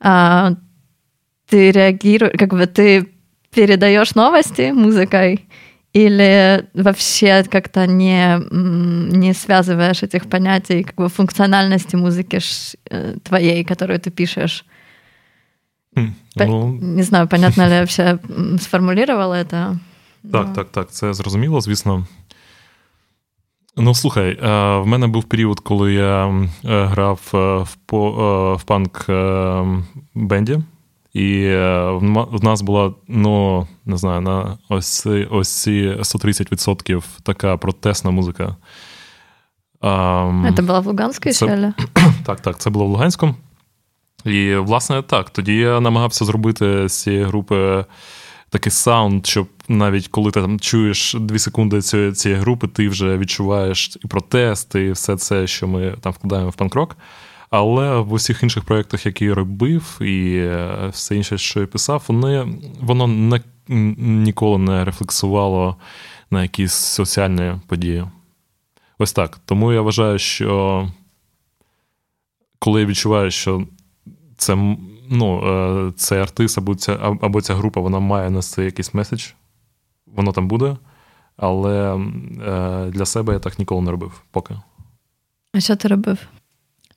А, 0.00 0.54
ты 1.46 1.70
реагируешь, 1.70 2.38
как 2.38 2.50
бы 2.52 2.66
ты 2.66 3.06
передаешь 3.50 4.14
новости 4.14 4.70
музыкой 4.70 5.46
или 5.92 6.64
вообще 6.72 7.42
как-то 7.42 7.86
не, 7.86 8.38
не 8.50 9.34
связываешь 9.34 10.02
этих 10.02 10.26
понятий 10.26 10.84
как 10.84 10.94
бы 10.94 11.08
функциональности 11.10 11.96
музыки 11.96 12.40
э, 12.88 13.16
твоей, 13.22 13.62
которую 13.62 14.00
ты 14.00 14.10
пишешь? 14.10 14.64
Mm, 15.94 16.12
ну... 16.36 16.78
Не 16.80 17.02
знаю, 17.02 17.28
понятно 17.28 17.66
ли 17.66 17.74
я 17.74 17.80
вообще 17.80 18.18
сформулировала 18.58 19.34
это. 19.34 19.78
Так, 20.22 20.46
да. 20.46 20.52
так, 20.54 20.70
так, 20.70 20.90
це 20.90 21.14
зрозуміло, 21.14 21.60
звісно. 21.60 22.06
Ну, 23.76 23.94
слухай, 23.94 24.30
е, 24.30 24.78
в 24.78 24.86
мене 24.86 25.06
був 25.06 25.24
період, 25.24 25.60
коли 25.60 25.92
я 25.92 26.26
е, 26.64 26.84
грав 26.84 27.20
е, 27.34 27.36
в 27.36 27.76
в 28.56 28.62
панк 28.62 29.06
бенді, 30.14 30.58
і 31.12 31.46
в 32.00 32.38
нас 32.42 32.62
була, 32.62 32.94
ну, 33.08 33.66
не 33.84 33.96
знаю, 33.96 34.20
на 34.20 34.58
ось 34.68 35.06
ось 35.30 35.62
ці 35.62 35.96
130% 35.98 37.04
така 37.22 37.56
протестна 37.56 38.10
музика. 38.10 38.56
Це 40.56 40.62
була 40.62 40.80
в 40.80 40.86
Луганській 40.86 41.30
це... 41.30 41.74
Так, 42.26 42.40
так, 42.40 42.58
це 42.58 42.70
було 42.70 42.86
в 42.86 42.88
Луганську. 42.88 43.34
І, 44.24 44.54
власне, 44.54 45.02
так, 45.02 45.30
тоді 45.30 45.56
я 45.56 45.80
намагався 45.80 46.24
зробити 46.24 46.88
з 46.88 47.02
цієї 47.02 47.24
групи 47.24 47.84
такий 48.50 48.72
саунд, 48.72 49.26
щоб 49.26 49.48
навіть 49.68 50.08
коли 50.08 50.30
ти 50.30 50.40
там 50.40 50.60
чуєш 50.60 51.16
дві 51.20 51.38
секунди 51.38 51.82
цієї, 51.82 52.12
цієї 52.12 52.40
групи, 52.40 52.68
ти 52.68 52.88
вже 52.88 53.18
відчуваєш 53.18 53.98
і 54.04 54.08
протест, 54.08 54.74
і 54.74 54.90
все 54.90 55.16
це, 55.16 55.46
що 55.46 55.68
ми 55.68 55.96
там 56.00 56.12
вкладаємо 56.12 56.50
в 56.50 56.54
панкрок. 56.54 56.96
Але 57.50 58.00
в 58.00 58.12
усіх 58.12 58.42
інших 58.42 58.64
проєктах, 58.64 59.06
які 59.06 59.24
я 59.24 59.34
робив, 59.34 59.98
і 60.00 60.36
е, 60.36 60.88
все 60.92 61.16
інше, 61.16 61.38
що 61.38 61.60
я 61.60 61.66
писав, 61.66 62.04
вони, 62.08 62.46
воно 62.80 63.06
не, 63.06 63.40
ніколи 63.98 64.58
не 64.58 64.84
рефлексувало 64.84 65.76
на 66.30 66.42
якісь 66.42 66.72
соціальні 66.72 67.52
події. 67.66 68.04
Ось 68.98 69.12
так. 69.12 69.40
Тому 69.44 69.72
я 69.72 69.80
вважаю, 69.80 70.18
що 70.18 70.88
коли 72.58 72.80
я 72.80 72.86
відчуваю, 72.86 73.30
що 73.30 73.66
це 74.36 74.76
ну, 75.09 75.39
е, 75.87 75.91
цей 75.95 76.19
артист 76.19 76.57
або 76.57 76.75
ця, 76.75 77.17
або 77.21 77.41
ця 77.41 77.55
група 77.55 77.81
вона 77.81 77.99
має 77.99 78.29
нести 78.29 78.65
якийсь 78.65 78.93
меседж, 78.93 79.25
воно 80.05 80.31
там 80.31 80.47
буде. 80.47 80.77
Але 81.37 81.95
е, 82.47 82.85
для 82.89 83.05
себе 83.05 83.33
я 83.33 83.39
так 83.39 83.59
ніколи 83.59 83.81
не 83.81 83.91
робив 83.91 84.21
поки. 84.31 84.55
А 85.53 85.59
що 85.59 85.75
ти 85.75 85.87
робив? 85.87 86.17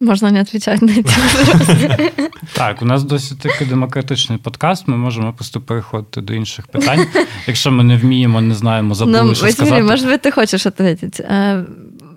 Можна 0.00 0.30
не 0.30 0.40
відповідати 0.40 0.86
на 0.86 1.02
ці 1.02 2.12
Так, 2.52 2.82
у 2.82 2.84
нас 2.84 3.04
досить 3.04 3.38
такий 3.38 3.66
демократичний 3.66 4.38
подкаст. 4.38 4.88
Ми 4.88 4.96
можемо 4.96 5.32
просто 5.32 5.60
переходити 5.60 6.20
до 6.20 6.34
інших 6.34 6.66
питань. 6.66 7.06
Якщо 7.46 7.70
ми 7.70 7.84
не 7.84 7.96
вміємо, 7.96 8.40
не 8.40 8.54
знаємо, 8.54 8.94
забули, 8.94 9.22
ну, 9.22 9.34
що 9.34 9.50
сказати. 9.50 9.82
Может 9.82 10.08
быть, 10.08 10.26
ты 10.26 10.30
хочешь 10.30 10.66
ответить. 10.66 11.20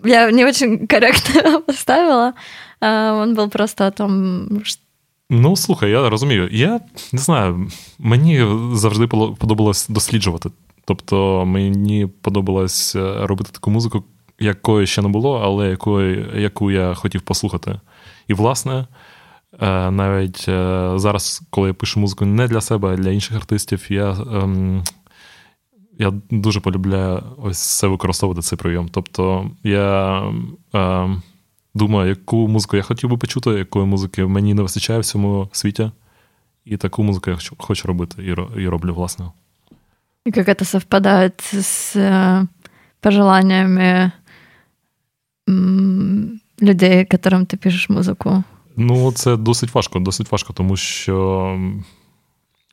Я 0.04 0.32
не 0.32 0.46
очень 0.46 0.88
корректно 0.88 1.62
поставила. 1.62 2.34
Он 2.82 3.36
был 3.36 3.50
просто 3.50 3.88
о 3.88 3.92
том, 3.92 4.62
что 4.64 4.82
Ну, 5.31 5.57
слухай, 5.57 5.91
я 5.91 6.11
розумію. 6.11 6.49
Я 6.53 6.81
не 7.13 7.19
знаю, 7.19 7.69
мені 7.99 8.47
завжди 8.73 9.07
подобалось 9.07 9.89
досліджувати. 9.89 10.51
Тобто 10.85 11.45
мені 11.47 12.07
подобалось 12.07 12.97
е, 12.97 13.27
робити 13.27 13.51
таку 13.53 13.71
музику, 13.71 14.05
якої 14.39 14.87
ще 14.87 15.03
не 15.03 15.09
було, 15.09 15.41
але 15.45 15.69
якої, 15.69 16.27
яку 16.37 16.71
я 16.71 16.95
хотів 16.95 17.23
послухати. 17.23 17.81
І, 18.29 18.35
власне, 18.35 18.87
е, 19.61 19.91
навіть 19.91 20.45
е, 20.49 20.93
зараз, 20.97 21.43
коли 21.51 21.69
я 21.69 21.75
пишу 21.75 22.01
музику 22.01 22.25
не 22.25 22.49
для 22.49 22.61
себе, 22.61 22.89
а 22.89 22.97
для 22.97 23.11
інших 23.11 23.37
артистів, 23.37 23.87
я 23.89 24.11
ем, 24.11 24.85
я 25.99 26.13
дуже 26.31 26.61
полюбляю 26.61 27.23
ось 27.39 27.79
це 27.79 27.87
використовувати 27.87 28.43
цей 28.43 28.59
прийом. 28.59 28.89
Тобто 28.93 29.51
я. 29.63 30.23
Думаю, 31.77 32.09
яку 32.09 32.49
музику 32.49 32.77
я 32.77 32.83
хотів 32.83 33.11
би 33.11 33.17
почути, 33.17 33.51
якої 33.51 33.87
музики 33.87 34.27
мені 34.27 34.55
не 34.55 34.63
вистачає 34.63 34.99
в 34.99 35.05
цьому 35.05 35.49
світі. 35.53 35.91
І 36.65 36.77
таку 36.77 37.03
музику 37.03 37.31
я 37.31 37.39
хочу 37.59 37.89
робити 37.89 38.37
і 38.57 38.69
роблю, 38.69 38.95
власне. 38.95 39.31
І 40.25 40.33
як 40.35 40.59
це 40.59 40.65
совпадає 40.65 41.31
з 41.53 41.97
пожеланнями 43.01 44.13
людей, 46.63 47.07
яким 47.11 47.47
ти 47.47 47.57
пишеш 47.57 47.89
музику? 47.91 48.43
Ну, 48.77 49.13
це 49.13 49.37
досить 49.37 49.75
важко, 49.75 49.99
досить 49.99 50.33
важко, 50.33 50.53
тому 50.53 50.77
що 50.77 51.59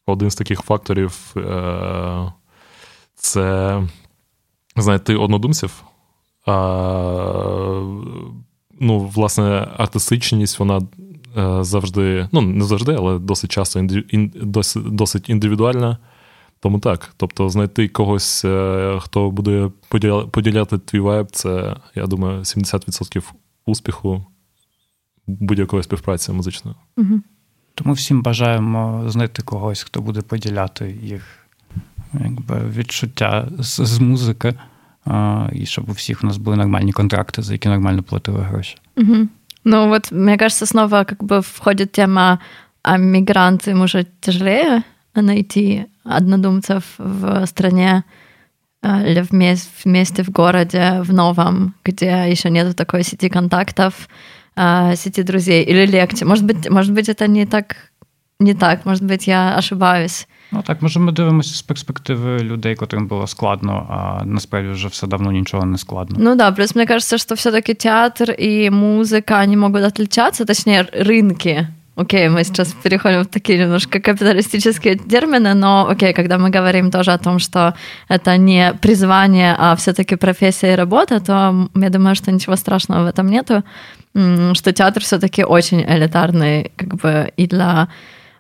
один 0.06 0.32
з 0.32 0.36
таких 0.36 0.62
факторів 0.62 1.34
е, 1.38 2.32
це 3.16 3.82
знайти 4.76 5.16
однодумців. 5.16 5.84
А 6.45 6.54
ну, 8.84 9.00
власне, 9.00 9.68
артистичність, 9.78 10.60
вона 10.60 10.82
е, 11.38 11.64
завжди, 11.64 12.30
ну, 12.32 12.42
не 12.42 12.66
завжди, 12.66 12.94
але 12.94 13.20
досить 13.20 13.52
часто 13.52 13.80
інди, 13.80 14.04
ін, 14.10 14.32
досить, 14.36 14.84
досить 14.84 15.30
індивідуальна. 15.30 15.98
Тому 16.60 16.80
так. 16.80 17.14
Тобто, 17.18 17.50
знайти 17.50 17.88
когось, 17.88 18.46
е, 18.46 19.00
хто 19.02 19.32
буде 19.32 19.70
поділя, 19.90 20.22
поділяти 20.22 20.78
твій 20.78 21.00
вайб, 21.00 21.28
це, 21.32 21.76
я 21.96 22.06
думаю, 22.06 22.40
70% 22.40 23.24
успіху 23.66 24.26
будь-якої 25.28 25.84
співпраці 25.84 26.32
музичної. 26.32 26.78
Угу. 26.98 27.22
Тому 27.76 27.94
всім 27.94 28.22
бажаємо 28.22 29.04
знайти 29.08 29.42
когось, 29.42 29.84
хто 29.84 30.02
буде 30.02 30.22
поділяти 30.22 30.98
їх 31.04 31.48
якби, 32.14 32.70
відчуття 32.70 33.50
з, 33.60 33.86
з 33.86 34.00
музики, 34.00 34.54
і 35.53 35.66
щоб 35.66 35.89
у 35.89 35.93
всіх 35.93 36.25
у 36.25 36.27
нас 36.27 36.37
були 36.37 36.57
нормальні 36.57 36.93
контракти, 36.93 37.43
за 37.43 37.53
які 37.53 37.69
нормально 37.69 38.03
платили 38.03 38.41
гроші. 38.41 38.77
Угу. 38.97 39.29
Ну 39.64 39.89
вот, 39.89 40.12
мне 40.12 40.37
кажется, 40.37 40.66
снова 40.66 41.05
как 41.05 41.25
бы 41.25 41.41
входит 41.41 41.93
тема, 41.93 42.39
а 42.83 42.97
мигранты 42.97 43.71
им 43.71 43.83
уже 43.83 44.07
тяжелее 44.21 44.83
найти 45.14 45.87
однодумцев 46.05 46.85
в 46.99 47.47
стране 47.47 48.03
или 48.83 49.21
вместе, 49.21 49.71
вместе 49.85 50.23
в 50.23 50.31
городе, 50.31 51.01
в 51.03 51.12
новом, 51.12 51.75
где 51.85 52.31
еще 52.31 52.51
нет 52.51 52.77
такой 52.77 53.03
сети 53.03 53.29
контактов, 53.29 54.09
сети 54.95 55.23
друзей, 55.23 55.64
или 55.64 55.87
легче. 55.87 56.25
Может 56.25 56.45
быть, 56.45 56.71
может 56.71 56.93
быть, 56.93 57.09
это 57.09 57.27
не 57.27 57.47
так, 57.47 57.77
не 58.41 58.55
так, 58.55 58.85
может 58.85 59.03
быть, 59.03 59.27
я 59.27 59.57
ошибаюсь. 59.59 60.29
Ну 60.54 60.62
так, 60.62 60.82
може, 60.82 60.99
ми 60.99 61.12
дивимося 61.12 61.56
з 61.56 61.62
перспективи 61.62 62.39
людей, 62.39 62.76
котрим 62.76 63.08
було 63.08 63.28
складно, 63.28 63.88
а 63.89 64.26
насправді 64.26 64.70
вже 64.70 64.88
все 64.88 65.08
давно 65.08 65.32
нічого 65.32 65.66
не 65.66 65.78
складно. 65.78 66.16
Ну 66.20 66.36
да, 66.36 66.51
плюс 66.51 66.76
мне 66.76 66.86
кажется, 66.86 67.18
что 67.18 67.36
все-таки 67.36 67.74
театр 67.74 68.32
и 68.39 68.70
музыка, 68.70 69.39
они 69.39 69.58
могут 69.58 69.84
отличаться, 69.84 70.45
точнее, 70.45 70.86
рынки. 70.93 71.68
Окей, 71.95 72.30
мы 72.30 72.43
сейчас 72.43 72.74
переходим 72.84 73.22
в 73.22 73.28
такие 73.28 73.60
немножко 73.60 73.99
капиталистические 73.99 74.95
термины, 74.95 75.54
но 75.54 75.88
окей, 75.89 76.14
когда 76.14 76.38
мы 76.38 76.49
говорим 76.49 76.91
тоже 76.91 77.14
о 77.14 77.18
том, 77.18 77.39
что 77.39 77.74
это 78.10 78.38
не 78.38 78.74
призвание, 78.74 79.56
а 79.60 79.76
все-таки 79.76 80.16
профессия 80.16 80.74
и 80.74 80.76
работа, 80.76 81.20
то 81.20 81.70
я 81.76 81.89
думаю, 81.89 82.16
что 82.16 82.32
ничего 82.32 82.56
страшного 82.56 83.04
в 83.04 83.08
этом 83.08 83.28
нету, 83.28 83.64
что 84.54 84.74
театр 84.74 85.04
все-таки 85.04 85.43
очень 85.43 85.82
элитарный, 85.82 86.72
как 86.76 86.95
бы 86.95 87.32
и 87.38 87.47
для 87.47 87.88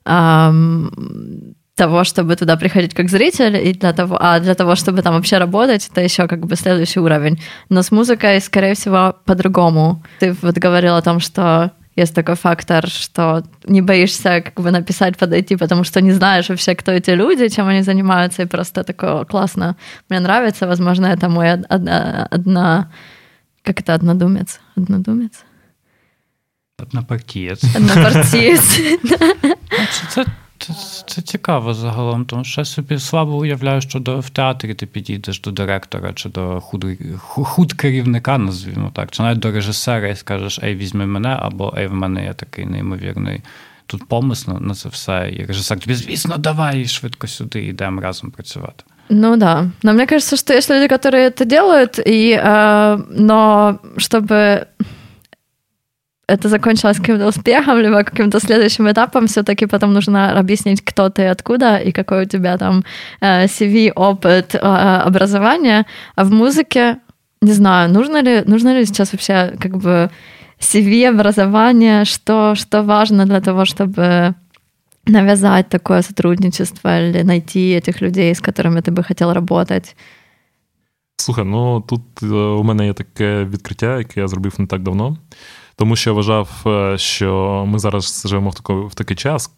эм, 0.05 1.55
того, 1.74 2.04
чтобы 2.04 2.36
туда 2.36 2.56
приходить 2.56 2.94
как 2.94 3.08
зритель, 3.08 3.56
и 3.56 3.72
для 3.72 3.92
того, 3.92 4.18
а 4.20 4.40
для 4.40 4.54
того, 4.54 4.74
чтобы 4.74 5.02
там 5.02 5.14
вообще 5.14 5.38
работать, 5.38 5.88
это 5.92 6.00
еще 6.00 6.26
как 6.26 6.40
бы 6.40 6.56
следующий 6.56 7.00
уровень. 7.00 7.38
Но 7.68 7.82
с 7.82 7.92
музыкой, 7.92 8.40
скорее 8.40 8.74
всего, 8.74 9.14
по-другому. 9.24 10.02
Ты 10.18 10.34
вот 10.42 10.58
говорил 10.58 10.96
о 10.96 11.02
том, 11.02 11.20
что 11.20 11.70
есть 11.98 12.14
такой 12.14 12.34
фактор, 12.34 12.88
что 12.88 13.42
не 13.64 13.82
боишься 13.82 14.40
как 14.40 14.54
бы 14.54 14.70
написать, 14.70 15.16
подойти, 15.16 15.56
потому 15.56 15.84
что 15.84 16.00
не 16.00 16.12
знаешь 16.12 16.48
вообще, 16.48 16.74
кто 16.74 16.92
эти 16.92 17.10
люди, 17.10 17.48
чем 17.48 17.68
они 17.68 17.82
занимаются, 17.82 18.42
и 18.42 18.46
просто 18.46 18.82
такое 18.84 19.24
классно. 19.24 19.76
Мне 20.08 20.20
нравится, 20.20 20.66
возможно, 20.66 21.06
это 21.06 21.28
мой 21.28 21.52
одна, 21.52 22.28
одна 22.30 22.88
как 23.62 23.80
это, 23.80 23.94
однодумец? 23.94 24.60
Однодумец? 24.76 25.44
Однопартієць. 26.82 27.64
Однопартієць. 27.76 28.80
Це, 30.08 30.24
це, 30.62 30.72
це 31.06 31.22
цікаво 31.22 31.74
загалом, 31.74 32.24
тому 32.24 32.44
що 32.44 32.60
я 32.60 32.64
собі 32.64 32.98
слабо 32.98 33.36
уявляю, 33.36 33.80
що 33.80 33.98
до, 33.98 34.20
в 34.20 34.30
театрі 34.30 34.74
ти 34.74 34.86
підійдеш 34.86 35.40
до 35.40 35.50
директора 35.50 36.12
чи 36.12 36.28
до 36.28 36.60
худ, 36.60 36.86
худ 37.18 37.72
керівника, 37.72 38.38
назвімо 38.38 38.90
так, 38.94 39.10
чи 39.10 39.22
навіть 39.22 39.38
до 39.38 39.52
режисера 39.52 40.08
і 40.08 40.16
скажеш, 40.16 40.60
ей, 40.62 40.74
візьми 40.74 41.06
мене, 41.06 41.36
або 41.40 41.74
ей, 41.78 41.86
в 41.86 41.92
мене 41.92 42.24
є 42.24 42.32
такий 42.32 42.66
неймовірний 42.66 43.42
тут 43.88 44.08
помисл 44.08 44.50
на 44.60 44.74
це 44.74 44.88
все. 44.88 45.30
І 45.32 45.44
режисер 45.44 45.80
тобі, 45.80 45.94
звісно, 45.94 46.36
давай 46.38 46.86
швидко 46.86 47.26
сюди, 47.26 47.64
йдемо 47.64 48.00
разом 48.00 48.30
працювати. 48.30 48.84
Ну 49.10 49.36
да. 49.36 49.70
Но 49.82 49.92
мне 49.92 50.06
кажется, 50.06 50.36
что 50.36 50.54
есть 50.54 50.70
люди, 50.70 50.86
которые 50.86 51.30
это 51.30 51.44
делают, 51.44 51.98
и, 51.98 52.38
э, 52.38 52.98
но 53.10 53.78
чтобы 53.96 54.66
это 56.28 56.48
закончилось 56.48 56.98
каким-то 56.98 57.26
успехом, 57.28 57.78
либо 57.78 58.04
каким-то 58.04 58.40
следующим 58.40 58.86
этапом, 58.86 59.26
все-таки 59.26 59.66
потом 59.66 59.92
нужно 59.92 60.38
объяснить, 60.38 60.82
кто 60.82 61.08
ты, 61.08 61.30
откуда, 61.30 61.78
и 61.78 61.92
какой 61.92 62.22
у 62.22 62.26
тебя 62.26 62.58
там 62.58 62.84
э, 63.20 63.46
CV, 63.46 63.92
опыт, 63.96 64.54
э, 64.54 64.58
образование. 65.06 65.84
А 66.16 66.24
в 66.24 66.30
музыке, 66.30 66.98
не 67.42 67.52
знаю, 67.52 67.90
нужно 67.90 68.22
ли, 68.22 68.42
нужно 68.46 68.78
ли 68.78 68.84
сейчас 68.84 69.12
вообще 69.12 69.54
как 69.58 69.76
бы 69.76 70.10
CV, 70.60 71.08
образование, 71.08 72.04
что, 72.04 72.54
что 72.54 72.82
важно 72.82 73.24
для 73.24 73.40
того, 73.40 73.64
чтобы 73.64 74.34
навязать 75.06 75.68
такое 75.68 76.02
сотрудничество 76.02 76.88
или 77.00 77.22
найти 77.22 77.74
этих 77.74 78.02
людей, 78.02 78.34
з 78.34 78.40
которыми 78.40 78.82
ти 78.82 78.90
би 78.90 79.02
хотів 79.02 79.32
працювати? 79.32 79.94
Слухай, 81.16 81.44
ну 81.44 81.80
тут 81.80 82.22
у 82.22 82.62
мене 82.64 82.86
є 82.86 82.92
таке 82.92 83.44
відкриття, 83.44 83.98
яке 83.98 84.20
я 84.20 84.28
зробив 84.28 84.54
не 84.58 84.66
так 84.66 84.82
давно. 84.82 85.16
Тому 85.75 85.95
що 85.95 86.09
я 86.09 86.13
вважав, 86.13 86.65
що 86.99 87.63
ми 87.67 87.79
зараз 87.79 88.23
живемо 88.27 88.49
в 88.49 88.55
такий, 88.55 88.75
в 88.75 88.93
такий 88.93 89.17
час, 89.17 89.55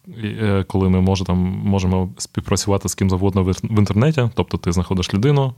коли 0.68 0.90
ми 0.90 1.02
може, 1.02 1.26
там, 1.26 1.38
можемо 1.66 2.14
співпрацювати 2.18 2.90
з 2.90 2.96
ким 2.96 3.10
завгодно 3.10 3.44
в, 3.44 3.52
в 3.52 3.80
інтернеті. 3.80 4.30
Тобто 4.34 4.58
ти 4.58 4.72
знаходиш 4.72 5.14
людину, 5.14 5.54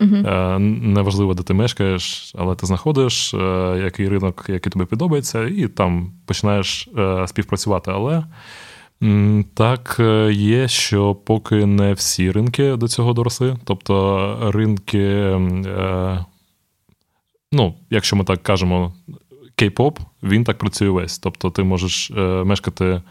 uh-huh. 0.00 0.58
неважливо, 0.58 1.34
де 1.34 1.42
ти 1.42 1.54
мешкаєш, 1.54 2.32
але 2.38 2.54
ти 2.54 2.66
знаходиш 2.66 3.34
який 3.76 4.08
ринок, 4.08 4.46
який 4.48 4.72
тобі 4.72 4.84
подобається, 4.84 5.44
і 5.44 5.68
там 5.68 6.12
починаєш 6.26 6.88
співпрацювати. 7.26 7.90
Але 7.90 8.24
так 9.54 10.00
є, 10.30 10.68
що 10.68 11.14
поки 11.14 11.66
не 11.66 11.92
всі 11.92 12.30
ринки 12.30 12.76
до 12.76 12.88
цього 12.88 13.12
доросли. 13.12 13.56
Тобто 13.64 14.36
ринки, 14.54 15.36
ну, 17.52 17.74
якщо 17.90 18.16
ми 18.16 18.24
так 18.24 18.42
кажемо, 18.42 18.92
кей-поп, 19.58 19.98
він 20.22 20.44
так 20.44 20.58
працює 20.58 20.88
весь. 20.88 21.18
Тобто 21.18 21.50
ти 21.50 21.62
можеш 21.62 22.10
е, 22.10 22.20
мешкати, 22.44 23.02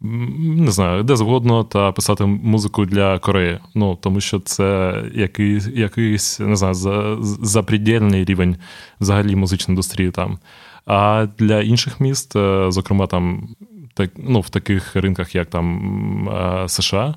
не 0.00 0.70
знаю, 0.70 1.02
де 1.02 1.16
завгодно, 1.16 1.64
та 1.64 1.92
писати 1.92 2.24
музику 2.24 2.84
для 2.84 3.18
Кореї. 3.18 3.58
Ну, 3.74 3.98
Тому 4.00 4.20
що 4.20 4.40
це 4.40 4.94
якийсь, 5.14 5.66
якийсь 5.66 6.40
не 6.40 6.56
знаю, 6.56 6.74
за, 6.74 7.16
запредельний 7.20 8.24
рівень 8.24 8.56
взагалі 9.00 9.36
музичної 9.36 9.74
індустрії 9.74 10.10
там. 10.10 10.38
А 10.86 11.26
для 11.38 11.62
інших 11.62 12.00
міст, 12.00 12.36
е, 12.36 12.66
зокрема, 12.68 13.06
там, 13.06 13.48
так, 13.94 14.10
ну, 14.16 14.40
в 14.40 14.50
таких 14.50 14.96
ринках, 14.96 15.34
як 15.34 15.50
там 15.50 16.28
е, 16.28 16.68
США. 16.68 17.14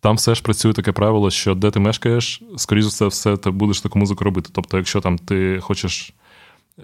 Там 0.00 0.16
все 0.16 0.34
ж 0.34 0.42
працює 0.42 0.72
таке 0.72 0.92
правило, 0.92 1.30
що 1.30 1.54
де 1.54 1.70
ти 1.70 1.80
мешкаєш, 1.80 2.42
скоріш 2.56 2.84
за 2.84 3.06
все, 3.06 3.36
ти 3.36 3.50
будеш 3.50 3.80
таку 3.80 3.98
музику 3.98 4.24
робити. 4.24 4.50
Тобто, 4.52 4.76
якщо 4.76 5.00
там 5.00 5.18
ти 5.18 5.58
хочеш 5.60 6.14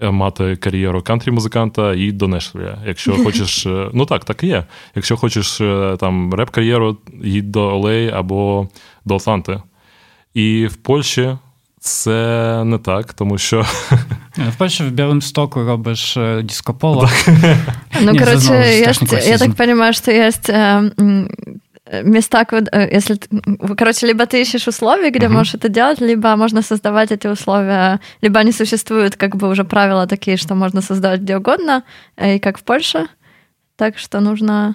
мати 0.01 0.55
кар'єру 0.55 1.01
кантрі-музиканта 1.01 1.93
і 1.93 2.11
до 2.11 2.27
Нешвіля. 2.27 2.77
Якщо 2.87 3.23
хочеш, 3.23 3.65
е, 3.65 3.89
ну 3.93 4.05
так, 4.05 4.25
так 4.25 4.43
і 4.43 4.47
є. 4.47 4.63
Якщо 4.95 5.17
хочеш 5.17 5.61
е, 5.61 5.97
там 5.99 6.33
реп-кар'єру, 6.33 6.97
їдь 7.23 7.51
до 7.51 7.61
Олей 7.61 8.09
або 8.09 8.67
до 9.05 9.15
Атланти. 9.15 9.61
І 10.33 10.67
в 10.67 10.75
Польщі 10.75 11.37
це 11.79 12.63
не 12.65 12.77
так, 12.77 13.13
тому 13.13 13.37
що. 13.37 13.65
В 14.37 14.55
Польщі 14.57 14.83
в 14.83 14.91
Білимстоку 14.91 15.63
робиш 15.63 16.17
дискополо. 16.43 17.09
Ну, 18.01 18.11
коротше, 18.17 18.53
я 18.53 18.85
так 18.85 19.01
розумію, 19.01 19.93
що 19.93 20.11
є 20.11 20.33
места, 22.04 22.46
если, 22.92 23.18
короче, 23.76 24.06
либо 24.06 24.26
ты 24.26 24.42
ищешь 24.42 24.68
условия, 24.68 25.10
где 25.10 25.26
uh-huh. 25.26 25.32
можешь 25.32 25.54
это 25.54 25.68
делать, 25.68 26.00
либо 26.00 26.36
можно 26.36 26.62
создавать 26.62 27.12
эти 27.12 27.26
условия, 27.26 28.00
либо 28.22 28.40
они 28.40 28.52
существуют, 28.52 29.16
как 29.16 29.36
бы 29.36 29.48
уже 29.48 29.64
правила 29.64 30.06
такие, 30.06 30.36
что 30.36 30.54
можно 30.54 30.82
создавать 30.82 31.20
где 31.20 31.36
угодно, 31.36 31.82
и 32.16 32.38
как 32.38 32.58
в 32.58 32.62
Польше, 32.62 33.06
так 33.76 33.98
что 33.98 34.20
нужно 34.20 34.74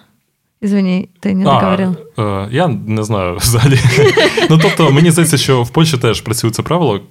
Ізвині, 0.63 1.09
ти 1.19 1.33
не 1.33 1.43
договорив. 1.43 1.95
Е, 2.19 2.47
я 2.51 2.67
не 2.67 3.03
знаю 3.03 3.37
взагалі. 3.37 3.79
ну, 4.49 4.59
тобто, 4.61 4.91
мені 4.91 5.11
здається, 5.11 5.37
що 5.37 5.63
в 5.63 5.69
Польщі 5.69 5.97
теж 5.97 6.21
працює 6.21 6.51
це 6.51 6.63
правило, 6.63 7.01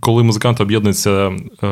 коли 0.00 0.22
музиканти 0.22 0.62
об'єднуються 0.62 1.10
е, 1.10 1.66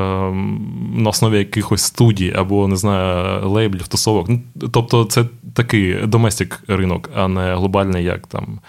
на 0.97 1.11
основі 1.11 1.39
якихось 1.39 1.83
студій 1.83 2.35
або, 2.37 2.69
не 2.69 2.77
знаю, 2.77 3.49
лейблів, 3.49 3.89
тусовок. 3.89 4.29
Ну, 4.29 4.41
Тобто, 4.73 5.05
це 5.05 5.25
такий 5.58 6.08
доместик 6.08 6.64
ринок, 6.68 7.10
а 7.16 7.28
не 7.28 7.56
глобальний, 7.56 8.04
як 8.04 8.28
там 8.28 8.60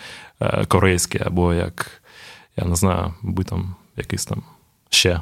е, 0.41 0.65
корейський, 0.65 1.21
або 1.25 1.55
як, 1.55 2.03
я 2.57 2.65
не 2.65 2.77
знаю, 2.77 3.15
би 3.23 3.45
там 3.45 3.75
якийсь 3.97 4.27
там 4.27 4.43
ще 4.91 5.21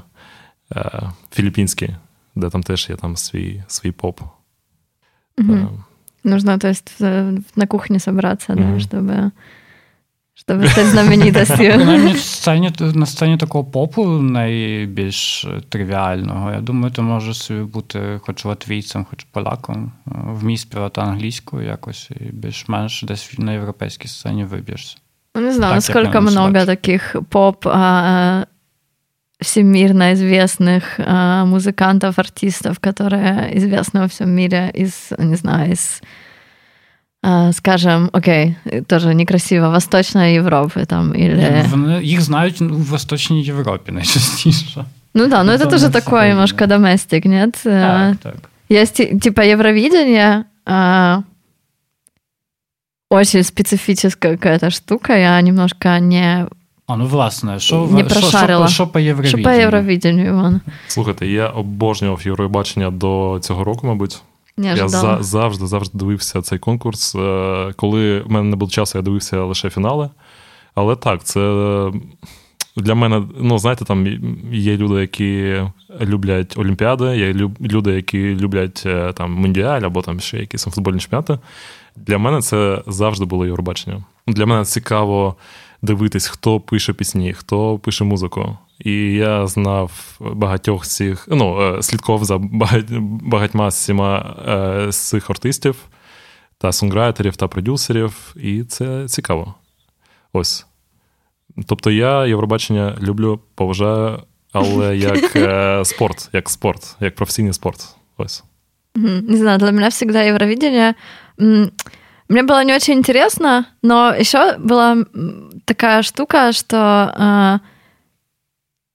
е, 0.77 1.03
філіппінський, 1.31 1.97
де 2.35 2.51
там 2.51 2.63
теж 2.63 2.91
є 2.91 2.97
там 2.97 3.17
свій 3.17 3.63
свій 3.69 3.93
поп. 3.93 4.21
Угу. 5.39 5.85
Нужно, 6.25 6.59
то 6.59 6.69
есть, 6.69 7.01
на 7.57 7.67
кухне 7.69 8.01
собраться, 8.01 8.55
да, 8.55 8.81
чтобы 8.81 9.31
Щоб 10.36 10.68
стати 10.68 10.88
знаменитостю. 10.88 11.56
Принаймні, 11.56 12.14
в 12.14 12.20
сцені, 12.20 12.72
на 12.80 13.06
сцені 13.06 13.38
такого 13.38 13.64
попу 13.64 14.06
найбільш 14.08 15.48
тривіального. 15.70 16.52
Я 16.52 16.62
думаю, 16.62 16.94
ти 16.94 17.02
можеш 17.02 17.38
собі 17.38 17.62
бути 17.62 18.20
хоч 18.26 18.46
латвійцем, 18.46 19.06
хоч 19.10 19.24
поляком, 19.24 19.92
вмій 20.06 20.58
співати 20.58 21.02
англійською 21.02 21.68
якось 21.68 22.10
і 22.12 22.24
більш-менш 22.24 23.04
десь 23.04 23.40
на 23.40 23.54
європейській 23.54 24.08
сцені 24.08 24.44
виб'єшся. 24.44 24.98
Ну, 25.36 25.42
не 25.42 25.54
знаю, 25.54 25.72
так, 25.72 25.76
насколько 25.76 26.22
много 26.22 26.66
таких 26.66 27.16
поп 27.30 27.68
а, 27.68 28.46
всемирно 29.40 30.12
известных 30.14 30.84
а, 30.98 31.46
музыкантов, 31.46 32.20
артистов, 32.20 32.80
которые 32.80 33.58
известны 33.58 34.02
во 34.02 34.08
всем 34.08 34.30
мире 34.30 34.72
из, 34.74 35.14
не 35.18 35.36
знаю, 35.36 35.72
из 35.72 36.02
а, 36.02 36.06
скажем, 37.53 38.11
окей, 38.13 38.57
тоже 38.87 39.15
некрасиво, 39.15 39.71
Восточной 39.71 40.35
Европы 40.35 40.87
там 40.87 41.15
или... 41.15 41.65
Вони, 41.71 42.03
їх 42.03 42.21
знають 42.21 42.61
в 42.61 42.91
Восточній 42.91 43.43
Європі 43.43 43.93
найчастіше. 43.93 44.85
Ну 45.15 45.27
да, 45.27 45.45
но 45.45 45.53
это 45.53 45.71
тоже 45.71 45.89
такое 45.89 46.29
немножко 46.29 46.67
доместик, 46.67 47.25
нет? 47.25 47.61
Так, 47.65 48.17
так. 48.17 48.35
Есть 48.69 49.21
типа 49.21 49.41
Евровидение, 49.41 50.45
а, 50.67 51.23
очень 53.11 53.43
специфическая 53.43 54.37
какая-то 54.37 54.71
штука, 54.71 55.17
я 55.17 55.41
немножко 55.41 55.99
не 55.99 56.47
а, 56.87 56.97
ну 56.97 57.07
власне, 57.07 57.61
що 57.61 57.89
не 57.93 58.05
прошарила. 58.05 58.69
Що, 58.69 58.75
що, 58.75 58.87
по? 58.87 59.01
Що 59.25 59.39
Іван? 60.09 60.61
Слухайте, 60.89 61.27
я 61.27 61.49
обожнював 61.49 62.23
Євробачення 62.25 62.91
до 62.91 63.39
цього 63.43 63.65
року, 63.65 63.87
мабуть. 63.87 64.23
Не 64.57 64.77
я 64.77 64.89
за, 64.89 65.19
завжди 65.21 65.67
завжди 65.67 65.99
дивився 65.99 66.43
цей 66.43 66.59
конкурс. 66.59 67.15
Е, 67.15 67.73
коли 67.77 68.21
в 68.21 68.31
мене 68.31 68.51
не 68.51 68.57
було 68.57 68.71
часу, 68.71 68.99
я 68.99 69.03
дивився 69.03 69.45
лише 69.45 69.71
фінали. 69.71 70.11
Але 70.75 70.97
так, 70.97 71.25
це 71.25 71.41
для 72.77 72.95
мене, 72.95 73.23
ну, 73.41 73.59
знаєте, 73.59 73.85
там 73.85 74.07
є 74.53 74.77
люди, 74.77 75.01
які 75.01 75.63
люблять 76.01 76.59
Олімпіади, 76.59 77.17
є 77.17 77.33
люди, 77.61 77.93
які 77.93 78.19
люблять 78.35 78.83
е, 78.87 79.13
там 79.13 79.33
Мундіаль 79.33 79.81
або 79.81 80.03
там 80.03 80.21
ще 80.21 80.39
якісь 80.39 80.65
футбольні 80.65 80.99
чемпіонати. 80.99 81.39
Для 81.97 82.19
мене 82.19 82.41
це 82.41 82.83
завжди 82.87 83.25
було 83.25 83.47
Євробачення. 83.47 84.05
Для 84.27 84.47
мене 84.47 84.65
цікаво 84.65 85.37
дивитись, 85.83 86.27
хто 86.27 86.61
пише 86.61 86.93
пісні, 86.93 87.33
хто 87.33 87.79
пише 87.79 88.05
музику. 88.05 88.59
І 88.80 89.14
я 89.14 89.48
знав 89.48 90.18
багатьох 90.20 90.88
цих, 90.88 91.28
ну, 91.32 91.62
е, 91.62 91.84
слідкував 91.84 92.26
за 92.26 92.38
багатьма 93.22 93.68
всіма 93.68 94.36
е, 94.48 94.92
з 94.92 94.98
цих 95.10 95.30
артистів 95.30 95.76
та 96.58 96.72
сонграйтерів 96.72 97.36
та 97.36 97.48
продюсерів, 97.48 98.36
і 98.36 98.64
це 98.64 99.08
цікаво. 99.08 99.54
Ось. 100.34 100.66
Тобто 101.68 101.92
я 101.92 102.26
Євробачення 102.26 102.98
люблю, 103.02 103.40
поважаю, 103.56 104.20
але 104.52 104.98
як 104.98 105.36
е, 105.36 105.86
спорт, 105.86 106.30
як 106.34 106.50
спорт, 106.50 106.96
як 107.00 107.16
професійний 107.16 107.54
спорт. 107.54 107.96
Ось. 108.18 108.44
Не 108.96 109.38
знаю, 109.38 109.60
для 109.60 109.72
меня 109.72 109.90
всегда 109.90 110.24
Евровидение 110.26 110.96
Мне 112.32 112.44
было 112.44 112.64
не 112.64 112.74
очень 112.74 112.94
интересно, 112.94 113.66
но 113.82 114.14
еще 114.14 114.58
была 114.58 114.96
такая 115.66 116.02
штука, 116.02 116.54
что 116.54 117.14
э, 117.14 117.60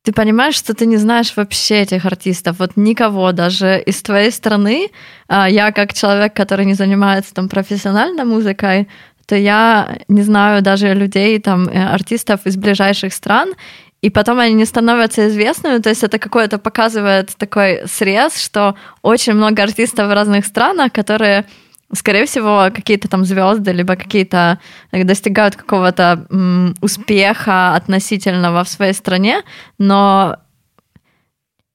ты 0.04 0.14
понимаешь, 0.14 0.56
что 0.56 0.74
ты 0.74 0.86
не 0.86 0.98
знаешь 0.98 1.34
вообще 1.36 1.82
этих 1.82 2.06
артистов, 2.06 2.58
вот 2.60 2.72
никого 2.76 3.32
даже 3.32 3.80
из 3.86 4.02
твоей 4.02 4.32
страны. 4.32 4.90
Э, 5.30 5.46
я 5.50 5.72
как 5.72 5.94
человек, 5.94 6.34
который 6.34 6.66
не 6.66 6.74
занимается 6.74 7.34
там 7.34 7.50
профессиональной 7.50 8.26
музыкой, 8.26 8.88
то 9.28 9.36
я 9.36 10.00
не 10.08 10.24
знаю 10.24 10.62
даже 10.62 10.94
людей, 10.94 11.40
там, 11.40 11.68
э, 11.68 11.94
артистов 11.94 12.42
из 12.46 12.58
ближайших 12.58 13.14
стран, 13.14 13.54
и 14.02 14.10
потом 14.10 14.40
они 14.40 14.56
не 14.56 14.66
становятся 14.66 15.28
известными, 15.28 15.78
то 15.78 15.90
есть 15.90 16.04
это 16.04 16.18
какое-то 16.18 16.58
показывает 16.58 17.36
такой 17.38 17.88
срез, 17.88 18.44
что 18.44 18.76
очень 19.04 19.34
много 19.34 19.62
артистов 19.62 20.08
в 20.08 20.14
разных 20.14 20.46
странах, 20.48 20.92
которые 20.92 21.46
скорее 21.94 22.26
всего, 22.26 22.70
какие-то 22.74 23.08
там 23.08 23.26
звезды, 23.26 23.72
либо 23.72 23.96
какие-то 23.96 24.60
э, 24.92 25.04
достигают 25.04 25.56
какого-то 25.56 26.26
м, 26.30 26.76
успеха 26.82 27.76
относительного 27.76 28.64
в 28.64 28.70
своей 28.70 28.94
стране, 28.94 29.42
но 29.78 30.38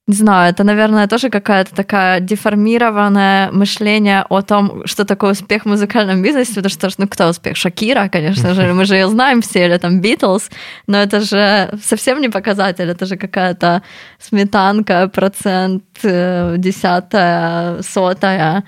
не 0.09 0.15
знаю, 0.15 0.53
это, 0.53 0.63
наверное, 0.63 1.09
тоже 1.09 1.31
какая-то 1.31 1.75
такая 1.75 2.21
деформированное 2.21 3.51
мышление 3.51 4.25
о 4.29 4.41
том, 4.43 4.83
что 4.87 5.05
такое 5.05 5.33
успех 5.33 5.65
в 5.65 5.69
музыкальном 5.69 6.23
бизнесе, 6.23 6.55
потому 6.55 6.71
что, 6.71 6.89
ну, 6.99 7.09
кто 7.09 7.29
успех? 7.29 7.57
Шакира, 7.57 8.09
конечно 8.09 8.55
же, 8.55 8.73
мы 8.73 8.85
же 8.85 8.95
ее 8.95 9.09
знаем 9.09 9.43
все, 9.43 9.67
или 9.67 9.79
там 9.79 10.01
Битлз, 10.01 10.49
но 10.87 10.99
это 10.99 11.21
же 11.21 11.77
совсем 11.83 12.21
не 12.21 12.29
показатель, 12.29 12.89
это 12.89 13.05
же 13.05 13.17
какая-то 13.17 13.83
сметанка, 14.21 15.09
процент, 15.09 15.83
э, 16.05 16.55
десятая, 16.57 17.83
сотая, 17.83 18.63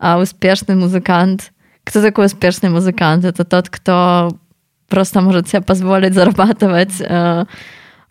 а 0.00 0.18
успешный 0.18 0.74
музыкант. 0.74 1.52
Кто 1.84 2.02
такой 2.02 2.26
успешный 2.26 2.70
музыкант? 2.70 3.24
Это 3.24 3.44
тот, 3.44 3.68
кто 3.68 4.30
просто 4.88 5.20
может 5.20 5.48
себе 5.48 5.62
позволить 5.62 6.14
зарабатывать 6.14 7.00
э, 7.00 7.44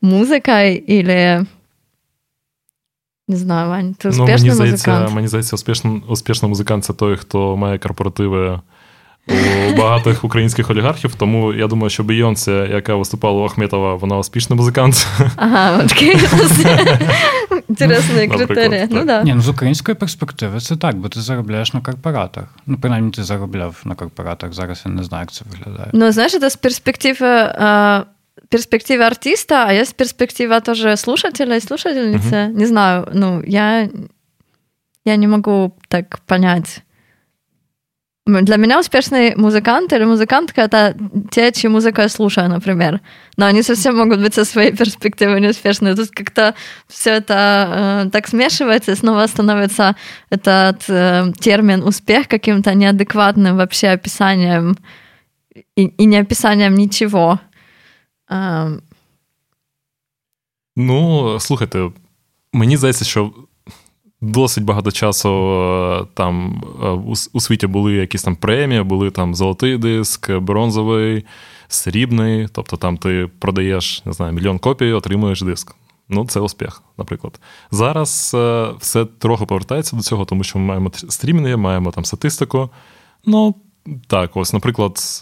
музикою, 0.02 0.82
или 0.84 1.46
не 3.28 3.36
знаю, 3.36 3.70
Вань, 3.70 3.94
ти 3.94 4.10
успішний 4.10 4.52
ну, 4.52 4.58
мені 4.58 4.72
музикант? 4.72 4.80
Здається, 4.80 5.16
мені 5.16 5.28
здається, 5.28 5.56
успішний, 5.56 6.02
успішний 6.08 6.50
музикант 6.50 6.86
це 6.86 6.94
той, 6.94 7.18
хто 7.18 7.58
має 7.58 7.78
корпоративи 7.78 8.60
у 9.28 9.76
багатих 9.78 10.24
українських 10.24 10.70
олігархів. 10.70 11.16
Тому 11.16 11.54
я 11.54 11.68
думаю, 11.68 11.90
що 11.90 12.04
Бейонсе, 12.04 12.70
яка 12.72 12.96
виступала 12.96 13.42
у 13.42 13.46
Ахметова, 13.46 13.96
вона 13.96 14.18
успішний 14.18 14.58
музикант. 14.58 15.08
Ага, 15.36 15.84
окей. 15.86 16.18
Інтересний 17.71 18.29
критерій. 18.29 18.87
Ну, 18.91 19.05
да. 19.05 19.23
Ні, 19.23 19.35
ну 19.35 19.41
з 19.41 19.49
української 19.49 19.95
перспективи 19.95 20.61
це 20.61 20.77
так, 20.77 20.97
бо 20.97 21.09
ти 21.09 21.21
заробляєш 21.21 21.75
на 21.75 21.81
корпоратах. 21.81 22.45
Ну, 22.67 22.79
принаймні, 22.81 23.11
ти 23.11 23.25
заробляв 23.25 23.83
на 23.85 23.95
корпоратах. 23.95 24.53
Зараз 24.53 24.83
я 24.87 24.93
не 24.93 25.05
знаю, 25.05 25.23
як 25.23 25.33
це 25.33 25.45
виглядає. 25.51 25.91
Ну, 25.93 26.13
знаєш, 26.13 26.33
це 26.33 26.51
з 26.51 26.57
перспективи. 26.57 27.53
перспективы 28.49 29.05
артиста, 29.05 29.67
а 29.69 29.73
есть 29.73 29.97
перспектива 29.97 30.61
тоже 30.61 30.97
слушателя 30.97 31.57
и 31.57 31.61
слушательницы. 31.61 32.35
Uh-huh. 32.35 32.59
Не 32.59 32.67
знаю, 32.67 33.09
ну, 33.15 33.43
я, 33.47 33.89
я 35.05 35.17
не 35.17 35.27
могу 35.27 35.73
так 35.89 36.19
понять. 36.27 36.83
Для 38.43 38.57
меня 38.57 38.79
успешный 38.79 39.35
музыкант 39.37 39.93
или 39.93 40.05
музыкантка— 40.05 40.61
это 40.63 40.95
те, 41.31 41.53
чьи 41.53 41.69
музыку 41.69 42.01
я 42.01 42.09
слушаю, 42.09 42.49
например. 42.49 43.01
Но 43.37 43.47
они 43.47 43.63
совсем 43.63 43.97
могут 43.97 44.21
быть 44.21 44.35
со 44.35 44.45
своей 44.45 44.73
перспективы 44.77 45.41
неуспешные. 45.41 45.95
Тут 45.95 46.11
как-то 46.11 46.55
все 46.89 47.11
это 47.11 48.05
э, 48.07 48.11
так 48.11 48.29
смешивается, 48.29 48.93
и 48.93 48.97
снова 48.97 49.27
становится 49.27 49.95
этот 50.31 50.85
э, 50.89 51.33
термин 51.41 51.83
«успех» 51.83 52.29
каким-то 52.29 52.75
неадекватным 52.75 53.57
вообще 53.57 53.89
описанием 53.89 54.77
и, 55.77 55.87
и 55.87 56.07
не 56.07 56.21
описанием 56.21 56.75
ничего. 56.75 57.41
Э... 58.31 58.79
Ну, 60.77 61.41
слухайте, 61.41 61.91
мені 62.53 62.77
здається, 62.77 63.05
що 63.05 63.33
досить 64.21 64.65
багато 64.65 64.93
часу 64.93 65.29
е, 65.29 66.07
там 66.15 66.63
е, 66.83 66.89
у 67.33 67.41
світі 67.41 67.67
були 67.67 67.93
якісь 67.95 68.23
там 68.23 68.37
премії, 68.37 68.83
були 68.83 69.11
там 69.11 69.35
золотий 69.35 69.79
диск, 69.79 70.33
бронзовий, 70.33 71.25
срібний. 71.69 72.49
Тобто 72.53 72.77
там 72.77 72.97
ти 72.97 73.31
продаєш 73.39 74.03
не 74.05 74.13
знаю, 74.13 74.33
мільйон 74.33 74.59
копій, 74.59 74.93
отримуєш 74.93 75.43
диск. 75.43 75.75
Ну, 76.09 76.27
це 76.27 76.41
успіх, 76.41 76.83
наприклад. 76.99 77.41
Зараз 77.71 78.33
е, 78.35 78.69
все 78.79 79.05
трохи 79.05 79.45
повертається 79.45 79.97
до 79.97 80.03
цього, 80.03 80.25
тому 80.25 80.45
що 80.45 80.59
ми 80.59 80.65
маємо 80.65 80.91
стрімінги, 80.95 81.57
маємо 81.57 81.91
там 81.91 82.05
статистику. 82.05 82.71
Ну, 83.27 83.55
так, 84.07 84.37
ось, 84.37 84.53
наприклад, 84.53 85.21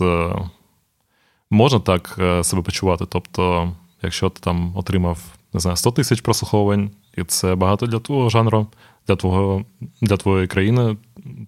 можна 1.50 1.80
так 1.80 2.14
себе 2.42 2.62
почувати. 2.62 3.04
Тобто, 3.08 3.72
якщо 4.02 4.30
ти 4.30 4.40
там 4.40 4.72
отримав 4.76 5.18
не 5.52 5.60
знаю, 5.60 5.76
100 5.76 5.90
тисяч 5.90 6.20
прослуховувань, 6.20 6.90
і 7.17 7.23
це 7.23 7.55
багато 7.55 7.85
для 7.85 7.99
твого 7.99 8.29
жанру, 8.29 8.67
для 9.07 9.15
твого, 9.15 9.65
для 10.01 10.17
твоєї 10.17 10.47
країни 10.47 10.97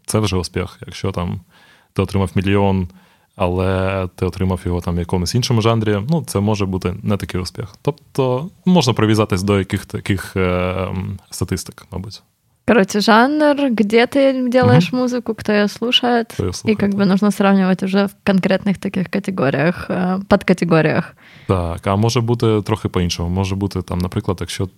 це 0.06 0.20
вже 0.20 0.38
успіх. 0.38 0.80
Якщо 0.86 1.12
там 1.12 1.42
ти 1.94 2.02
отримав 2.02 2.32
мільйон, 2.36 2.88
але 3.36 4.08
ти 4.16 4.26
отримав 4.26 4.62
його 4.66 4.82
там 4.82 4.96
в 4.96 5.00
якомусь 5.00 5.36
іншому 5.36 5.62
жанрі, 5.62 5.98
ну 6.10 6.24
це 6.28 6.40
може 6.40 6.66
бути 6.66 6.96
не 7.04 7.18
такий 7.18 7.42
успіх. 7.42 7.76
Тобто 7.82 8.50
можна 8.66 8.94
прив'язатись 8.94 9.44
до 9.44 9.60
яких 9.60 9.86
таких 9.86 10.36
е, 10.36 10.88
статистик, 11.32 11.88
мабуть. 11.92 12.24
Короче, 12.68 13.00
жанр, 13.00 13.70
где 13.70 14.08
ты 14.08 14.50
делаешь 14.50 14.90
угу. 14.92 15.04
музыку, 15.04 15.36
кто 15.36 15.52
ее 15.52 15.68
слушает. 15.68 16.34
Кто 16.34 16.46
ее 16.46 16.54
слушает. 16.54 16.78
И 16.78 16.82
как 16.82 16.96
бы 16.96 17.06
нужно 17.06 17.32
сравнивать 17.32 17.84
уже 17.84 18.08
в 18.08 18.16
конкретних 18.24 18.78
таких 18.78 19.08
категоріях, 19.10 19.92
подкатегоріях. 20.28 21.16
Так, 21.48 21.88
а 21.88 21.96
може 21.96 22.22
бути 22.22 22.62
трохи 22.62 22.90
по-іншому. 22.90 23.30
Може 23.30 23.56
бути 23.56 23.82
там, 23.82 24.00
наприклад, 24.00 24.38
якщо 24.42 24.70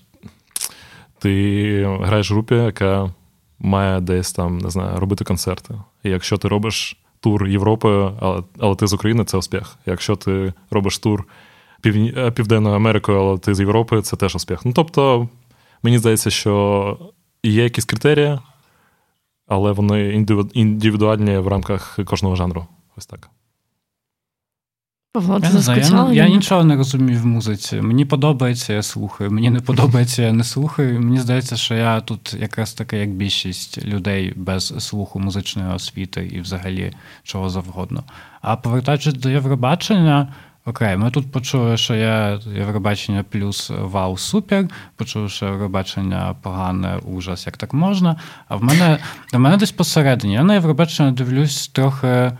ти 1.23 1.99
граєш 2.01 2.31
в 2.31 2.35
групі, 2.35 2.55
яка 2.55 3.15
має 3.59 4.01
десь 4.01 4.33
там, 4.33 4.59
не 4.59 4.71
знаю, 4.71 5.01
робити 5.01 5.25
концерти. 5.25 5.75
І 6.03 6.11
якщо 6.11 6.39
ти 6.39 6.49
робиш 6.49 6.97
тур 7.21 7.49
Європою, 7.49 8.17
але, 8.21 8.43
але 8.59 8.77
ти 8.77 8.87
з 8.87 8.93
України, 8.93 9.25
це 9.25 9.37
успіх. 9.37 9.77
Якщо 9.87 10.17
ти 10.17 10.53
робиш 10.71 10.99
тур 10.99 11.25
Пів... 11.81 12.19
Е, 12.19 12.31
Південною 12.31 12.77
Америкою, 12.77 13.19
але 13.19 13.39
ти 13.39 13.55
з 13.55 13.61
Європи, 13.61 14.03
це 14.03 14.17
теж 14.17 14.37
успіх. 14.37 14.65
Ну 14.65 14.73
тобто, 14.73 15.29
мені 15.83 15.99
здається, 15.99 16.31
що 16.31 16.99
є 17.43 17.65
якісь 17.65 17.85
критерії, 17.85 18.39
але 19.47 19.73
вони 19.73 20.27
індивідуальні 20.53 21.39
в 21.39 21.49
рамках 21.49 21.99
кожного 22.05 22.37
жанру. 22.37 22.67
Ось 22.97 23.07
так. 23.07 23.31
Павло, 25.15 25.39
я, 25.43 25.51
не 25.51 25.61
знаю, 25.61 26.13
я, 26.13 26.25
я 26.25 26.29
нічого 26.29 26.65
не 26.65 26.77
розумію 26.77 27.19
в 27.19 27.27
музиці. 27.27 27.81
Мені 27.81 28.05
подобається, 28.05 28.73
я 28.73 28.83
слухаю. 28.83 29.31
Мені 29.31 29.51
не 29.51 29.61
подобається, 29.61 30.23
я 30.23 30.33
не 30.33 30.45
слухаю. 30.45 31.01
Мені 31.01 31.19
здається, 31.19 31.57
що 31.57 31.75
я 31.75 32.01
тут 32.01 32.35
якраз 32.35 32.73
таки, 32.73 32.97
як 32.97 33.11
більшість 33.11 33.85
людей 33.85 34.33
без 34.37 34.85
слуху 34.85 35.21
музичної 35.21 35.75
освіти 35.75 36.27
і 36.27 36.41
взагалі 36.41 36.93
чого 37.23 37.51
завгодно. 37.51 38.05
А 38.41 38.57
повертаючись 38.57 39.15
до 39.15 39.31
Євробачення, 39.31 40.29
окей, 40.67 40.97
ми 40.97 41.11
тут 41.11 41.33
почули, 41.33 41.77
що 41.77 41.95
є 41.95 42.39
Євробачення 42.57 43.25
плюс 43.31 43.71
вау, 43.71 44.17
супер. 44.17 44.69
Почули, 44.97 45.29
що 45.29 45.47
Євробачення 45.47 46.35
погане, 46.43 46.97
ужас, 46.97 47.47
як 47.47 47.57
так 47.57 47.75
можна. 47.75 48.17
А 48.49 48.57
в 48.57 48.65
мене 48.65 48.99
в 49.33 49.39
мене 49.39 49.57
десь 49.57 49.73
посередині. 49.73 50.35
Я 50.35 50.43
на 50.43 50.55
Євробачення 50.55 51.13
дивлюсь 51.13 51.69
трохи 51.69 52.33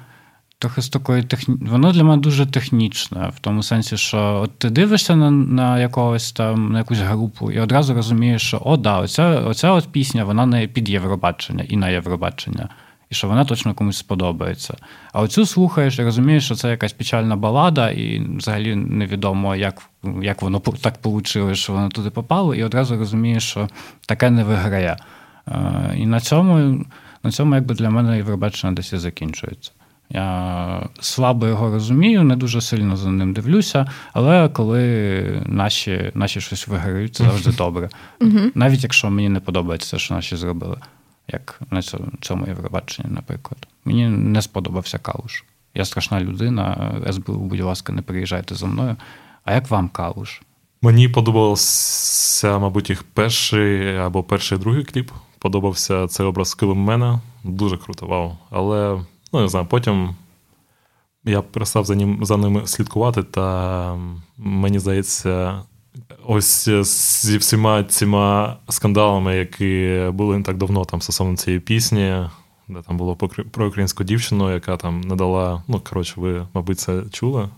трохи 0.63 0.83
з 0.83 0.89
такої 0.89 1.23
техні... 1.23 1.57
Воно 1.61 1.93
для 1.93 2.05
мене 2.05 2.23
дуже 2.23 2.47
технічне, 2.47 3.33
в 3.37 3.41
тому 3.41 3.63
сенсі, 3.63 3.97
що 3.97 4.41
от 4.45 4.59
ти 4.59 4.71
дивишся 4.71 5.17
на 5.17 5.31
на 5.31 5.79
якогось 5.79 6.33
там 6.33 6.73
на 6.73 6.79
якусь 6.79 6.99
групу, 6.99 7.51
і 7.51 7.61
одразу 7.61 7.95
розумієш, 7.95 8.43
що 8.43 8.63
о, 8.65 8.77
да, 8.77 8.99
оця, 8.99 9.41
оця 9.41 9.73
от 9.73 9.89
пісня, 9.89 10.25
вона 10.25 10.47
не 10.47 10.67
під 10.67 10.89
Євробачення 10.89 11.65
і 11.69 11.77
на 11.77 11.89
Євробачення. 11.89 12.69
І 13.11 13.15
що 13.15 13.29
вона 13.29 13.45
точно 13.45 13.75
комусь 13.75 13.97
сподобається. 13.97 14.77
А 15.13 15.21
оцю 15.21 15.47
слухаєш 15.47 15.99
і 15.99 16.05
розумієш, 16.05 16.45
що 16.45 16.55
це 16.55 16.71
якась 16.71 16.93
печальна 16.93 17.37
балада, 17.37 17.91
і 17.91 18.27
взагалі 18.37 18.75
невідомо, 18.77 19.57
як 19.57 19.83
як 20.23 20.43
воно 20.43 20.61
так 20.61 20.95
вийшло, 21.05 21.55
що 21.55 21.73
воно 21.73 21.89
туди 21.89 22.11
попало, 22.11 22.55
і 22.55 22.65
одразу 22.65 22.97
розумієш, 22.97 23.51
що 23.51 23.69
таке 24.07 24.31
не 24.31 24.45
виграє. 24.45 24.97
Е, 25.49 25.95
і 25.97 26.07
на 26.07 26.21
цьому 26.21 26.85
на 27.25 27.31
цьому 27.31 27.55
якби 27.55 27.75
для 27.75 27.91
мене 27.91 28.17
Євробачення 28.17 28.73
десь 28.73 28.93
і 28.93 28.99
закінчується. 28.99 29.73
Я 30.15 30.89
слабо 31.01 31.47
його 31.47 31.71
розумію, 31.71 32.23
не 32.23 32.37
дуже 32.37 32.61
сильно 32.61 32.97
за 32.97 33.11
ним 33.11 33.33
дивлюся, 33.33 33.87
але 34.13 34.49
коли 34.49 35.43
наші 35.47 36.11
наші 36.15 36.41
щось 36.41 36.69
виграють, 36.69 37.15
це 37.15 37.25
завжди 37.25 37.53
добре. 37.53 37.89
Навіть 38.55 38.83
якщо 38.83 39.11
мені 39.11 39.29
не 39.29 39.41
подобається, 39.41 39.99
що 39.99 40.15
наші 40.15 40.37
зробили, 40.37 40.77
як 41.29 41.61
на 41.71 41.83
цьому 42.21 42.47
Євробаченні, 42.47 43.11
наприклад. 43.15 43.67
Мені 43.85 44.09
не 44.09 44.43
сподобався 44.43 44.99
Калуш. 44.99 45.45
Я 45.75 45.85
страшна 45.85 46.21
людина, 46.21 46.95
СБУ, 47.13 47.33
будь 47.33 47.61
ласка, 47.61 47.93
не 47.93 48.03
приїжджайте 48.03 48.55
за 48.55 48.67
мною. 48.67 48.97
А 49.45 49.55
як 49.55 49.71
вам 49.71 49.89
Калуш? 49.89 50.43
Мені 50.83 51.09
подобався, 51.09 52.59
мабуть, 52.59 52.91
їх 52.91 53.03
перший 53.03 53.97
або 53.97 54.23
перший 54.23 54.59
другий 54.59 54.85
кліп. 54.85 55.11
Подобався 55.39 56.07
цей 56.07 56.27
образ 56.27 56.55
Килимена. 56.55 57.21
Дуже 57.45 57.77
круто, 57.77 58.07
вау. 58.07 58.37
Але 58.51 59.01
Ну, 59.33 59.41
не 59.41 59.49
знаю, 59.49 59.67
потім 59.67 60.15
я 61.25 61.43
перестав 61.43 61.85
за 61.85 61.95
ним, 61.95 62.19
за 62.23 62.37
ними 62.37 62.67
слідкувати, 62.67 63.23
та 63.23 63.97
мені 64.39 64.79
здається, 64.79 65.63
ось 66.27 66.69
зі 67.25 67.39
всіма 67.39 67.85
цими 67.85 68.55
скандалами, 68.69 69.37
які 69.37 70.03
були 70.13 70.39
не 70.39 70.45
так 70.45 70.57
давно 70.57 70.85
там 70.85 71.03
стосовно 71.03 71.37
цієї 71.37 71.61
пісні, 71.61 72.17
де 72.69 72.83
там 72.83 72.97
було 72.97 73.17
про 73.51 73.67
українську 73.67 74.05
дівчину, 74.05 74.53
яка 74.53 74.77
там 74.77 75.01
не 75.01 75.17
дала. 75.17 75.63
Ну, 75.69 75.81
коротше, 75.91 76.15
ви, 76.17 76.47
мабуть, 76.55 76.81
це 76.81 77.03
чули. 77.13 77.49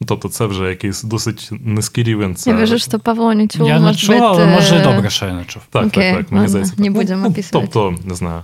Ну, 0.00 0.06
Тобто, 0.06 0.28
це 0.28 0.46
вже 0.46 0.68
якийсь 0.68 1.02
досить 1.02 1.48
низький 1.52 2.04
рівень. 2.04 2.34
Це... 2.34 2.50
Я 2.50 2.56
вижу, 2.56 2.78
що 2.78 2.98
Павло 2.98 3.34
не 3.34 3.48
чув. 3.48 3.68
Я 3.68 3.80
не 3.80 3.94
чув, 3.94 4.22
але 4.22 4.46
може 4.46 4.80
добре, 4.80 5.10
що 5.10 5.26
я 5.26 5.32
не 5.32 5.44
чув. 5.44 5.62
Так, 5.70 5.86
Окей, 5.86 6.14
так, 6.14 6.24
так. 6.24 6.32
Мені 6.32 6.48
здається. 6.48 6.74
Не 6.78 6.90
будемо 6.90 7.22
ну, 7.22 7.28
описувати. 7.28 7.70
Тобто, 7.72 8.08
не 8.08 8.14
знаю. 8.14 8.42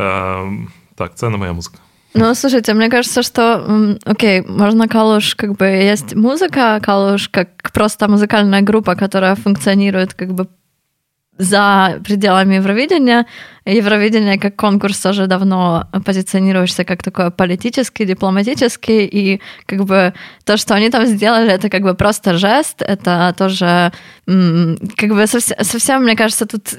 Е, 0.00 0.68
так, 0.97 1.15
це 1.15 1.29
не 1.29 1.37
моя 1.37 1.53
музика. 1.53 1.77
Ну, 2.15 2.35
слушайте, 2.35 2.73
мне 2.73 2.89
кажется, 2.89 3.23
что, 3.23 3.97
окей, 4.05 4.43
можно 4.47 4.87
Калуш, 4.87 5.35
как 5.35 5.57
бы, 5.57 5.65
есть 5.65 6.15
музыка, 6.15 6.79
Калуш 6.79 7.27
как 7.27 7.71
просто 7.73 8.07
музыкальная 8.07 8.61
группа, 8.61 8.95
которая 8.95 9.35
функционирует 9.35 10.13
как 10.13 10.33
бы 10.33 10.47
за 11.38 12.00
пределами 12.04 12.56
Евровидения. 12.56 13.26
Евровидение 13.64 14.38
как 14.38 14.56
конкурс 14.56 15.06
уже 15.06 15.26
давно 15.26 15.88
позиционируешься 16.04 16.84
как 16.84 17.02
такой 17.02 17.30
политический, 17.30 18.06
дипломатический, 18.06 19.04
и 19.04 19.40
как 19.66 19.84
бы 19.84 20.14
то, 20.44 20.56
что 20.56 20.74
они 20.74 20.90
там 20.90 21.06
сделали, 21.06 21.52
это 21.52 21.68
как 21.68 21.82
бы 21.82 21.94
просто 21.94 22.38
жест, 22.38 22.82
это 22.82 23.34
тоже 23.36 23.92
как 24.26 25.10
бы 25.10 25.26
совсем, 25.26 25.56
совсем 25.60 26.02
мне 26.02 26.16
кажется, 26.16 26.46
тут 26.46 26.74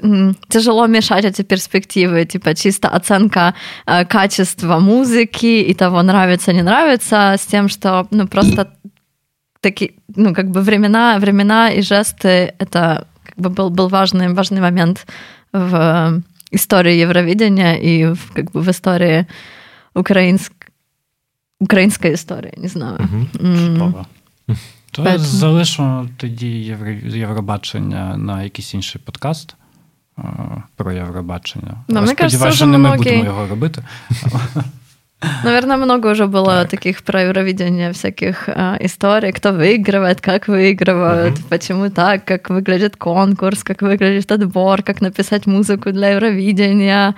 тяжело 0.50 0.88
мешать 0.88 1.26
эти 1.26 1.44
перспективы, 1.44 2.26
типа 2.26 2.56
чисто 2.56 2.90
оценка 2.90 3.54
э, 3.86 4.06
качества 4.06 4.80
музыки 4.80 5.62
и 5.62 5.74
того, 5.74 6.02
нравится, 6.02 6.54
не 6.54 6.64
нравится, 6.64 7.36
с 7.38 7.46
тем, 7.46 7.70
что 7.70 8.08
ну 8.12 8.28
просто 8.28 8.72
такие, 9.62 9.94
ну 10.16 10.34
как 10.34 10.50
бы 10.50 10.62
времена, 10.62 11.18
времена 11.20 11.70
и 11.70 11.82
жесты, 11.82 12.54
это 12.60 13.08
бы 13.39 13.51
был, 13.51 13.71
был 13.71 13.89
важный, 13.89 14.33
важный 14.33 14.61
момент 14.61 15.07
в 15.53 15.75
э, 15.75 16.21
истории 16.51 17.03
Евровидения 17.03 17.75
и 17.75 18.05
в, 18.05 18.33
как 18.33 18.53
бы 18.53 18.61
в 18.61 18.69
истории 18.69 19.27
украинск... 19.95 20.53
української 21.61 22.15
історії, 22.15 22.55
не 22.57 22.69
знаю. 22.69 22.99
Чудово. 23.33 24.07
То 24.91 25.03
Поэтому... 25.03 25.19
залишимо 25.19 26.09
тоді 26.17 26.77
Євробачення 27.05 28.17
на 28.17 28.43
якийсь 28.43 28.75
інший 28.75 29.01
подкаст 29.05 29.57
е, 30.19 30.23
про 30.77 30.93
Євробачення. 30.93 31.85
Ну, 31.89 32.07
Сподіваюся, 32.07 32.57
що 32.57 32.67
не 32.67 32.79
ми 32.79 32.97
будемо 32.97 33.25
його 33.25 33.47
робити. 33.47 33.85
Наверное, 35.44 35.78
много 35.78 36.08
уже 36.08 36.28
было 36.28 36.62
так. 36.62 36.70
таких 36.70 37.04
про 37.04 37.24
Евровидение 37.24 37.92
всяких 37.92 38.48
а, 38.48 38.78
историй, 38.80 39.34
кто 39.34 39.52
выигрывает, 39.52 40.22
как 40.22 40.48
выигрывают, 40.48 41.40
угу. 41.40 41.48
почему 41.50 41.90
так, 41.90 42.24
как 42.24 42.50
выглядит 42.50 42.96
конкурс, 42.96 43.64
как 43.64 43.82
выглядит 43.82 44.32
отбор, 44.32 44.82
как 44.82 45.02
написать 45.02 45.46
музыку 45.46 45.92
для 45.92 46.12
Евровидения. 46.12 47.16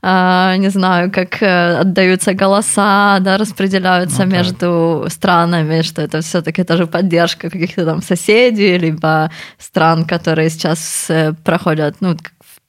А, 0.00 0.56
не 0.58 0.68
знаю, 0.68 1.10
как 1.10 1.42
э, 1.42 1.78
отдаются 1.80 2.32
голоса, 2.32 3.18
да, 3.20 3.36
распределяются 3.36 4.24
ну, 4.24 4.30
между 4.30 5.06
странами, 5.08 5.82
что 5.82 6.02
это 6.02 6.20
все-таки 6.20 6.62
тоже 6.62 6.86
поддержка 6.86 7.50
каких-то 7.50 7.84
там 7.84 8.00
соседей, 8.00 8.78
либо 8.78 9.32
стран, 9.58 10.04
которые 10.04 10.50
сейчас 10.50 11.06
э, 11.10 11.32
проходят, 11.42 11.96
ну, 12.00 12.16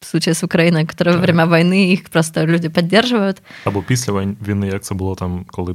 в 0.01 0.07
случае 0.07 0.35
з 0.35 0.45
Україною, 0.45 0.87
які 0.99 1.11
во 1.11 1.19
время 1.19 1.47
війни 1.47 1.87
їх 1.87 2.09
просто 2.09 2.47
люди 2.47 2.71
підтримують. 2.71 3.43
Або 3.65 3.83
після 3.83 4.13
війни, 4.49 4.69
як 4.69 4.83
це 4.83 4.95
було 4.95 5.15
там, 5.15 5.45
коли 5.47 5.75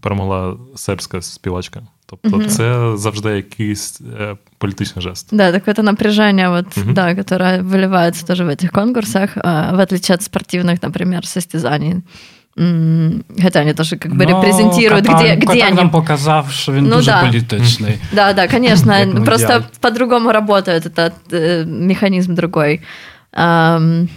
перемогла 0.00 0.56
сербська 0.76 1.22
співачка. 1.22 1.82
Тобто 2.06 2.36
угу. 2.36 2.44
це 2.44 2.96
завжди 2.96 3.30
якийсь 3.30 4.00
е, 4.20 4.36
політичний 4.58 5.02
жест. 5.02 5.28
Да, 5.32 5.52
такое 5.52 5.84
напряжение, 5.84 6.48
вот, 6.48 6.78
угу. 6.78 6.92
да, 6.92 7.14
которое 7.14 7.62
выливается 7.62 8.26
тоже 8.26 8.44
в 8.44 8.48
этих 8.48 8.70
конкурсах, 8.70 9.36
в 9.36 9.82
отличие 9.82 10.14
от 10.14 10.22
спортивных, 10.22 10.82
например, 10.82 11.26
состязаний. 11.26 11.94
Хотя 13.42 13.60
они 13.60 13.72
тоже 13.72 13.96
как 13.96 14.12
бы 14.12 14.26
Но 14.26 14.30
репрезентируют, 14.30 15.06
Катар, 15.06 15.22
где, 15.22 15.36
где 15.36 15.46
Катар 15.46 15.66
они... 15.68 15.76
нам 15.76 15.90
показав, 15.90 16.50
що 16.50 16.72
він 16.72 16.84
ну, 16.84 16.96
дуже 16.96 17.10
да. 17.10 17.26
політичний. 17.26 17.98
Да, 18.12 18.32
да, 18.32 18.48
конечно. 18.48 19.22
Просто 19.24 19.64
по-другому 19.80 20.32
работает 20.32 20.86
этот 20.86 21.12
э, 21.30 21.64
механизм 21.66 22.34
другой. 22.34 22.80
Um, 23.32 24.08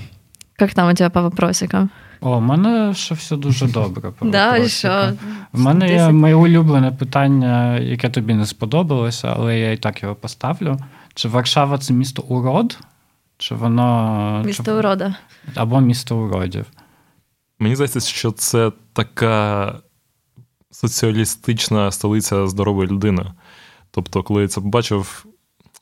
как 0.57 0.73
там 0.73 0.89
у 0.89 0.93
тебя 0.93 1.09
по 1.09 1.21
вопросикам? 1.21 1.89
О, 2.21 2.37
у 2.37 2.41
мене 2.41 2.93
ще 2.93 3.15
все 3.15 3.35
дуже 3.35 3.65
добре. 3.65 4.11
По 4.11 4.25
да, 4.25 4.67
що? 4.67 5.11
В 5.53 5.59
мене 5.59 5.93
є 5.93 6.09
моє 6.09 6.35
улюблене 6.35 6.91
питання, 6.91 7.77
яке 7.79 8.09
тобі 8.09 8.33
не 8.33 8.45
сподобалося, 8.45 9.33
але 9.37 9.59
я 9.59 9.71
і 9.71 9.77
так 9.77 10.03
його 10.03 10.15
поставлю. 10.15 10.77
Чи 11.13 11.27
Варшава 11.27 11.77
це 11.77 11.93
місто 11.93 12.23
урод? 12.27 12.77
Чи 13.37 13.55
воно. 13.55 14.43
Місто 14.45 14.63
чи... 14.63 14.71
урода. 14.71 15.15
Або 15.55 15.81
місто 15.81 16.17
уродів. 16.17 16.65
Мені 17.60 17.74
здається, 17.74 18.00
що 18.00 18.32
це 18.32 18.72
така 18.92 19.74
соціалістична 20.70 21.90
столиця 21.90 22.46
здорової 22.46 22.88
людини. 22.88 23.32
Тобто, 23.90 24.22
коли 24.22 24.42
я 24.42 24.48
це 24.48 24.60
побачив, 24.60 25.26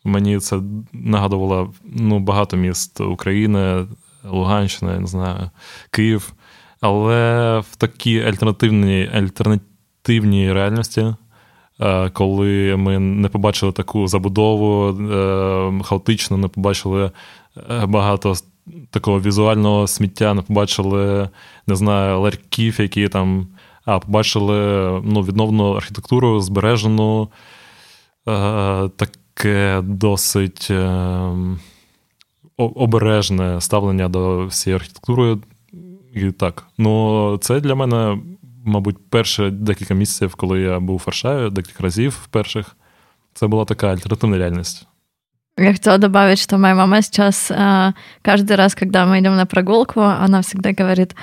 мені 0.04 0.38
це 0.38 0.60
нагадувало 0.92 1.74
ну, 1.84 2.18
багато 2.18 2.56
міст 2.56 3.00
України, 3.00 3.86
Луганщина, 4.24 5.00
не 5.00 5.06
знаю, 5.06 5.50
Київ. 5.90 6.32
Але 6.80 7.58
в 7.70 7.76
такій 7.76 8.20
альтернативній 8.20 9.10
альтернативній 9.14 10.52
реальності, 10.52 11.14
е, 11.80 12.10
коли 12.10 12.76
ми 12.76 12.98
не 12.98 13.28
побачили 13.28 13.72
таку 13.72 14.08
забудову 14.08 14.88
е, 15.12 15.82
хаотично, 15.84 16.36
не 16.36 16.48
побачили 16.48 17.10
е, 17.70 17.86
багато 17.86 18.34
такого 18.90 19.20
візуального 19.20 19.86
сміття, 19.86 20.34
не 20.34 20.42
побачили, 20.42 21.28
не 21.66 21.76
знаю, 21.76 22.20
ларьків, 22.20 22.80
які 22.80 23.08
там, 23.08 23.46
а 23.84 23.98
побачили 23.98 24.56
ну, 25.04 25.22
відновлену 25.22 25.72
архітектуру, 25.72 26.40
збережену, 26.40 27.28
е, 28.28 28.88
таке 28.88 29.80
досить 29.82 30.68
е, 30.70 31.30
обережне 32.56 33.60
ставлення 33.60 34.08
до 34.08 34.46
всієї 34.46 34.76
архітектури. 34.76 35.38
І 36.14 36.30
так, 36.30 36.64
ну 36.78 37.38
це 37.40 37.60
для 37.60 37.74
мене, 37.74 38.18
мабуть, 38.64 38.96
перше 39.10 39.50
декілька 39.50 39.94
місяців, 39.94 40.34
коли 40.34 40.60
я 40.60 40.80
був 40.80 40.96
у 40.96 41.06
Варшаві, 41.06 41.50
декілька 41.50 41.82
разів 41.82 42.26
перших. 42.30 42.76
Це 43.34 43.46
була 43.46 43.64
така 43.64 43.88
альтернативна 43.88 44.38
реальність. 44.38 44.86
Я 45.57 45.73
хотела 45.73 45.97
добавить, 45.99 46.39
что 46.39 46.57
моя 46.57 46.73
мама 46.73 47.01
сейчас 47.01 47.51
э, 47.51 47.91
каждый 48.23 48.55
раз, 48.55 48.73
когда 48.73 49.05
мы 49.05 49.19
идем 49.19 49.35
на 49.35 49.45
прогулку, 49.45 50.01
она 50.01 50.41
всегда 50.41 50.71
говорит, 50.71 51.15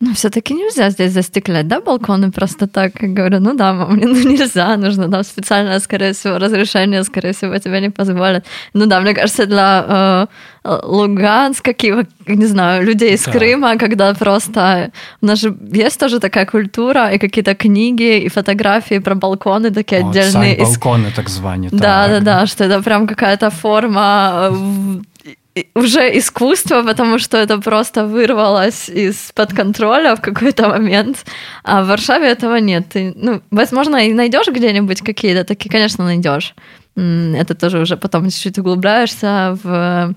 ну, 0.00 0.12
все-таки 0.12 0.54
нельзя 0.54 0.90
здесь 0.90 1.12
застеклять, 1.12 1.68
да, 1.68 1.80
балконы 1.80 2.30
просто 2.30 2.66
так. 2.66 3.02
Я 3.02 3.08
говорю, 3.08 3.40
ну 3.40 3.54
да, 3.54 3.72
мам, 3.72 3.96
ну 4.02 4.28
нельзя, 4.28 4.76
нужно 4.76 5.10
там 5.10 5.24
специальное, 5.24 5.80
скорее 5.80 6.12
всего, 6.12 6.38
разрешение, 6.38 7.02
скорее 7.04 7.32
всего, 7.32 7.58
тебе 7.58 7.80
не 7.80 7.90
позволят. 7.90 8.44
Ну 8.74 8.86
да, 8.86 9.00
мне 9.00 9.14
кажется, 9.14 9.46
для 9.46 10.28
э, 10.64 10.80
Луганска, 10.84 11.72
Киева, 11.72 12.04
не 12.26 12.46
знаю, 12.46 12.84
людей 12.84 13.14
из 13.14 13.24
да. 13.24 13.32
Крыма, 13.32 13.78
когда 13.78 14.12
просто... 14.12 14.90
У 15.22 15.26
нас 15.26 15.40
же 15.40 15.56
есть 15.72 15.98
тоже 15.98 16.20
такая 16.20 16.44
культура, 16.44 17.10
и 17.14 17.18
какие-то 17.18 17.54
книги, 17.54 18.18
и 18.18 18.28
фотографии 18.28 18.98
про 18.98 19.14
балконы 19.14 19.70
такие 19.70 20.02
О, 20.02 20.10
отдельные. 20.10 20.58
балконы, 20.58 21.10
так 21.16 21.28
звані. 21.30 21.68
Да, 21.72 22.08
да, 22.08 22.20
да, 22.20 22.46
что 22.46 22.64
это 22.64 22.82
прям 22.82 23.06
какая-то 23.06 23.50
форма 23.50 24.50
э, 24.52 25.15
уже 25.74 26.18
искусство, 26.18 26.82
потому 26.82 27.18
что 27.18 27.36
это 27.36 27.58
просто 27.58 28.06
вырвалось 28.06 28.88
из-под 28.88 29.52
контроля 29.52 30.14
в 30.14 30.20
какой-то 30.20 30.68
момент. 30.68 31.24
А 31.64 31.82
в 31.82 31.86
Варшаве 31.86 32.26
этого 32.26 32.56
нет. 32.56 32.88
Ты, 32.88 33.12
ну, 33.16 33.40
возможно, 33.50 33.96
и 33.96 34.12
найдешь 34.12 34.48
где-нибудь 34.48 35.02
какие-то 35.02 35.44
такие, 35.44 35.70
конечно, 35.70 36.04
найдешь. 36.04 36.54
Это 36.96 37.54
тоже 37.54 37.78
уже 37.78 37.96
потом 37.96 38.30
чуть-чуть 38.30 38.58
углубляешься 38.58 39.58
в 39.62 40.14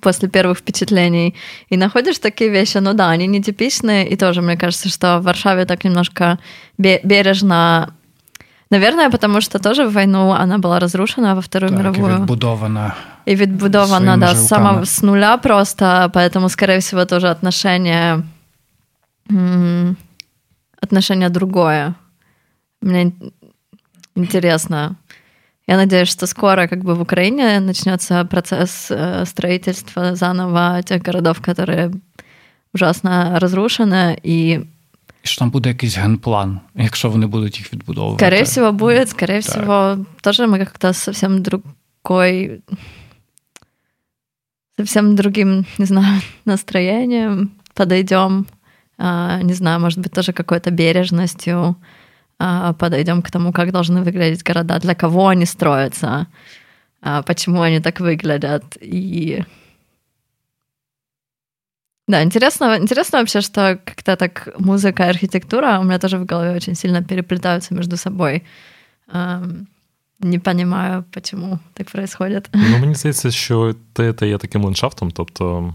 после 0.00 0.28
первых 0.28 0.58
впечатлений 0.58 1.34
и 1.70 1.76
находишь 1.76 2.18
такие 2.18 2.50
вещи, 2.50 2.78
ну 2.78 2.94
да, 2.94 3.10
они 3.10 3.28
нетипичные, 3.28 4.08
и 4.08 4.16
тоже 4.16 4.42
мне 4.42 4.56
кажется, 4.56 4.88
что 4.88 5.18
в 5.18 5.22
Варшаве 5.22 5.64
так 5.66 5.84
немножко 5.84 6.38
бережно 6.78 7.94
Наверное, 8.70 9.10
потому 9.10 9.42
что 9.42 9.58
тоже 9.58 9.84
в 9.84 9.92
войну 9.92 10.32
она 10.32 10.56
была 10.56 10.80
разрушена 10.80 11.34
во 11.34 11.42
Вторую 11.42 11.70
так, 11.70 11.78
мировую. 11.78 12.12
И 12.12 12.16
відбудована. 12.16 12.94
И 13.25 13.35
відбудована, 13.35 14.17
да, 14.17 14.35
с 14.35 14.47
самого 14.47 14.85
с 14.85 15.01
нуля 15.03 15.37
просто, 15.37 16.09
поэтому, 16.13 16.49
скорее 16.49 16.79
всего, 16.79 17.05
тоже 17.05 17.27
отношение, 17.27 18.23
отношение 20.81 21.29
другое. 21.29 21.93
Мне 22.81 23.11
интересно. 24.15 24.95
Я 25.67 25.75
надеюсь, 25.75 26.09
что 26.09 26.27
скоро 26.27 26.67
как 26.67 26.83
бы 26.83 26.95
в 26.95 27.01
Украине 27.01 27.59
начнется 27.59 28.23
процесс 28.23 28.87
э, 28.89 29.25
строительства 29.25 30.15
заново 30.15 30.81
тех 30.83 31.01
городов, 31.01 31.41
которые 31.41 31.91
ужасно 32.73 33.37
разрушены, 33.39 34.17
и 34.23 34.61
що 35.23 35.39
там 35.39 35.49
буде 35.49 35.69
якийсь 35.69 35.97
генплан, 35.97 36.59
якщо 36.75 37.09
вони 37.09 37.27
будуть 37.27 37.59
їх 37.59 37.73
відбудовувати. 37.73 38.25
Скорее 38.25 38.43
всего, 38.43 38.71
будет, 38.71 39.09
скорее 39.09 39.41
так. 39.41 39.51
всего, 39.51 40.05
тоже 40.21 40.47
мы 40.47 40.57
как-то 40.57 40.93
совсем 40.93 41.43
другой, 41.43 42.61
совсем 44.78 45.16
другим, 45.16 45.66
не 45.78 45.84
знаю, 45.84 46.20
настроением 46.44 47.52
подойдем. 47.74 48.46
Не 48.98 49.54
знаю, 49.54 49.80
может 49.80 49.98
быть, 49.98 50.12
тоже 50.12 50.32
какой-то 50.32 50.70
бережностью 50.70 51.76
подойдем 52.38 53.22
к 53.22 53.30
тому, 53.30 53.52
как 53.52 53.72
должны 53.72 54.02
выглядеть 54.02 54.44
города, 54.44 54.78
для 54.78 54.94
кого 54.94 55.28
они 55.28 55.46
строятся, 55.46 56.26
почему 57.00 57.62
они 57.62 57.80
так 57.80 58.00
выглядят. 58.00 58.76
И 58.80 59.42
Да, 62.08 62.22
интересно, 62.22 62.76
интересно 62.78 63.20
вообще, 63.20 63.40
что 63.40 63.80
как-то 63.84 64.16
так 64.16 64.48
музыка 64.58 65.04
и 65.04 65.08
архитектура 65.08 65.78
у 65.78 65.84
меня 65.84 65.98
тоже 65.98 66.18
в 66.18 66.26
голове 66.26 66.54
очень 66.54 66.74
сильно 66.74 67.02
переплетаются 67.02 67.74
между 67.74 67.96
собой. 67.96 68.44
Не 70.22 70.38
понимаю, 70.38 71.04
почему 71.10 71.58
так 71.74 71.90
происходит. 71.90 72.48
Ну, 72.54 72.78
мені 72.78 72.94
здається, 72.94 73.30
що 73.30 73.74
те, 73.92 74.12
те 74.12 74.28
є 74.28 74.38
таким 74.38 74.64
ландшафтом. 74.64 75.10
Тобто 75.10 75.74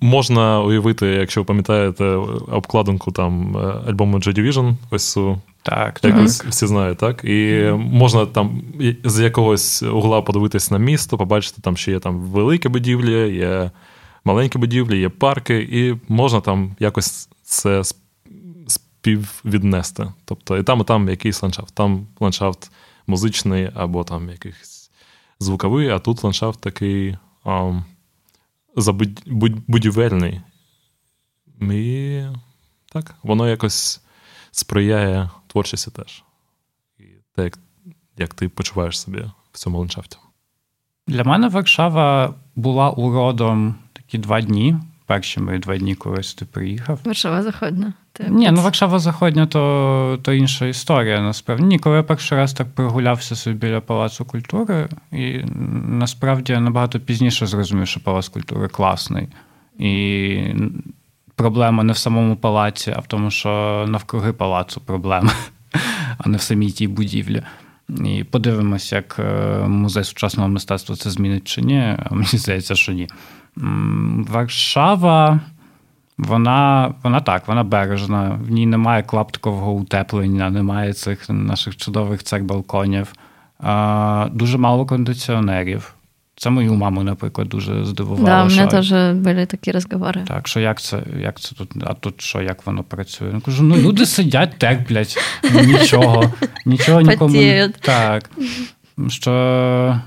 можна 0.00 0.60
уявити, 0.60 1.06
якщо 1.06 1.40
ви 1.40 1.44
пам'ятаєте 1.44 2.04
обкладинку 2.04 3.12
там 3.12 3.56
альбому 3.86 4.18
Joy 4.18 4.38
Division, 4.38 4.74
ось 4.90 5.12
цю. 5.12 5.40
Так, 5.62 6.00
як 6.04 6.14
так. 6.14 6.28
всі 6.28 6.66
знають, 6.66 6.98
так? 6.98 7.24
І 7.24 7.70
можна 7.76 8.26
там 8.26 8.62
з 9.04 9.20
якогось 9.20 9.82
угла 9.82 10.22
подивитись 10.22 10.70
на 10.70 10.78
місто, 10.78 11.18
побачити, 11.18 11.62
там, 11.62 11.76
що 11.76 11.90
є 11.90 11.98
там 11.98 12.20
великі 12.20 12.68
будівлі, 12.68 13.34
є 13.34 13.70
маленькі 14.24 14.58
будівлі, 14.58 15.00
є 15.00 15.08
парки, 15.08 15.68
і 15.70 16.12
можна 16.12 16.40
там 16.40 16.76
якось 16.78 17.28
це 17.42 17.82
співвіднести. 18.66 20.12
Тобто 20.24 20.58
і 20.58 20.62
там, 20.62 20.80
і 20.80 20.84
там 20.84 21.08
якийсь 21.08 21.42
ландшафт. 21.42 21.74
Там 21.74 22.06
ландшафт 22.20 22.70
музичний 23.06 23.70
або 23.74 24.04
там 24.04 24.30
якийсь 24.30 24.90
звуковий, 25.38 25.88
а 25.88 25.98
тут 25.98 26.24
ландшафт 26.24 26.60
такий 26.60 27.16
а, 27.44 27.82
будівельний. 29.66 30.40
І 31.60 32.22
так, 32.92 33.14
воно 33.22 33.48
якось 33.48 34.00
сприяє 34.50 35.30
творчості 35.46 35.90
теж. 35.90 36.24
І 36.98 37.02
те, 37.36 37.44
як, 37.44 37.58
як 38.16 38.34
ти 38.34 38.48
почуваєш 38.48 39.00
себе 39.00 39.30
в 39.52 39.58
цьому 39.58 39.78
ландшафті. 39.78 40.16
Для 41.06 41.24
мене 41.24 41.48
Варшава 41.48 42.34
була 42.56 42.90
уродом 42.90 43.74
такі 43.92 44.18
два 44.18 44.40
дні. 44.40 44.76
Перші 45.10 45.40
мої 45.40 45.58
два 45.58 45.76
дні, 45.76 45.94
коли 45.94 46.20
ти 46.38 46.44
приїхав. 46.44 46.98
Варшава 47.04 47.42
Заходня. 47.42 47.92
Ні, 48.28 48.50
ну 48.50 48.62
Варшава 48.62 48.98
Заходня 48.98 49.46
то 49.46 50.18
то 50.22 50.32
інша 50.32 50.66
історія. 50.66 51.20
Насправді. 51.20 51.64
Ні, 51.64 51.78
коли 51.78 51.96
я 51.96 52.02
перший 52.02 52.38
раз 52.38 52.52
так 52.52 52.74
прогулявся 52.74 53.36
собі 53.36 53.56
біля 53.56 53.80
Палацу 53.80 54.24
культури, 54.24 54.88
і 55.12 55.38
насправді 55.86 56.52
я 56.52 56.60
набагато 56.60 57.00
пізніше 57.00 57.46
зрозумів, 57.46 57.86
що 57.86 58.00
Палац 58.00 58.28
культури 58.28 58.68
класний. 58.68 59.28
І 59.78 60.38
проблема 61.34 61.82
не 61.82 61.92
в 61.92 61.96
самому 61.96 62.36
палаці, 62.36 62.92
а 62.96 63.00
в 63.00 63.06
тому, 63.06 63.30
що 63.30 63.84
навкруги 63.88 64.32
палацу 64.32 64.80
проблема, 64.80 65.32
а 66.18 66.28
не 66.28 66.36
в 66.36 66.40
самій 66.40 66.70
тій 66.70 66.88
будівлі. 66.88 67.42
І 68.04 68.24
подивимося, 68.24 68.96
як 68.96 69.16
е, 69.18 69.58
музей 69.68 70.04
сучасного 70.04 70.48
мистецтва 70.48 70.96
це 70.96 71.10
змінить 71.10 71.44
чи 71.44 71.62
ні. 71.62 71.96
А 71.98 72.14
мені 72.14 72.26
здається, 72.26 72.74
що 72.74 72.92
ні. 72.92 73.08
Варшава, 74.28 75.40
вона 76.18 76.94
вона 77.02 77.20
так, 77.20 77.48
вона 77.48 77.64
бережна. 77.64 78.38
В 78.46 78.50
ній 78.50 78.66
немає 78.66 79.02
клаптикового 79.02 79.72
утеплення, 79.72 80.50
немає 80.50 80.92
цих 80.92 81.30
наших 81.30 81.76
чудових 81.76 82.22
цих 82.22 82.44
балконів. 82.44 83.12
Дуже 84.30 84.58
мало 84.58 84.86
кондиціонерів. 84.86 85.94
Це 86.36 86.50
мою 86.50 86.74
маму, 86.74 87.02
наприклад, 87.02 87.48
дуже 87.48 87.84
здивувало. 87.84 88.26
Да, 88.26 88.44
у 88.44 88.48
мене 88.48 88.66
теж 88.66 88.92
були 89.14 89.46
такі 89.46 89.72
розговори. 89.72 90.24
Так, 90.26 90.48
що 90.48 90.60
як 90.60 90.80
це 90.80 91.02
як 91.20 91.40
це 91.40 91.54
тут, 91.54 91.70
а 91.86 91.94
тут 91.94 92.20
що, 92.20 92.42
як 92.42 92.66
воно 92.66 92.82
працює? 92.82 93.30
Я 93.34 93.40
кажу, 93.40 93.62
ну 93.62 93.76
люди 93.76 94.06
сидять, 94.06 94.58
терплять, 94.58 95.18
нічого, 95.66 96.32
нічого 96.66 97.00
нікому. 97.00 97.68
Так. 97.80 98.30
Що 99.08 100.00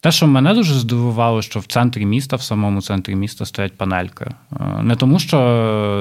те, 0.00 0.10
що 0.10 0.26
мене 0.26 0.54
дуже 0.54 0.74
здивувало, 0.74 1.42
що 1.42 1.60
в 1.60 1.66
центрі 1.66 2.06
міста, 2.06 2.36
в 2.36 2.42
самому 2.42 2.82
центрі 2.82 3.14
міста 3.14 3.46
стоять 3.46 3.76
панельки. 3.76 4.26
Е, 4.60 4.82
не 4.82 4.96
тому, 4.96 5.18
що 5.18 5.38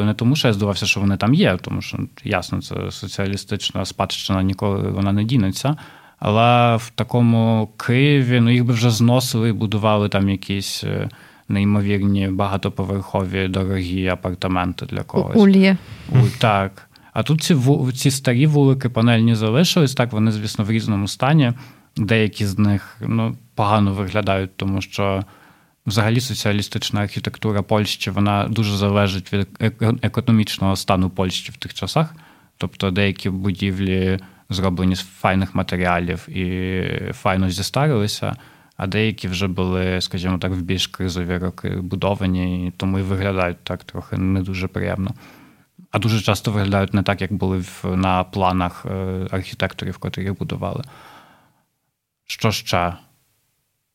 не 0.06 0.14
тому, 0.14 0.36
що 0.36 0.48
я 0.48 0.54
здивався, 0.54 0.86
що 0.86 1.00
вони 1.00 1.18
там 1.18 1.34
є, 1.34 1.58
тому 1.62 1.82
що 1.82 2.00
ясно, 2.24 2.62
це 2.62 2.92
соціалістична 2.92 3.86
спадщина, 3.86 4.44
ніколи 4.44 4.90
вона 4.90 5.12
не 5.12 5.24
дінеться. 5.24 5.76
Але 6.20 6.76
в 6.76 6.92
такому 6.96 7.70
Києві 7.78 8.40
ну 8.40 8.50
їх 8.50 8.66
би 8.66 8.74
вже 8.74 8.90
зносили 8.90 9.50
і 9.50 9.54
будували 9.54 10.10
там 10.10 10.30
якісь 10.30 10.84
е, 10.84 11.10
неймовірні 11.50 12.28
багатоповерхові 12.28 13.48
дорогі 13.48 14.08
апартаменти 14.08 14.86
для 14.86 15.04
когось. 15.04 15.36
Ульє. 15.36 15.78
Так. 16.38 16.90
А 17.14 17.24
тут 17.24 17.44
ці 17.44 17.58
ці 17.96 18.12
старі 18.12 18.48
вулики 18.48 18.90
панельні 18.90 19.36
залишились, 19.36 19.96
так 19.96 20.12
вони, 20.12 20.32
звісно, 20.32 20.66
в 20.66 20.72
різному 20.72 21.08
стані. 21.08 21.54
Деякі 21.98 22.46
з 22.46 22.60
них 22.60 22.98
ну, 23.08 23.36
погано 23.60 23.94
виглядають, 23.94 24.58
тому 24.58 24.82
що 24.82 25.24
взагалі 25.86 26.20
соціалістична 26.20 27.02
архітектура 27.02 27.62
Польщі 27.62 28.12
вона 28.12 28.48
дуже 28.48 28.78
залежить 28.78 29.34
від 29.34 29.48
економічного 30.02 30.76
стану 30.76 31.10
Польщі 31.10 31.52
в 31.52 31.58
тих 31.58 31.74
часах. 31.74 32.16
Тобто 32.58 32.92
деякі 32.92 33.30
будівлі 33.30 34.20
зроблені 34.50 34.96
з 34.96 35.02
файних 35.02 35.56
матеріалів 35.56 36.30
і 36.30 37.14
файно 37.14 37.50
зістарилися. 37.50 38.36
а 38.78 38.88
деякі 38.88 39.28
вже 39.28 39.48
були, 39.48 40.02
скажімо 40.02 40.38
так, 40.38 40.52
в 40.52 40.62
більш 40.62 40.88
кризові 40.88 41.38
роки 41.38 41.70
будовані, 41.70 42.68
і 42.68 42.72
тому 42.72 43.00
і 43.00 43.02
виглядають 43.02 43.64
так 43.64 43.84
трохи 43.84 44.18
не 44.18 44.42
дуже 44.42 44.68
приємно. 44.68 45.14
А 45.92 46.00
дуже 46.00 46.22
часто 46.22 46.52
виглядають 46.52 46.94
не 46.94 47.04
так, 47.04 47.22
як 47.22 47.34
були 47.34 47.64
на 47.84 48.24
планах 48.24 48.86
е, 48.86 49.28
архітекторів, 49.32 49.98
котрі 49.98 50.24
їх 50.24 50.38
будували. 50.38 50.84
Що 52.26 52.52
ще? 52.52 52.94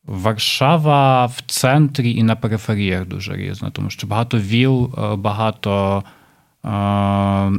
Варшава 0.07 1.25
в 1.25 1.41
центрі 1.45 2.11
і 2.11 2.23
на 2.23 2.35
периферіях 2.35 3.05
дуже 3.05 3.35
різна, 3.35 3.69
тому 3.69 3.89
що 3.89 4.07
багато 4.07 4.37
віл, 4.37 4.93
багато 5.17 6.03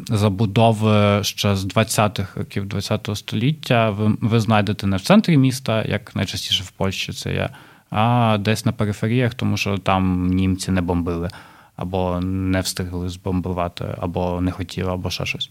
забудови 0.08 1.24
ще 1.24 1.56
з 1.56 1.66
20-х 1.66 2.36
років 2.36 2.68
ХХ 2.74 3.16
століття. 3.16 3.90
Ви, 3.90 4.16
ви 4.20 4.40
знайдете 4.40 4.86
не 4.86 4.96
в 4.96 5.00
центрі 5.00 5.36
міста, 5.36 5.82
як 5.82 6.16
найчастіше 6.16 6.64
в 6.64 6.70
Польщі 6.70 7.12
це 7.12 7.34
є, 7.34 7.48
а 7.90 8.36
десь 8.40 8.64
на 8.66 8.72
периферіях, 8.72 9.34
тому 9.34 9.56
що 9.56 9.78
там 9.78 10.26
німці 10.26 10.70
не 10.70 10.80
бомбили, 10.80 11.30
або 11.76 12.20
не 12.20 12.60
встигли 12.60 13.08
збомбувати, 13.08 13.84
або 13.98 14.40
не 14.40 14.50
хотіли, 14.50 14.92
або 14.92 15.10
ще 15.10 15.26
щось. 15.26 15.50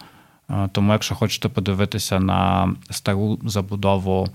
Тому, 0.72 0.92
якщо 0.92 1.16
хочете 1.16 1.50
подивитися 1.50 2.20
на 2.20 2.70
стару 2.90 3.40
забудову. 3.44 4.28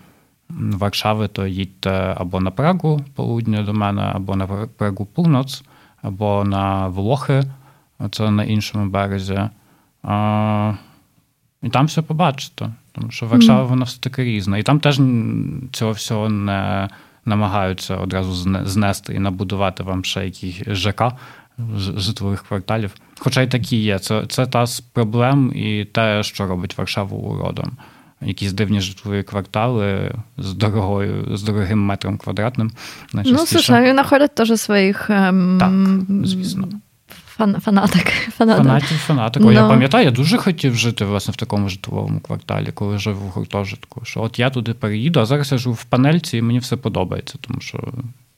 Варшави, 0.59 1.29
то 1.29 1.47
їдьте 1.47 2.15
або 2.17 2.41
на 2.41 2.51
Прагу 2.51 3.01
полудня 3.15 3.63
до 3.63 3.73
мене, 3.75 4.03
або 4.03 4.37
на 4.37 4.47
Прагу 4.77 5.07
Пуноц, 5.07 5.63
або 6.03 6.45
на 6.45 6.89
Волохи, 6.89 7.43
це 8.11 8.31
на 8.31 8.45
іншому 8.45 8.91
березі. 8.91 9.41
А, 10.03 10.75
І 11.63 11.69
там 11.69 11.87
все 11.87 12.03
побачите. 12.03 12.71
Тому 12.93 13.11
що 13.11 13.27
Варшава, 13.27 13.63
вона 13.63 13.85
все 13.85 14.01
таки 14.01 14.25
різна. 14.25 14.59
І 14.59 14.63
там 14.63 14.81
теж 14.81 15.01
цього 15.73 15.93
всього 15.93 16.29
не 16.29 16.89
намагаються 17.25 17.97
одразу 17.97 18.33
знести 18.65 19.15
і 19.15 19.19
набудувати 19.19 19.83
вам 19.83 20.05
ще 20.05 20.25
якісь 20.25 20.63
ЖК 20.67 21.13
житлових 21.77 22.43
кварталів. 22.43 22.95
Хоча 23.19 23.43
й 23.43 23.47
такі 23.47 23.77
є. 23.77 23.99
Це 23.99 24.27
це 24.27 24.47
та 24.47 24.67
з 24.67 24.81
проблем 24.81 25.53
і 25.55 25.85
те, 25.85 26.23
що 26.23 26.47
робить 26.47 26.79
Варшаву 26.79 27.17
уродом 27.17 27.73
якісь 28.23 28.53
дивні 28.53 28.81
житлові 28.81 29.23
квартали 29.23 30.15
з 30.39 30.53
дорогою, 30.55 31.37
з 31.37 31.43
дорогим 31.43 31.79
метром 31.79 32.19
квадратним. 32.19 32.71
Ну, 33.13 33.47
слушай, 33.47 33.83
они 33.83 33.93
находят 33.93 34.35
тоже 34.35 34.57
своїх 34.57 35.11
ем, 35.11 35.59
так, 35.61 35.73
звісно. 36.27 36.69
Фан, 37.41 37.61
фанаток. 37.61 38.05
Фанатів, 38.37 38.65
фанатів. 38.65 38.99
фанаток. 38.99 39.43
No. 39.43 39.53
Я 39.53 39.69
пам'ятаю, 39.69 40.05
я 40.05 40.11
дуже 40.11 40.39
хотів 40.39 40.75
жити 40.75 41.05
власне 41.05 41.33
в 41.33 41.37
такому 41.37 41.69
житловому 41.69 42.21
кварталі, 42.21 42.69
коли 42.75 42.99
жив 42.99 43.27
у 43.27 43.29
гуртожитку. 43.29 44.01
Що 44.05 44.23
от 44.23 44.39
я 44.39 44.51
туди 44.51 44.75
переїду, 44.75 45.21
а 45.21 45.27
зараз 45.27 45.53
я 45.53 45.59
живу 45.59 45.75
в 45.75 45.85
панельці, 45.85 46.39
і 46.39 46.43
мені 46.43 46.59
все 46.59 46.77
подобається, 46.77 47.35
тому 47.41 47.61
що 47.61 47.93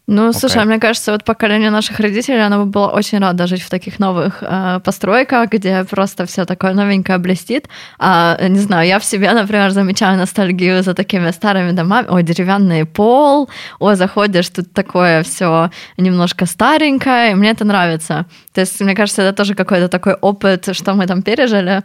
Ну, 0.08 0.28
okay. 0.28 0.32
слушай, 0.32 0.64
мне 0.64 0.80
кажется, 0.80 1.12
вот 1.12 1.22
поколение 1.24 1.70
наших 1.70 2.00
родителей, 2.00 2.44
оно 2.44 2.64
бы 2.64 2.70
было 2.70 2.88
очень 2.88 3.18
радо 3.20 3.46
жить 3.46 3.62
в 3.62 3.70
таких 3.70 4.00
новых 4.00 4.42
э, 4.42 4.80
постройках, 4.84 5.48
где 5.50 5.84
просто 5.84 6.26
все 6.26 6.44
такое 6.44 6.74
новенькое 6.74 7.18
блестит. 7.18 7.68
А, 8.00 8.36
не 8.48 8.58
знаю, 8.58 8.88
я 8.88 8.98
в 8.98 9.04
себе, 9.04 9.32
например, 9.32 9.70
замечаю 9.70 10.18
ностальгию 10.18 10.82
за 10.82 10.94
такими 10.94 11.30
старыми 11.30 11.70
домами. 11.70 12.08
Ой, 12.10 12.24
деревянный 12.24 12.84
пол, 12.84 13.48
ой, 13.78 13.94
заходишь, 13.94 14.48
тут 14.48 14.72
такое 14.72 15.22
все 15.22 15.70
немножко 15.96 16.46
старенькое, 16.46 17.30
и 17.30 17.34
мне 17.34 17.50
это 17.50 17.64
нравится. 17.64 18.26
То 18.52 18.60
есть, 18.60 18.80
мне 18.80 18.96
кажется, 18.96 19.22
это 19.22 19.36
тоже 19.36 19.54
какой-то 19.54 19.88
такой 19.88 20.14
опыт, 20.14 20.74
что 20.74 20.94
мы 20.94 21.06
там 21.06 21.22
пережили, 21.22 21.82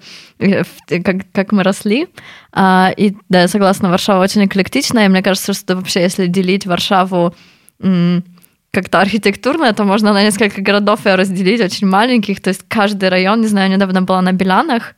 как, 0.87 1.17
как 1.31 1.51
мы 1.51 1.61
росли. 1.61 2.07
А, 2.51 2.91
и 2.97 3.15
да, 3.29 3.41
я 3.41 3.47
согласна, 3.47 3.89
Варшава 3.89 4.23
очень 4.23 4.43
эклектичная, 4.45 5.05
и 5.05 5.09
мне 5.09 5.21
кажется, 5.21 5.53
что 5.53 5.75
вообще, 5.75 6.01
если 6.01 6.25
делить 6.25 6.65
Варшаву 6.65 7.35
как-то 7.79 9.01
архитектурно, 9.01 9.73
то 9.73 9.83
можно 9.83 10.13
на 10.13 10.23
несколько 10.23 10.61
городов 10.61 11.05
ее 11.05 11.15
разделить, 11.15 11.61
очень 11.61 11.87
маленьких. 11.87 12.41
То 12.41 12.49
есть 12.49 12.63
каждый 12.67 13.09
район, 13.09 13.41
не 13.41 13.47
знаю, 13.47 13.71
недавно 13.71 14.01
была 14.01 14.21
на 14.21 14.33
Белянах, 14.33 14.95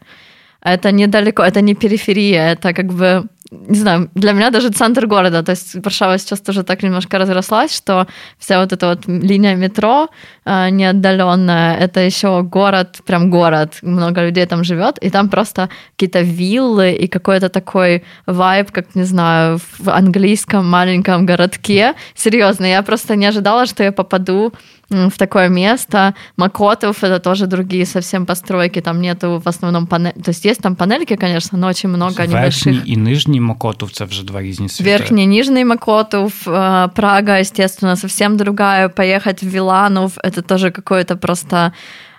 это 0.62 0.92
недалеко, 0.92 1.44
это 1.44 1.62
не 1.62 1.76
периферия, 1.76 2.52
это 2.52 2.74
как 2.74 2.88
бы 2.88 3.28
не 3.52 3.80
знаю, 3.80 4.10
для 4.14 4.34
меня 4.34 4.52
даже 4.52 4.70
центр 4.70 5.08
города, 5.08 5.42
то 5.42 5.52
есть 5.52 5.76
Варшава 5.76 6.18
сейчас 6.20 6.40
тоже 6.40 6.64
так 6.64 6.84
немножко 6.84 7.18
разрослась, 7.18 7.76
что 7.76 8.06
вся 8.38 8.60
вот 8.60 8.72
эта 8.74 8.88
вот 8.88 9.08
линия 9.08 9.56
метро 9.56 10.10
э, 10.46 10.70
неотдаленная, 10.70 11.78
это 11.78 12.00
еще 12.00 12.44
город, 12.44 13.02
прям 13.06 13.32
город, 13.32 13.80
много 13.82 14.26
людей 14.26 14.46
там 14.46 14.64
живет, 14.64 15.00
и 15.00 15.10
там 15.10 15.30
просто 15.30 15.70
какие-то 15.96 16.22
виллы 16.22 16.92
и 16.92 17.08
какой-то 17.08 17.50
такой 17.50 18.04
вайб, 18.28 18.72
как, 18.72 18.94
не 18.96 19.04
знаю, 19.04 19.58
в 19.80 19.90
английском 19.90 20.70
маленьком 20.70 21.26
городке. 21.26 21.96
Серьезно, 22.16 22.66
я 22.66 22.84
просто 22.84 23.16
не 23.16 23.26
ожидала, 23.26 23.66
что 23.66 23.84
я 23.84 23.92
попаду 23.92 24.54
в 24.91 25.17
такое 25.17 25.49
место. 25.49 26.15
Макотов — 26.37 27.03
это 27.03 27.19
тоже 27.19 27.47
другие 27.47 27.87
совсем 27.87 28.27
постройки, 28.27 28.81
там 28.81 29.01
нету 29.01 29.41
в 29.45 29.49
основном 29.49 29.87
панель... 29.87 30.13
То 30.13 30.31
есть 30.31 30.45
есть 30.45 30.61
там 30.61 30.77
панельки, 30.77 31.17
конечно, 31.17 31.59
но 31.59 31.69
очень 31.69 31.89
много 31.89 32.23
Верхний 32.23 32.37
небольших. 32.37 32.89
и 32.89 32.97
нижний 32.97 33.41
Макотов — 33.41 33.93
це 33.93 34.05
вже 34.05 34.25
два 34.25 34.43
різні 34.43 34.69
світи. 34.69 34.91
Верхний, 34.91 35.27
нижний 35.27 35.65
Макотов, 35.65 36.43
э, 36.47 36.89
Прага, 36.95 37.39
естественно, 37.39 37.97
совсем 37.97 38.37
другая. 38.37 38.89
Поехать 38.89 39.43
в 39.43 39.47
Виланов — 39.47 40.25
это 40.25 40.43
тоже 40.43 40.71
какое-то 40.71 41.17
просто 41.17 41.73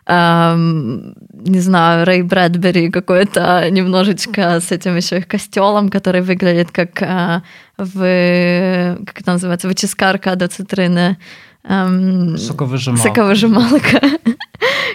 эм, 0.07 1.13
не 1.33 1.59
знаю, 1.59 2.05
Рэй 2.05 2.21
Брэдбери 2.21 2.91
какой-то 2.91 3.69
немножечко 3.71 4.59
с 4.59 4.71
этим 4.71 4.95
еще 4.97 5.17
их 5.17 5.27
костелом, 5.27 5.89
который 5.89 6.21
выглядит 6.21 6.71
как 6.71 7.01
э, 7.01 7.41
в, 7.77 8.97
как 9.05 9.21
это 9.21 9.33
называется, 9.33 9.67
выческарка 9.67 10.35
до 10.35 10.47
цитрины. 10.47 11.17
Эм, 11.63 12.37
соковыжималка. 12.37 13.03
Соковыжималка. 13.03 14.01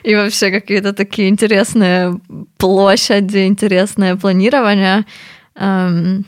И 0.05 0.15
вообще 0.15 0.51
какие-то 0.51 0.93
такие 0.93 1.29
интересные 1.29 2.21
площади, 2.59 3.47
интересное 3.47 4.17
планирование. 4.17 5.05
Эм, 5.57 6.25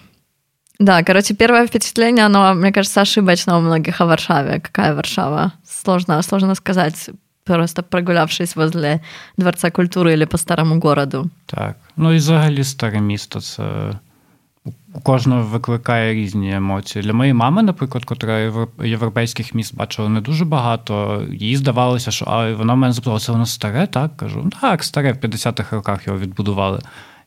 да, 0.79 1.03
короче, 1.05 1.35
первое 1.35 1.67
впечатление, 1.67 2.27
оно, 2.27 2.55
мне 2.55 2.73
кажется, 2.73 3.01
ошибочно 3.01 3.57
у 3.57 3.61
многих 3.61 4.01
о 4.01 4.07
Варшаве. 4.07 4.61
Какая 4.61 4.95
Варшава? 4.95 5.53
Сложно, 5.65 6.23
сложно 6.23 6.55
сказать, 6.57 7.11
просто 7.45 7.83
прогулявшись 7.83 8.57
возле 8.57 9.01
Дворца 9.37 9.71
культури 9.71 10.13
или 10.13 10.25
по 10.25 10.39
старому 10.39 10.81
городу. 10.81 11.31
Так. 11.47 11.77
Ну 11.97 12.13
і 12.13 12.17
взагалі 12.17 12.65
старе 12.65 13.01
місто 13.01 13.41
це 13.41 13.93
у 14.98 15.02
кожного 15.02 15.44
викликає 15.44 16.14
різні 16.14 16.56
емоції. 16.56 17.04
Для 17.04 17.14
моєї 17.14 17.34
мами, 17.34 17.64
наприклад, 17.64 18.06
котра 18.06 18.52
європейських 18.84 19.54
міст 19.54 19.76
бачила 19.76 20.10
не 20.10 20.22
дуже 20.22 20.46
багато, 20.46 21.24
їй 21.32 21.56
здавалося, 21.56 22.12
що 22.12 22.26
а 22.26 22.54
вона 22.54 22.76
мене 22.76 22.94
запитала, 22.94 23.20
це 23.20 23.32
воно 23.32 23.46
старе, 23.46 23.88
так? 23.88 24.18
Кажу, 24.18 24.42
«Ну, 24.44 24.52
так, 24.62 24.84
старе, 24.84 25.14
в 25.14 25.16
50-х 25.16 25.76
роках 25.76 26.08
його 26.08 26.20
відбудували. 26.20 26.80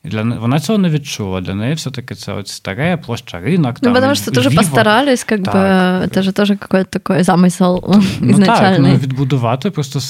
Для 0.05 0.23
вона 0.23 0.61
цього 0.61 0.79
не 0.79 0.89
відчула. 0.89 1.41
Для 1.41 1.55
неї 1.55 1.75
все-таки 1.75 2.15
це 2.15 2.33
от 2.33 2.49
старе, 2.49 2.97
площа 2.97 3.41
ринок. 3.41 3.77
Ну, 3.83 3.95
потому 3.95 4.15
что 4.15 4.31
тоже 4.31 4.51
постарались, 4.51 5.25
как 5.25 5.45
так. 5.45 5.55
бы, 5.55 5.61
это 6.07 6.23
же 6.23 6.33
тоже 6.33 6.57
какой-то 6.57 6.91
такой 6.91 7.23
замисел 7.23 7.85
ну, 8.21 8.45
Так, 8.47 8.79
ну, 8.79 8.97
відбудувати 8.97 9.71
просто 9.71 10.01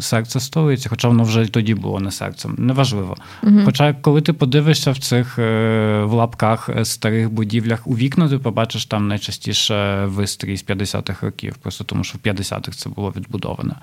серце 0.00 0.40
столиці, 0.40 0.88
хоча 0.88 1.08
воно 1.08 1.22
вже 1.22 1.46
тоді 1.46 1.74
було 1.74 2.00
не 2.00 2.10
серцем, 2.10 2.54
неважливо. 2.58 3.16
Угу. 3.42 3.60
Хоча, 3.64 3.92
коли 3.92 4.20
ти 4.20 4.32
подивишся 4.32 4.90
в 4.90 4.98
цих 4.98 5.38
е, 5.38 6.02
в 6.04 6.12
лапках 6.12 6.68
е, 6.68 6.84
старих 6.84 7.30
будівлях 7.30 7.86
у 7.86 7.96
вікна, 7.96 8.28
ти 8.28 8.38
побачиш 8.38 8.86
там 8.86 9.08
найчастіше 9.08 10.04
вистрій 10.04 10.56
з 10.56 10.64
50-х 10.64 11.26
років, 11.26 11.54
просто 11.54 11.84
тому 11.84 12.04
що 12.04 12.18
в 12.18 12.26
50-х 12.26 12.76
це 12.76 12.88
було 12.90 13.12
відбудоване. 13.16 13.74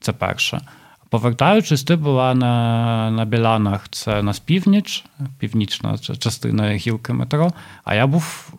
Це 0.00 0.12
перше. 0.12 0.60
Повертаючись, 1.08 1.84
ти 1.84 1.96
була 1.96 2.34
на 2.34 3.10
на 3.10 3.24
Біланах, 3.24 3.88
це 3.88 4.22
на 4.22 4.32
північ, 4.44 5.04
північна 5.38 5.98
частина 5.98 6.70
гілки 6.70 7.12
метро. 7.12 7.52
А 7.84 7.94
я 7.94 8.06
був 8.06 8.52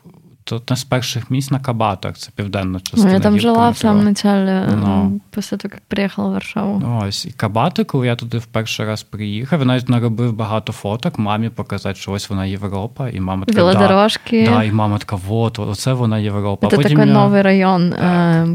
то 0.49 0.56
одне 0.56 0.76
з 0.76 0.84
перших 0.84 1.32
місць 1.32 1.52
на 1.52 1.60
Кабатах, 1.60 2.18
це 2.18 2.30
південна 2.36 2.80
частина. 2.80 3.14
Я 3.14 3.19
там 3.19 3.40
жила 3.40 3.69
в 3.69 3.78
самому 3.78 4.03
началі, 4.03 4.65
ну. 4.76 5.19
після 5.36 5.57
того, 5.57 5.72
як 5.74 5.82
приїхала 5.88 6.30
в 6.30 6.32
Варшаву. 6.32 7.02
Ось, 7.03 7.26
і 7.26 7.32
Кабати, 7.32 7.84
коли 7.84 8.07
я 8.07 8.15
туди 8.15 8.38
в 8.38 8.45
перший 8.45 8.86
раз 8.86 9.03
приїхав, 9.03 9.60
я 9.60 9.65
навіть 9.65 9.90
наробив 9.90 10.34
багато 10.34 10.74
фоток, 10.74 11.19
мамі 11.19 11.49
показати, 11.49 11.99
що 11.99 12.11
ось 12.11 12.30
вона 12.30 12.45
Європа, 12.45 13.10
і 13.10 13.19
мама 13.19 13.45
така, 13.45 13.64
Велодорожки. 13.64 14.49
Да, 14.49 14.64
і 14.64 14.72
мама 14.72 14.98
така, 14.98 15.15
вот, 15.15 15.60
оце 15.60 15.94
вона 15.94 16.19
Європа. 16.19 16.68
Це 16.68 16.78
такий 16.78 16.98
я... 16.98 17.06
новий 17.06 17.41
район, 17.41 17.94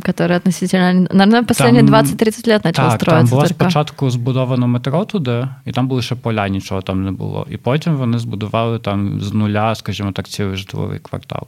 який 0.06 0.36
относительно, 0.36 1.08
наверное, 1.12 1.44
останні 1.50 1.82
20-30 1.82 2.24
років 2.24 2.62
почав 2.62 2.90
так, 2.90 3.00
строїтися. 3.00 3.06
Там 3.06 3.26
було 3.26 3.46
спочатку 3.46 4.10
збудовано 4.10 4.68
метро 4.68 5.04
туди, 5.04 5.48
і 5.66 5.72
там 5.72 5.88
були 5.88 6.02
ще 6.02 6.14
поля, 6.14 6.48
нічого 6.48 6.82
там 6.82 7.04
не 7.04 7.12
було. 7.12 7.46
І 7.50 7.56
потім 7.56 7.96
вони 7.96 8.18
збудували 8.18 8.78
там 8.78 9.20
з 9.20 9.32
нуля, 9.32 9.74
скажімо 9.74 10.12
так, 10.12 10.28
цілий 10.28 10.56
житловий 10.56 10.98
квартал. 10.98 11.46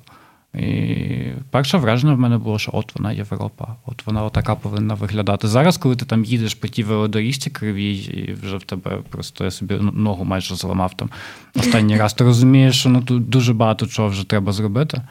І 0.59 1.33
перше 1.51 1.79
враження 1.79 2.15
в 2.15 2.19
мене 2.19 2.39
було, 2.39 2.59
що 2.59 2.71
от 2.75 2.93
вона 2.95 3.13
Європа, 3.13 3.77
от 3.87 4.07
вона 4.07 4.25
отака 4.25 4.55
повинна 4.55 4.95
виглядати. 4.95 5.49
Зараз, 5.49 5.77
коли 5.77 5.97
ти 5.97 6.05
там 6.05 6.25
їдеш 6.25 6.55
по 6.55 6.69
тій 6.69 6.83
велодоріжці 6.83 7.51
кривій, 7.51 7.97
і 7.97 8.33
вже 8.33 8.57
в 8.57 8.63
тебе 8.63 8.99
просто 9.11 9.45
я 9.45 9.51
собі 9.51 9.75
ногу 9.75 10.25
майже 10.25 10.55
зламав 10.55 10.95
там 10.95 11.11
останній 11.57 11.97
раз, 11.97 12.15
ти 12.15 12.25
розумієш, 12.25 12.81
що 12.81 12.89
ну 12.89 13.03
тут 13.03 13.29
дуже 13.29 13.53
багато 13.55 13.87
чого 13.87 14.09
вже 14.09 14.29
треба 14.29 14.53
зробити. 14.53 15.03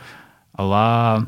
Але 0.53 1.21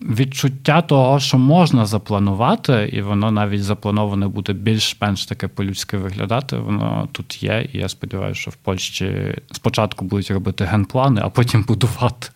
відчуття 0.00 0.82
того, 0.82 1.20
що 1.20 1.38
можна 1.38 1.86
запланувати, 1.86 2.90
і 2.92 3.02
воно 3.02 3.30
навіть 3.30 3.64
заплановане 3.64 4.28
буде 4.28 4.52
більш-менш 4.52 5.26
таке 5.26 5.48
по-людськи 5.48 5.96
виглядати, 5.96 6.56
воно 6.56 7.08
тут 7.12 7.42
є. 7.42 7.68
І 7.72 7.78
я 7.78 7.88
сподіваюся, 7.88 8.40
що 8.40 8.50
в 8.50 8.56
Польщі 8.56 9.34
спочатку 9.52 10.04
будуть 10.04 10.30
робити 10.30 10.64
генплани, 10.64 11.20
а 11.24 11.28
потім 11.28 11.62
будувати. 11.62 12.28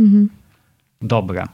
Угу. 0.00 0.28
Добре. 1.00 1.46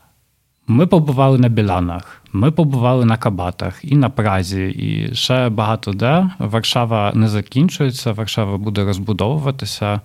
Ми 0.67 0.87
побували 0.87 1.39
на 1.39 1.49
Біланах, 1.49 2.23
ми 2.33 2.51
побували 2.51 3.05
на 3.05 3.17
Кабатах 3.17 3.81
і 3.83 3.97
на 3.97 4.11
Празі, 4.11 4.65
і 4.69 5.15
ще 5.15 5.49
багато 5.49 5.93
де. 5.93 6.31
Варшава 6.39 7.13
не 7.15 7.29
закінчується, 7.29 8.13
Варшава 8.13 8.57
буде 8.57 8.85
розбудовуватися. 8.85 10.01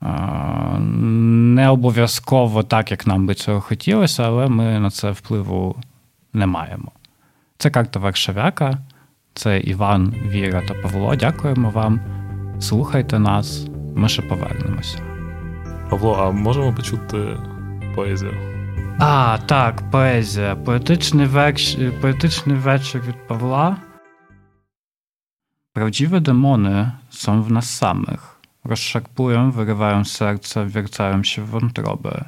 Не 0.00 1.68
обов'язково 1.68 2.62
так, 2.62 2.90
як 2.90 3.06
нам 3.06 3.26
би 3.26 3.34
цього 3.34 3.60
хотілося, 3.60 4.22
але 4.22 4.48
ми 4.48 4.80
на 4.80 4.90
це 4.90 5.10
впливу 5.10 5.76
не 6.32 6.46
маємо. 6.46 6.92
Це 7.58 7.70
карта 7.70 8.00
Варшавяка, 8.00 8.78
це 9.34 9.60
Іван, 9.60 10.14
Віра 10.26 10.62
та 10.68 10.74
Павло. 10.74 11.16
Дякуємо 11.16 11.70
вам. 11.70 12.00
Слухайте 12.60 13.18
нас, 13.18 13.66
ми 13.96 14.08
ще 14.08 14.22
повернемося. 14.22 14.98
Павло, 15.90 16.16
а 16.20 16.30
можемо 16.30 16.72
почути 16.72 17.36
poezja. 17.94 18.30
A, 18.98 19.38
tak, 19.46 19.82
poezja. 19.82 20.56
Poetyczny, 20.56 21.28
wers, 21.28 21.76
poetyczny 22.00 22.56
werszyk 22.56 23.08
od 23.08 23.16
Pawła. 23.16 23.76
Prawdziwe 25.72 26.20
demony 26.20 26.90
są 27.10 27.42
w 27.42 27.50
nas 27.50 27.70
samych. 27.70 28.40
Rozszarpują, 28.64 29.50
wyrywają 29.50 30.04
serce, 30.04 30.66
wiercają 30.66 31.24
się 31.24 31.42
w 31.42 31.48
wątrobę. 31.48 32.24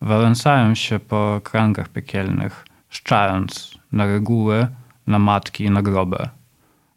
Wałęsają 0.00 0.74
się 0.74 0.98
po 0.98 1.40
kręgach 1.44 1.88
piekielnych, 1.88 2.64
szczając 2.88 3.78
na 3.92 4.06
reguły, 4.06 4.66
na 5.06 5.18
matki 5.18 5.64
i 5.64 5.70
na 5.70 5.82
grobę. 5.82 6.28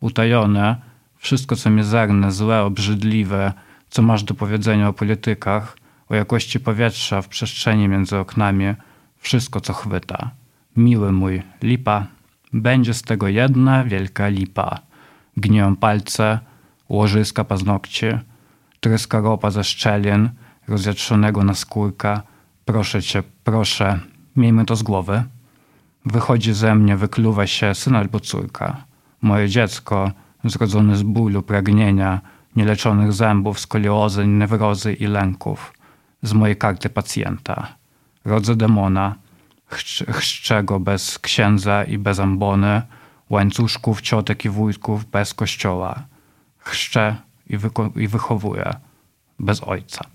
Utajone, 0.02 0.76
wszystko 1.18 1.56
co 1.56 1.70
miezerne, 1.70 2.32
złe, 2.32 2.64
obrzydliwe, 2.64 3.54
co 3.90 4.02
masz 4.02 4.24
do 4.24 4.34
powiedzenia 4.34 4.88
o 4.88 4.94
politykach, 4.94 5.78
o 6.12 6.16
jakości 6.16 6.60
powietrza 6.60 7.22
w 7.22 7.28
przestrzeni 7.28 7.88
między 7.88 8.18
oknami– 8.18 8.66
wszystko, 9.22 9.62
co 9.62 9.74
chwyta. 9.74 10.32
Miły 10.78 11.12
mój, 11.12 11.42
lipa, 11.64 12.08
będzie 12.54 12.94
z 12.94 13.02
tego 13.02 13.28
jedna 13.28 13.84
wielka 13.84 14.28
lipa. 14.28 14.80
Gniją 15.38 15.76
palce, 15.76 16.40
łożyska 16.90 17.44
paznokcie, 17.44 18.22
tryska 18.80 19.20
ropa 19.20 19.52
ze 19.52 19.64
szczelin, 19.64 20.30
rozjatrzonego 20.68 21.44
na 21.44 21.54
skórka. 21.54 22.24
Proszę 22.66 23.02
cię, 23.02 23.24
proszę, 23.44 24.00
miejmy 24.36 24.66
to 24.66 24.76
z 24.76 24.84
głowy. 24.84 25.24
Wychodzi 26.06 26.54
ze 26.54 26.76
mnie, 26.76 26.98
wykluwa 26.98 27.48
się 27.48 27.76
syn 27.76 27.96
albo 27.96 28.20
córka. 28.20 28.84
Moje 29.22 29.50
dziecko, 29.50 30.12
zrodzone 30.44 30.96
z 30.96 31.04
bólu, 31.04 31.42
pragnienia, 31.42 32.22
nieleczonych 32.56 33.14
zębów, 33.14 33.60
skoliozy, 33.60 34.28
newrozy 34.28 34.94
i 34.94 35.08
lęków. 35.08 35.74
Z 36.22 36.34
mojej 36.34 36.58
karty 36.58 36.90
pacjenta 36.90 37.76
rodze 38.26 38.56
demona, 38.56 39.16
chrzczego 40.12 40.80
bez 40.80 41.20
księdza 41.20 41.84
i 41.84 41.98
bez 41.98 42.20
ambony, 42.20 42.82
łańcuszków, 43.30 44.02
ciotek 44.02 44.46
i 44.46 44.50
wujków 44.50 45.06
bez 45.06 45.34
kościoła. 45.34 46.04
Chrzczę 46.58 47.16
i, 47.50 47.58
i 47.96 48.08
wychowuję 48.08 48.74
bez 49.40 49.64
ojca. 49.64 50.06